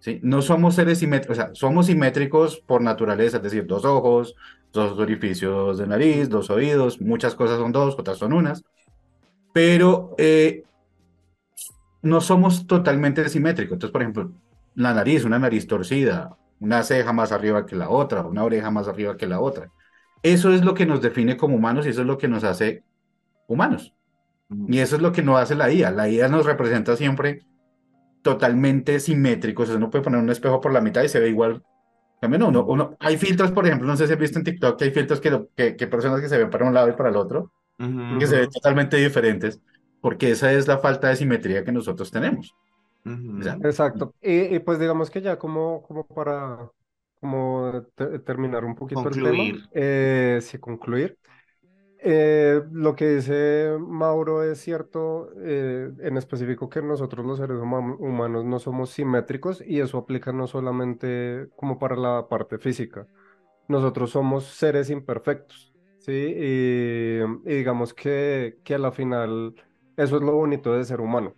¿Sí? 0.00 0.18
No 0.22 0.42
somos 0.42 0.74
seres 0.74 0.98
simétricos, 0.98 1.38
somos 1.52 1.86
simétricos 1.86 2.58
por 2.58 2.82
naturaleza, 2.82 3.36
es 3.36 3.42
decir, 3.44 3.66
dos 3.66 3.84
ojos, 3.84 4.34
dos 4.72 4.98
orificios 4.98 5.78
de 5.78 5.86
nariz, 5.86 6.28
dos 6.28 6.50
oídos, 6.50 7.00
muchas 7.00 7.36
cosas 7.36 7.58
son 7.58 7.70
dos, 7.70 7.94
otras 7.96 8.18
son 8.18 8.32
unas, 8.32 8.64
pero 9.52 10.14
eh, 10.18 10.64
no 12.02 12.20
somos 12.20 12.66
totalmente 12.66 13.28
simétricos. 13.28 13.74
Entonces, 13.76 13.92
por 13.92 14.02
ejemplo, 14.02 14.32
la 14.74 14.92
nariz, 14.94 15.24
una 15.24 15.38
nariz 15.38 15.66
torcida, 15.66 16.36
una 16.60 16.82
ceja 16.82 17.12
más 17.12 17.32
arriba 17.32 17.66
que 17.66 17.76
la 17.76 17.88
otra, 17.88 18.22
una 18.22 18.44
oreja 18.44 18.70
más 18.70 18.88
arriba 18.88 19.16
que 19.16 19.26
la 19.26 19.40
otra. 19.40 19.70
Eso 20.22 20.52
es 20.52 20.64
lo 20.64 20.74
que 20.74 20.86
nos 20.86 21.00
define 21.00 21.36
como 21.36 21.56
humanos 21.56 21.86
y 21.86 21.90
eso 21.90 22.02
es 22.02 22.06
lo 22.06 22.18
que 22.18 22.28
nos 22.28 22.44
hace 22.44 22.84
humanos. 23.48 23.94
Y 24.68 24.78
eso 24.78 24.96
es 24.96 25.02
lo 25.02 25.12
que 25.12 25.22
nos 25.22 25.40
hace 25.40 25.54
la 25.54 25.72
IA. 25.72 25.90
La 25.90 26.08
IA 26.08 26.28
nos 26.28 26.44
representa 26.44 26.96
siempre 26.96 27.42
totalmente 28.22 29.00
simétricos. 29.00 29.64
O 29.64 29.72
sea, 29.72 29.76
uno 29.78 29.90
puede 29.90 30.04
poner 30.04 30.20
un 30.20 30.30
espejo 30.30 30.60
por 30.60 30.72
la 30.72 30.80
mitad 30.80 31.02
y 31.02 31.08
se 31.08 31.20
ve 31.20 31.28
igual. 31.28 31.62
También 32.20 32.42
uno, 32.44 32.64
uno, 32.64 32.96
hay 33.00 33.16
filtros, 33.16 33.50
por 33.50 33.66
ejemplo, 33.66 33.88
no 33.88 33.96
sé 33.96 34.06
si 34.06 34.12
has 34.12 34.18
visto 34.18 34.38
en 34.38 34.44
TikTok 34.44 34.78
que 34.78 34.84
hay 34.84 34.90
filtros 34.92 35.20
que, 35.20 35.76
que, 35.76 35.86
personas 35.88 36.20
que 36.20 36.28
se 36.28 36.38
ven 36.38 36.50
para 36.50 36.64
un 36.64 36.72
lado 36.72 36.88
y 36.88 36.92
para 36.92 37.08
el 37.08 37.16
otro, 37.16 37.50
que 37.76 38.26
se 38.28 38.36
ven 38.36 38.48
totalmente 38.48 38.96
diferentes, 38.96 39.60
porque 40.02 40.32
esa 40.32 40.52
es 40.52 40.66
la 40.66 40.78
falta 40.78 41.08
de 41.08 41.16
simetría 41.16 41.64
que 41.64 41.72
nosotros 41.72 42.10
tenemos. 42.10 42.54
Exacto. 43.64 44.14
Y, 44.20 44.58
pues 44.58 44.78
digamos 44.78 45.10
que 45.10 45.22
ya 45.22 45.38
como, 45.38 45.82
como 45.82 46.06
para 46.06 46.70
como 47.20 47.84
terminar 48.26 48.64
un 48.64 48.74
poquito 48.74 49.08
el 49.08 49.22
tema, 49.22 49.68
eh, 49.72 50.40
sí, 50.42 50.58
concluir. 50.58 51.16
Eh, 52.04 52.60
lo 52.72 52.96
que 52.96 53.14
dice 53.14 53.76
Mauro 53.78 54.42
es 54.42 54.60
cierto, 54.60 55.30
eh, 55.40 55.88
en 56.00 56.16
específico 56.16 56.68
que 56.68 56.82
nosotros 56.82 57.24
los 57.24 57.38
seres 57.38 57.58
humanos 57.60 58.44
no 58.44 58.58
somos 58.58 58.90
simétricos 58.90 59.62
y 59.64 59.78
eso 59.78 59.98
aplica 59.98 60.32
no 60.32 60.48
solamente 60.48 61.48
como 61.54 61.78
para 61.78 61.94
la 61.94 62.26
parte 62.28 62.58
física, 62.58 63.06
nosotros 63.68 64.10
somos 64.10 64.46
seres 64.46 64.90
imperfectos, 64.90 65.72
¿sí? 65.98 66.12
Y, 66.12 67.20
y 67.44 67.54
digamos 67.54 67.94
que, 67.94 68.58
que 68.64 68.74
a 68.74 68.78
la 68.78 68.90
final 68.90 69.54
eso 70.02 70.16
es 70.16 70.22
lo 70.22 70.32
bonito 70.32 70.72
de 70.74 70.84
ser 70.84 71.00
humano. 71.00 71.34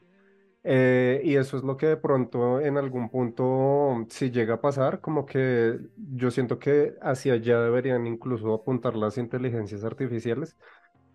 Eh, 0.66 1.20
y 1.24 1.36
eso 1.36 1.58
es 1.58 1.62
lo 1.62 1.76
que 1.76 1.86
de 1.86 1.96
pronto 1.98 2.60
en 2.60 2.78
algún 2.78 3.10
punto, 3.10 4.06
si 4.08 4.30
llega 4.30 4.54
a 4.54 4.60
pasar, 4.62 5.00
como 5.00 5.26
que 5.26 5.78
yo 5.96 6.30
siento 6.30 6.58
que 6.58 6.94
hacia 7.02 7.34
allá 7.34 7.60
deberían 7.60 8.06
incluso 8.06 8.54
apuntar 8.54 8.96
las 8.96 9.18
inteligencias 9.18 9.84
artificiales, 9.84 10.56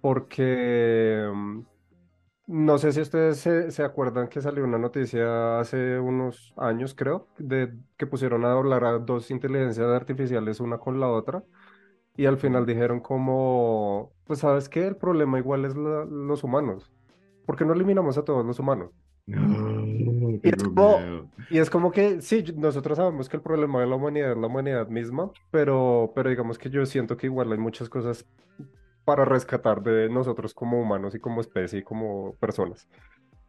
porque 0.01 1.27
mm, 1.33 1.61
no 2.47 2.77
sé 2.79 2.91
si 2.93 3.01
ustedes 3.01 3.39
se, 3.39 3.83
acuerdan 3.83 4.27
que 4.27 4.41
salió 4.41 4.63
una 4.63 4.79
noticia 4.79 5.59
hace 5.59 5.99
unos 5.99 6.53
años, 6.57 6.95
creo, 6.95 7.27
de 7.37 7.73
que 7.97 8.07
pusieron 8.07 8.45
a 8.45 8.49
doblar 8.49 8.83
a 8.85 8.99
dos 8.99 9.31
inteligencias 9.31 9.87
artificiales 9.87 10.59
una 10.59 10.79
con 10.79 10.99
la 10.99 11.09
otra. 11.09 11.43
Y 12.17 12.25
al 12.25 12.37
final 12.37 12.65
dijeron 12.65 13.01
como, 13.01 14.13
pues 14.25 14.39
sabes 14.39 14.69
qué, 14.69 14.87
el 14.87 14.97
problema 14.97 15.39
igual 15.39 15.65
es 15.65 15.75
los 15.75 16.43
humanos. 16.43 16.91
¿Por 17.49 17.57
qué 17.57 17.65
no 17.65 17.73
eliminamos 17.73 18.15
a 18.15 18.23
todos 18.23 18.45
los 18.45 18.59
humanos? 18.59 18.91
y, 19.25 20.39
es 21.57 21.67
como, 21.71 21.91
que 21.91 22.21
sí, 22.21 22.45
nosotros 22.55 22.97
sabemos 22.97 23.27
que 23.27 23.37
el 23.37 23.41
problema 23.41 23.81
de 23.81 23.87
la 23.87 23.95
humanidad 23.95 24.33
es 24.33 24.37
la 24.37 24.45
humanidad 24.45 24.87
misma, 24.87 25.31
pero, 25.49 26.11
pero 26.13 26.29
digamos 26.29 26.59
que 26.59 26.69
yo 26.69 26.85
siento 26.85 27.17
que 27.17 27.25
igual 27.25 27.51
hay 27.51 27.57
muchas 27.57 27.89
cosas 27.89 28.23
para 29.03 29.25
rescatar 29.25 29.81
de 29.81 30.09
nosotros 30.09 30.53
como 30.53 30.79
humanos 30.79 31.15
y 31.15 31.19
como 31.19 31.41
especie 31.41 31.79
y 31.79 31.83
como 31.83 32.35
personas. 32.35 32.87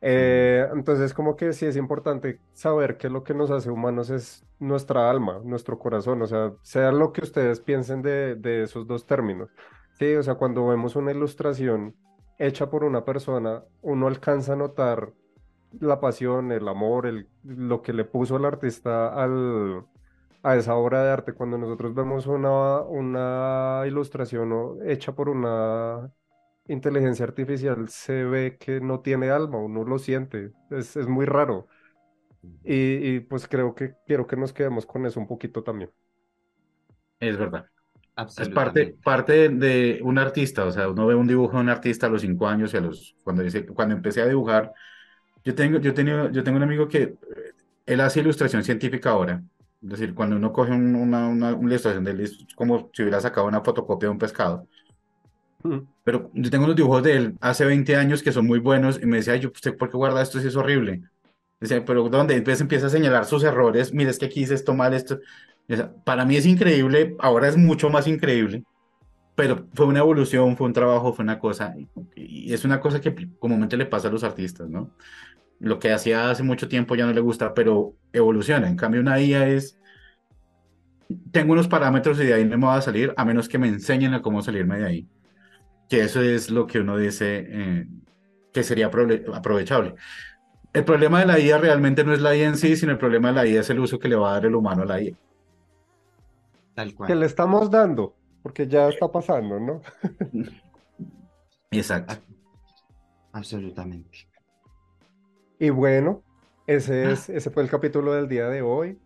Eh, 0.01 0.67
entonces, 0.73 1.13
como 1.13 1.37
que 1.37 1.53
sí 1.53 1.67
es 1.67 1.77
importante 1.77 2.41
saber 2.55 2.97
que 2.97 3.11
lo 3.11 3.23
que 3.23 3.35
nos 3.35 3.51
hace 3.51 3.69
humanos 3.69 4.09
es 4.09 4.47
nuestra 4.59 5.11
alma, 5.11 5.43
nuestro 5.45 5.79
corazón, 5.79 6.23
o 6.23 6.27
sea, 6.27 6.55
sea 6.63 6.91
lo 6.91 7.13
que 7.13 7.21
ustedes 7.21 7.61
piensen 7.61 8.01
de, 8.01 8.35
de 8.35 8.63
esos 8.63 8.87
dos 8.87 9.05
términos. 9.05 9.51
Sí, 9.99 10.15
o 10.15 10.23
sea, 10.23 10.37
cuando 10.37 10.67
vemos 10.67 10.97
una 10.97 11.11
ilustración 11.11 11.95
hecha 12.41 12.71
por 12.71 12.85
una 12.85 13.05
persona, 13.05 13.63
uno 13.83 14.09
alcanza 14.09 14.55
a 14.55 14.57
notar 14.57 15.13
la 15.79 16.01
pasión, 16.01 16.53
el 16.53 16.67
amor, 16.69 17.07
el, 17.07 17.29
lo 17.45 17.83
que 17.83 17.93
le 17.93 18.05
puso 18.05 18.37
el 18.39 18.47
artista 18.47 19.09
al, 19.15 19.85
a 20.43 20.57
esa 20.57 20.75
obra 20.77 21.05
de 21.05 21.11
arte. 21.11 21.35
Cuando 21.35 21.59
nosotros 21.59 21.95
vemos 21.95 22.27
una, 22.27 22.81
una 22.81 23.85
ilustración 23.87 24.79
hecha 24.85 25.15
por 25.15 25.29
una 25.29 26.11
inteligencia 26.67 27.25
artificial, 27.27 27.89
se 27.91 28.25
ve 28.25 28.57
que 28.59 28.81
no 28.81 29.01
tiene 29.01 29.31
alma, 29.31 29.59
uno 29.59 29.85
lo 29.85 29.99
siente, 29.99 30.53
es, 30.71 30.97
es 30.97 31.07
muy 31.09 31.27
raro. 31.27 31.69
Y, 32.65 33.17
y, 33.17 33.21
pues 33.21 33.47
creo 33.49 33.75
que 33.75 33.95
quiero 34.07 34.27
que 34.27 34.37
nos 34.37 34.53
quedemos 34.55 34.87
con 34.87 35.05
eso 35.07 35.21
un 35.21 35.27
poquito 35.29 35.63
también. 35.63 35.91
Es 37.21 37.37
verdad. 37.37 37.67
Es 38.17 38.49
parte, 38.51 38.97
parte 39.03 39.49
de 39.49 40.01
un 40.03 40.19
artista, 40.19 40.65
o 40.65 40.71
sea, 40.71 40.89
uno 40.89 41.07
ve 41.07 41.15
un 41.15 41.27
dibujo 41.27 41.57
de 41.57 41.63
un 41.63 41.69
artista 41.69 42.07
a 42.07 42.11
los 42.11 42.21
cinco 42.21 42.47
años 42.47 42.75
y 42.75 42.77
a 42.77 42.81
los, 42.81 43.17
cuando, 43.25 43.43
dice, 43.43 43.65
cuando 43.67 43.95
empecé 43.95 44.21
a 44.21 44.27
dibujar, 44.27 44.73
yo 45.45 45.55
tengo, 45.55 45.79
yo, 45.79 45.95
tengo, 45.95 46.31
yo 46.31 46.45
tengo 46.45 46.59
un 46.59 46.63
amigo 46.63 46.87
que 46.87 47.03
eh, 47.03 47.17
él 47.87 48.01
hace 48.01 48.21
ilustración 48.21 48.63
científica 48.63 49.11
ahora. 49.11 49.43
Es 49.83 49.89
decir, 49.89 50.15
cuando 50.15 50.37
uno 50.37 50.53
coge 50.53 50.73
una, 50.73 51.29
una, 51.29 51.53
ilustración 51.53 52.05
de 52.05 52.11
él, 52.11 52.21
es 52.21 52.47
como 52.55 52.91
si 52.93 53.03
hubiera 53.03 53.21
sacado 53.21 53.47
una 53.47 53.63
fotocopia 53.63 54.09
de 54.09 54.13
un 54.13 54.19
pescado. 54.19 54.67
Mm. 55.63 55.79
Pero 56.05 56.31
yo 56.35 56.51
tengo 56.51 56.65
unos 56.65 56.77
dibujos 56.77 57.03
de 57.03 57.17
él 57.17 57.39
hace 57.41 57.65
20 57.65 57.97
años 57.97 58.23
que 58.23 58.33
son 58.33 58.47
muy 58.47 58.59
buenos 58.59 59.01
y 59.03 59.07
me 59.07 59.17
decía, 59.17 59.37
yo, 59.37 59.51
¿usted 59.51 59.77
por 59.77 59.91
qué 59.91 59.97
guarda 59.97 60.21
esto 60.21 60.39
si 60.41 60.49
es 60.49 60.57
horrible? 60.57 61.03
Dice, 61.61 61.81
pero 61.83 62.09
¿dónde? 62.09 62.35
Entonces 62.35 62.61
empieza 62.61 62.87
a 62.87 62.91
señalar 62.91 63.27
sus 63.27 63.45
errores. 63.45 63.93
Mira, 63.93 64.11
es 64.11 64.19
que 64.19 64.27
aquí 64.27 64.43
hice 64.43 64.55
esto 64.55 64.75
mal, 64.75 64.95
esto. 64.95 65.21
Para 66.05 66.25
mí 66.25 66.37
es 66.37 66.47
increíble, 66.47 67.17
ahora 67.19 67.49
es 67.49 67.57
mucho 67.57 67.91
más 67.91 68.07
increíble, 68.07 68.65
pero 69.35 69.69
fue 69.75 69.87
una 69.87 70.01
evolución, 70.01 70.57
fue 70.57 70.67
un 70.69 70.73
trabajo, 70.73 71.13
fue 71.15 71.25
una 71.25 71.39
cosa, 71.39 71.75
y 72.17 72.53
es 72.53 72.65
una 72.65 72.81
cosa 72.81 73.01
que 73.01 73.15
comúnmente 73.39 73.77
le 73.77 73.87
pasa 73.87 74.09
a 74.09 74.11
los 74.13 74.25
artistas, 74.25 74.69
¿no? 74.69 74.93
lo 75.61 75.79
que 75.79 75.93
hacía 75.93 76.31
hace 76.31 76.43
mucho 76.43 76.69
tiempo 76.69 76.97
ya 76.97 77.07
no 77.07 77.13
le 77.13 77.21
gusta, 77.21 77.55
pero 77.55 77.95
evoluciona. 78.13 78.69
En 78.69 78.77
cambio, 78.77 79.01
una 79.01 79.21
IA 79.21 79.49
es, 79.49 79.79
tengo 81.33 81.53
unos 81.53 81.69
parámetros 81.69 82.21
y 82.21 82.25
de 82.27 82.35
ahí 82.35 82.45
no 82.45 82.59
me 82.59 82.67
va 82.67 82.77
a 82.77 82.83
salir, 82.83 83.13
a 83.17 83.25
menos 83.25 83.49
que 83.49 83.59
me 83.59 83.69
enseñen 83.69 84.15
a 84.15 84.23
cómo 84.23 84.43
salirme 84.43 84.79
de 84.79 84.87
ahí. 84.87 85.09
Que 85.89 86.03
eso 86.03 86.23
es 86.23 86.51
lo 86.51 86.67
que 86.67 86.81
uno 86.81 86.97
dice 86.97 87.47
eh, 87.49 87.87
que 88.53 88.63
sería 88.63 88.87
aprovechable. 88.87 89.95
El 90.73 90.85
problema 90.85 91.21
de 91.21 91.27
la 91.27 91.39
IA 91.41 91.59
realmente 91.59 92.05
no 92.05 92.15
es 92.15 92.21
la 92.21 92.37
IA 92.37 92.49
en 92.49 92.57
sí, 92.57 92.77
sino 92.77 92.93
el 92.93 92.99
problema 92.99 93.29
de 93.29 93.35
la 93.35 93.47
IA 93.47 93.61
es 93.61 93.71
el 93.71 93.81
uso 93.81 93.99
que 93.99 94.09
le 94.09 94.17
va 94.17 94.31
a 94.31 94.35
dar 94.35 94.47
el 94.47 94.55
humano 94.55 94.83
a 94.83 94.87
la 94.87 95.03
IA. 95.03 95.15
Tal 96.81 96.95
cual. 96.95 97.09
Que 97.09 97.15
le 97.15 97.27
estamos 97.27 97.71
dando, 97.71 98.17
porque 98.43 98.67
ya 98.67 98.89
está 98.89 99.07
pasando, 99.13 99.61
¿no? 99.61 99.83
Exacto. 101.71 102.15
Absolutamente. 103.33 104.27
Y 105.59 105.69
bueno, 105.69 106.23
ese, 106.67 107.05
ah. 107.05 107.11
es, 107.11 107.29
ese 107.29 107.51
fue 107.51 107.63
el 107.63 107.69
capítulo 107.69 108.15
del 108.15 108.29
día 108.29 108.49
de 108.49 108.63
hoy. 108.63 108.99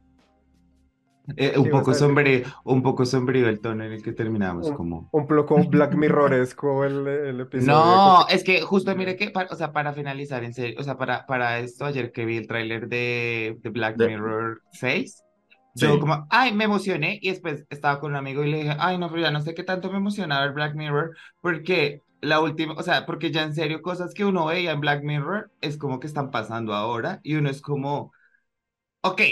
Eh, 1.36 1.58
un, 1.58 1.68
poco 1.68 1.94
sombrío, 1.94 2.44
un 2.64 2.82
poco 2.82 3.04
sombrío 3.06 3.48
el 3.48 3.58
tono 3.58 3.82
en 3.82 3.92
el 3.92 4.02
que 4.04 4.12
terminamos. 4.12 4.68
Un, 4.68 4.74
como... 4.76 5.08
un 5.10 5.26
poco 5.26 5.56
Black 5.68 5.96
Mirroresco 5.96 6.84
el, 6.84 7.08
el 7.08 7.40
episodio. 7.40 7.72
No, 7.72 8.28
es 8.28 8.44
que 8.44 8.60
justo 8.60 8.94
mire 8.94 9.16
que, 9.16 9.32
o 9.50 9.56
sea, 9.56 9.72
para 9.72 9.92
finalizar, 9.92 10.44
en 10.44 10.54
serio, 10.54 10.76
o 10.78 10.84
sea, 10.84 10.96
para, 10.96 11.26
para 11.26 11.58
esto, 11.58 11.86
ayer 11.86 12.12
que 12.12 12.24
vi 12.24 12.36
el 12.36 12.46
tráiler 12.46 12.88
de, 12.88 13.58
de, 13.60 13.70
Black 13.70 13.98
Mirror 13.98 14.62
6, 14.72 15.24
yo 15.74 15.98
como, 16.00 16.26
ay, 16.30 16.52
me 16.52 16.64
emocioné 16.64 17.18
y 17.20 17.30
después 17.30 17.64
estaba 17.70 18.00
con 18.00 18.12
un 18.12 18.16
amigo 18.16 18.44
y 18.44 18.50
le 18.50 18.58
dije, 18.58 18.76
ay, 18.78 18.98
no, 18.98 19.08
pero 19.08 19.22
ya 19.22 19.30
no 19.30 19.40
sé 19.40 19.54
qué 19.54 19.64
tanto 19.64 19.90
me 19.90 19.98
emocionaba 19.98 20.44
el 20.44 20.52
Black 20.52 20.74
Mirror, 20.74 21.16
porque 21.40 22.00
la 22.20 22.40
última, 22.40 22.74
o 22.74 22.82
sea, 22.82 23.06
porque 23.06 23.30
ya 23.30 23.42
en 23.42 23.54
serio, 23.54 23.82
cosas 23.82 24.14
que 24.14 24.24
uno 24.24 24.46
veía 24.46 24.72
en 24.72 24.80
Black 24.80 25.02
Mirror 25.02 25.50
es 25.60 25.76
como 25.76 26.00
que 26.00 26.06
están 26.06 26.30
pasando 26.30 26.74
ahora 26.74 27.20
y 27.22 27.34
uno 27.34 27.50
es 27.50 27.60
como, 27.60 28.12
ok, 29.02 29.22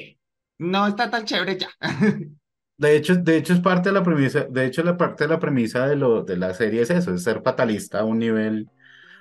no 0.58 0.86
está 0.86 1.10
tan 1.10 1.24
chévere 1.24 1.58
ya. 1.58 1.68
De 2.78 2.96
hecho, 2.96 3.14
de 3.16 3.36
hecho 3.36 3.52
es 3.52 3.60
parte 3.60 3.90
de 3.90 3.92
la 3.92 4.02
premisa, 4.02 4.44
de 4.50 4.66
hecho 4.66 4.82
la 4.82 4.96
parte 4.96 5.24
de 5.24 5.28
la 5.28 5.38
premisa 5.38 5.86
de 5.86 5.94
lo 5.94 6.24
de 6.24 6.36
la 6.36 6.52
serie 6.52 6.82
es 6.82 6.90
eso, 6.90 7.14
es 7.14 7.22
ser 7.22 7.40
fatalista 7.42 8.00
a 8.00 8.04
un 8.04 8.18
nivel 8.18 8.68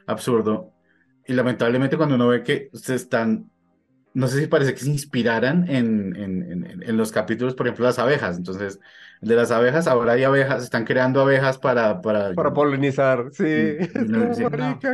absurdo. 0.07 0.73
Y 1.27 1.33
lamentablemente 1.33 1.97
cuando 1.97 2.15
uno 2.15 2.27
ve 2.29 2.43
que 2.43 2.69
se 2.73 2.95
están 2.95 3.51
no 4.13 4.27
sé 4.27 4.39
si 4.39 4.47
parece 4.47 4.73
que 4.73 4.81
se 4.81 4.89
inspiraran 4.89 5.69
en, 5.69 6.15
en, 6.15 6.81
en, 6.81 6.97
los 6.97 7.11
capítulos, 7.11 7.55
por 7.55 7.67
ejemplo, 7.67 7.85
las 7.85 7.97
abejas. 7.97 8.37
Entonces, 8.37 8.79
de 9.21 9.35
las 9.35 9.51
abejas, 9.51 9.87
ahora 9.87 10.13
hay 10.13 10.23
abejas, 10.23 10.63
están 10.63 10.83
creando 10.83 11.21
abejas 11.21 11.57
para... 11.57 12.01
Para, 12.01 12.33
para 12.33 12.53
polinizar, 12.53 13.29
sí. 13.31 13.43
No, 14.07 14.31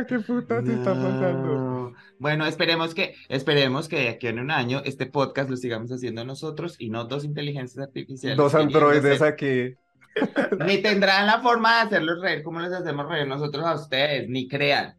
qué 0.06 0.18
puta 0.20 0.62
se 0.62 0.72
está 0.72 0.94
pasando. 0.94 1.94
Bueno, 2.18 2.46
esperemos 2.46 2.94
que, 2.94 3.14
esperemos 3.28 3.88
que 3.88 4.00
de 4.00 4.08
aquí 4.10 4.28
en 4.28 4.38
un 4.38 4.50
año 4.50 4.82
este 4.84 5.06
podcast 5.06 5.50
lo 5.50 5.56
sigamos 5.56 5.90
haciendo 5.90 6.24
nosotros 6.24 6.76
y 6.78 6.90
no 6.90 7.04
dos 7.04 7.24
inteligencias 7.24 7.86
artificiales. 7.86 8.36
Dos 8.36 8.54
androides 8.54 9.22
aquí. 9.22 9.74
Ni 10.66 10.78
tendrán 10.78 11.26
la 11.26 11.40
forma 11.40 11.76
de 11.76 11.80
hacerlos 11.82 12.20
reír 12.20 12.42
como 12.42 12.60
les 12.60 12.72
hacemos 12.72 13.08
reír 13.08 13.26
nosotros 13.26 13.64
a 13.64 13.74
ustedes, 13.74 14.28
ni 14.28 14.48
crean. 14.48 14.96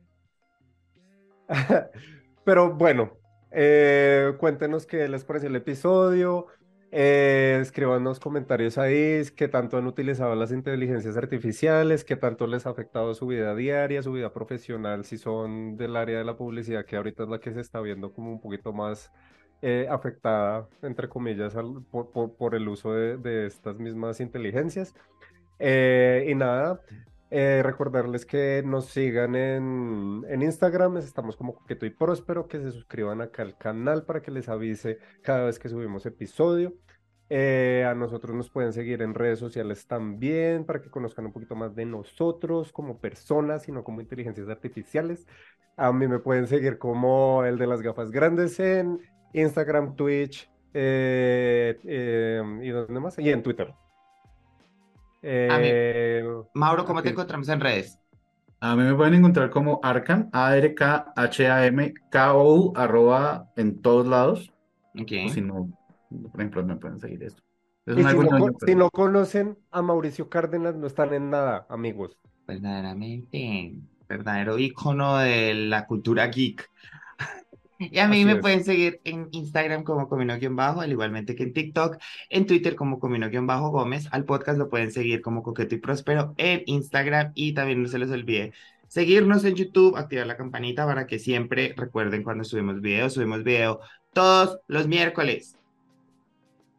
Pero 2.46 2.74
bueno, 2.74 3.19
eh, 3.52 4.34
cuéntenos 4.38 4.86
qué 4.86 5.08
les 5.08 5.24
pareció 5.24 5.50
el 5.50 5.56
episodio. 5.56 6.48
Eh, 6.92 7.60
escribanos 7.62 8.20
comentarios 8.20 8.80
ahí, 8.80 9.22
qué 9.36 9.48
tanto 9.48 9.78
han 9.78 9.86
utilizado 9.86 10.34
las 10.34 10.52
inteligencias 10.52 11.18
artificiales, 11.18 12.04
qué 12.04 12.16
tanto 12.16 12.48
les 12.48 12.66
ha 12.66 12.72
afectado 12.72 13.14
su 13.14 13.28
vida 13.28 13.54
diaria, 13.54 14.02
su 14.02 14.12
vida 14.12 14.34
profesional, 14.34 15.06
si 15.06 15.20
son 15.20 15.78
del 15.78 15.96
área 15.96 16.18
de 16.18 16.26
la 16.26 16.36
publicidad, 16.36 16.86
que 16.86 16.96
ahorita 16.98 17.24
es 17.24 17.30
la 17.30 17.40
que 17.40 17.54
se 17.54 17.62
está 17.62 17.80
viendo 17.80 18.12
como 18.12 18.32
un 18.32 18.42
poquito 18.42 18.74
más 18.74 19.12
eh, 19.62 19.88
afectada, 19.88 20.68
entre 20.82 21.08
comillas, 21.10 21.56
por, 21.92 22.56
el 22.56 22.68
uso 22.68 22.94
de, 22.94 23.46
estas 23.46 23.78
mismas 23.78 24.20
inteligencias. 24.20 24.96
y 25.60 26.34
nada, 26.36 26.82
Eh, 27.32 27.62
recordarles 27.64 28.26
que 28.26 28.64
nos 28.66 28.86
sigan 28.86 29.36
en, 29.36 30.26
en 30.28 30.42
Instagram, 30.42 30.98
estamos 30.98 31.38
como 31.38 31.54
Coqueto 31.54 31.86
y 31.86 31.92
Próspero, 31.92 32.48
que 32.48 32.60
se 32.60 32.72
suscriban 32.72 33.22
acá 33.22 33.44
al 33.44 33.56
canal 33.56 34.04
para 34.04 34.22
que 34.22 34.32
les 34.32 34.50
avise 34.50 34.98
cada 35.22 35.46
vez 35.46 35.60
que 35.60 35.70
subimos 35.70 36.06
episodio. 36.08 36.74
Eh, 37.32 37.86
a 37.88 37.94
nosotros 37.94 38.36
nos 38.36 38.50
pueden 38.50 38.74
seguir 38.74 39.04
en 39.04 39.14
redes 39.14 39.38
sociales 39.38 39.86
también 39.86 40.66
para 40.66 40.82
que 40.82 40.90
conozcan 40.90 41.28
un 41.28 41.32
poquito 41.32 41.56
más 41.56 41.76
de 41.76 41.86
nosotros 41.86 42.72
como 42.72 42.98
personas 42.98 43.68
y 43.68 43.72
no 43.72 43.84
como 43.84 44.02
inteligencias 44.02 44.50
artificiales. 44.50 45.28
A 45.78 45.94
mí 45.94 46.08
me 46.08 46.18
pueden 46.18 46.48
seguir 46.48 46.80
como 46.80 47.46
el 47.46 47.60
de 47.60 47.68
las 47.68 47.84
gafas 47.84 48.10
grandes 48.10 48.60
en 48.60 49.00
Instagram, 49.34 49.96
Twitch 49.96 50.50
eh, 50.74 51.78
y 52.64 52.70
dónde 52.70 53.00
más 53.00 53.20
y 53.20 53.30
en 53.30 53.44
Twitter. 53.44 53.72
Eh, 55.22 56.24
Mauro, 56.54 56.86
¿cómo 56.86 57.04
te 57.04 57.10
encontramos 57.10 57.50
en 57.50 57.60
redes? 57.60 58.00
A 58.62 58.76
mí 58.76 58.84
me 58.84 58.94
pueden 58.94 59.14
encontrar 59.14 59.50
como 59.50 59.80
Arkham, 59.84 60.30
A-R-K-H-A-M-K-O, 60.34 61.14
arroba 62.76 63.50
en 63.56 63.82
todos 63.82 64.06
lados. 64.06 64.52
Okay. 65.00 65.30
si 65.30 65.40
no, 65.42 65.70
por 66.10 66.42
ejemplo, 66.42 66.66
me 66.66 66.76
pueden 66.76 67.00
seguir 67.00 67.24
esto. 67.24 67.42
si, 68.66 68.76
no, 68.76 68.90
conocen 68.90 69.58
a 69.72 69.82
Mauricio 69.82 70.30
Cárdenas, 70.30 70.76
no 70.76 70.88
están 70.88 71.14
en 71.14 71.30
nada, 71.30 71.66
amigos. 71.70 72.18
Verdaderamente, 72.48 73.76
verdadero 74.10 74.60
ícono 74.60 75.20
de 75.20 75.54
la 75.54 75.86
cultura 75.86 76.28
geek. 76.28 76.70
Y 77.80 77.98
a 78.00 78.08
mí 78.08 78.26
me 78.26 78.36
pueden 78.36 78.64
seguir 78.64 79.00
en 79.06 79.30
Instagram 79.32 79.84
como 79.84 80.10
Comino-Bajo, 80.10 80.82
al 80.82 80.92
igualmente 80.92 81.36
que 81.36 81.44
en 81.44 81.54
TikTok, 81.54 81.98
en 82.30 82.46
Twitter 82.46 82.76
como 82.76 83.00
Comino-Bajo 83.00 83.72
Gómez. 83.72 84.08
Al 84.12 84.26
podcast 84.26 84.60
lo 84.60 84.70
pueden 84.70 84.92
seguir 84.92 85.22
como 85.22 85.44
Coqueto 85.44 85.76
y 85.76 85.80
Próspero 85.80 86.34
en 86.38 86.64
Instagram 86.66 87.32
y 87.36 87.54
también 87.54 87.82
no 87.82 87.88
se 87.88 88.00
les 88.00 88.12
olvide 88.12 88.52
seguirnos 88.90 89.46
en 89.46 89.56
YouTube, 89.56 89.96
activar 89.96 90.28
la 90.28 90.36
campanita 90.36 90.86
para 90.86 91.08
que 91.08 91.20
siempre 91.20 91.74
recuerden 91.78 92.24
cuando 92.24 92.44
subimos 92.44 92.82
video. 92.82 93.10
Subimos 93.10 93.44
video 93.44 93.80
todos 94.12 94.60
los 94.68 94.88
miércoles. 94.88 95.56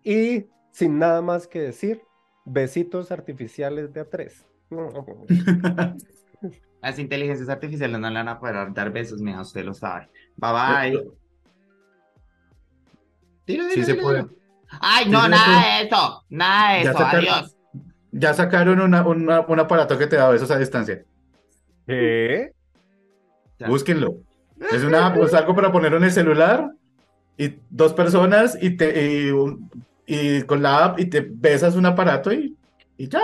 Y 0.05 0.45
sin 0.73 0.99
nada 0.99 1.23
más 1.23 1.47
que 1.47 1.61
decir, 1.61 2.03
besitos 2.45 3.11
artificiales 3.11 3.93
de 3.95 4.05
A3. 4.05 4.45
Las 6.83 6.99
inteligencias 6.99 7.49
artificiales 7.49 8.01
no 8.01 8.09
le 8.09 8.15
van 8.15 8.29
a 8.29 8.41
poder 8.41 8.73
dar 8.73 8.91
besos, 8.93 9.21
mija, 9.21 9.41
usted 9.43 9.65
lo 9.65 9.75
sabe. 9.75 10.09
Bye 10.41 10.53
bye. 10.53 11.11
sí 13.75 13.85
se 13.85 13.95
puede. 13.95 14.27
Ay, 14.81 15.09
no, 15.09 15.29
nada 15.29 15.79
de 15.79 15.87
eso. 15.87 16.25
Nada 16.31 16.73
de 16.75 16.81
eso. 16.83 16.99
Adiós. 16.99 17.57
Ya 18.13 18.35
sacaron 18.35 18.81
una, 18.81 19.07
un 19.07 19.61
aparato 19.61 19.99
que 19.99 20.07
te 20.07 20.17
da 20.17 20.29
besos 20.31 20.51
a 20.51 20.59
distancia. 20.59 21.05
¿Qué? 21.87 22.53
Búsquenlo. 23.67 24.17
Es 24.73 24.83
una, 24.85 25.15
pues, 25.15 25.35
algo 25.35 25.55
para 25.55 25.73
ponerlo 25.73 25.99
en 25.99 26.05
el 26.05 26.13
celular 26.13 26.73
y 27.37 27.59
dos 27.71 27.93
personas 27.95 28.57
y, 28.61 28.77
te, 28.77 29.31
y, 30.07 30.43
con 30.43 30.63
la 30.63 30.85
app 30.85 31.01
y 31.01 31.07
te 31.07 31.21
besas 31.21 31.77
un 31.77 31.87
aparato 31.87 32.33
y, 32.33 32.57
y 32.97 33.09
ya. 33.09 33.23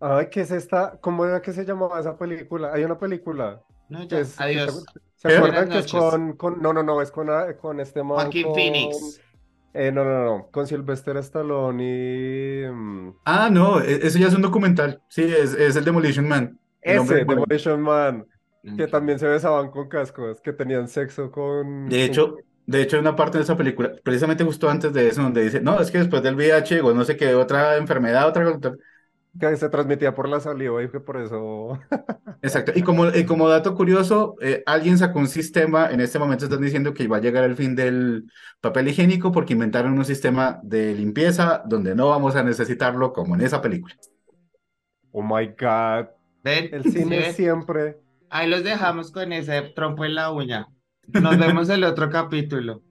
Ay, 0.00 0.28
¿qué 0.30 0.40
es 0.40 0.50
esta? 0.50 0.98
¿Cómo 1.00 1.24
era 1.24 1.40
que 1.40 1.52
se 1.52 1.64
llamaba 1.64 2.00
esa 2.00 2.16
película? 2.16 2.72
Hay 2.72 2.84
una 2.84 2.98
película. 2.98 3.60
No, 3.92 4.04
ya. 4.04 4.22
Adiós. 4.38 4.84
¿Se, 5.16 5.36
acuerdan 5.36 5.68
que 5.68 5.78
es 5.80 5.92
con, 5.92 6.32
con, 6.32 6.62
No, 6.62 6.72
no, 6.72 6.82
no, 6.82 7.02
es 7.02 7.10
con, 7.10 7.28
ah, 7.28 7.54
con 7.60 7.78
este 7.78 8.02
man. 8.02 8.16
Joaquín 8.16 8.46
Phoenix. 8.54 9.20
Eh, 9.74 9.92
no, 9.92 10.02
no, 10.02 10.24
no, 10.24 10.48
con 10.50 10.66
Sylvester 10.66 11.16
Stallone 11.18 11.82
y... 11.82 12.70
Mm, 12.70 13.14
ah, 13.24 13.48
no, 13.50 13.80
e, 13.80 14.06
eso 14.06 14.18
ya 14.18 14.28
es 14.28 14.34
un 14.34 14.42
documental. 14.42 15.02
Sí, 15.08 15.22
es, 15.22 15.54
es 15.54 15.76
el 15.76 15.84
Demolition 15.84 16.26
Man. 16.26 16.58
Ese, 16.80 17.24
Demolition 17.24 17.80
Man. 17.80 18.26
Que 18.76 18.86
también 18.86 19.18
se 19.18 19.26
besaban 19.26 19.70
con 19.70 19.88
cascos, 19.88 20.40
que 20.40 20.52
tenían 20.52 20.88
sexo 20.88 21.30
con... 21.30 21.88
De 21.88 22.04
hecho, 22.04 22.36
de 22.66 22.82
hecho, 22.82 22.96
hay 22.96 23.00
una 23.00 23.16
parte 23.16 23.38
de 23.38 23.44
esa 23.44 23.56
película, 23.56 23.92
precisamente 24.04 24.44
justo 24.44 24.70
antes 24.70 24.92
de 24.92 25.08
eso, 25.08 25.22
donde 25.22 25.42
dice, 25.42 25.60
no, 25.60 25.80
es 25.80 25.90
que 25.90 25.98
después 25.98 26.22
del 26.22 26.36
VIH 26.36 26.80
o 26.80 26.94
no 26.94 27.04
sé 27.04 27.16
qué, 27.16 27.34
otra 27.34 27.76
enfermedad, 27.76 28.28
otra 28.28 28.44
cosa 28.44 28.74
que 29.38 29.56
se 29.56 29.68
transmitía 29.68 30.14
por 30.14 30.28
la 30.28 30.40
saliva 30.40 30.82
y 30.82 30.88
que 30.88 31.00
por 31.00 31.16
eso. 31.16 31.78
Exacto. 32.42 32.72
Y 32.74 32.82
como, 32.82 33.08
y 33.08 33.24
como 33.24 33.48
dato 33.48 33.74
curioso, 33.74 34.36
eh, 34.40 34.62
alguien 34.66 34.98
sacó 34.98 35.18
un 35.18 35.28
sistema, 35.28 35.90
en 35.90 36.00
este 36.00 36.18
momento 36.18 36.44
están 36.44 36.60
diciendo 36.60 36.92
que 36.92 37.04
iba 37.04 37.16
a 37.16 37.20
llegar 37.20 37.44
el 37.44 37.56
fin 37.56 37.74
del 37.74 38.30
papel 38.60 38.88
higiénico 38.88 39.32
porque 39.32 39.54
inventaron 39.54 39.98
un 39.98 40.04
sistema 40.04 40.60
de 40.62 40.94
limpieza 40.94 41.62
donde 41.66 41.94
no 41.94 42.08
vamos 42.08 42.36
a 42.36 42.42
necesitarlo 42.42 43.12
como 43.12 43.34
en 43.34 43.40
esa 43.40 43.62
película. 43.62 43.94
Oh 45.12 45.22
my 45.22 45.46
God. 45.48 46.08
El 46.44 46.82
cine 46.84 47.32
siempre. 47.32 47.98
Ahí 48.28 48.48
los 48.48 48.64
dejamos 48.64 49.12
con 49.12 49.32
ese 49.32 49.60
trompo 49.74 50.04
en 50.04 50.14
la 50.14 50.30
uña. 50.30 50.66
Nos 51.06 51.38
vemos 51.38 51.68
en 51.68 51.76
el 51.76 51.84
otro 51.84 52.10
capítulo. 52.10 52.82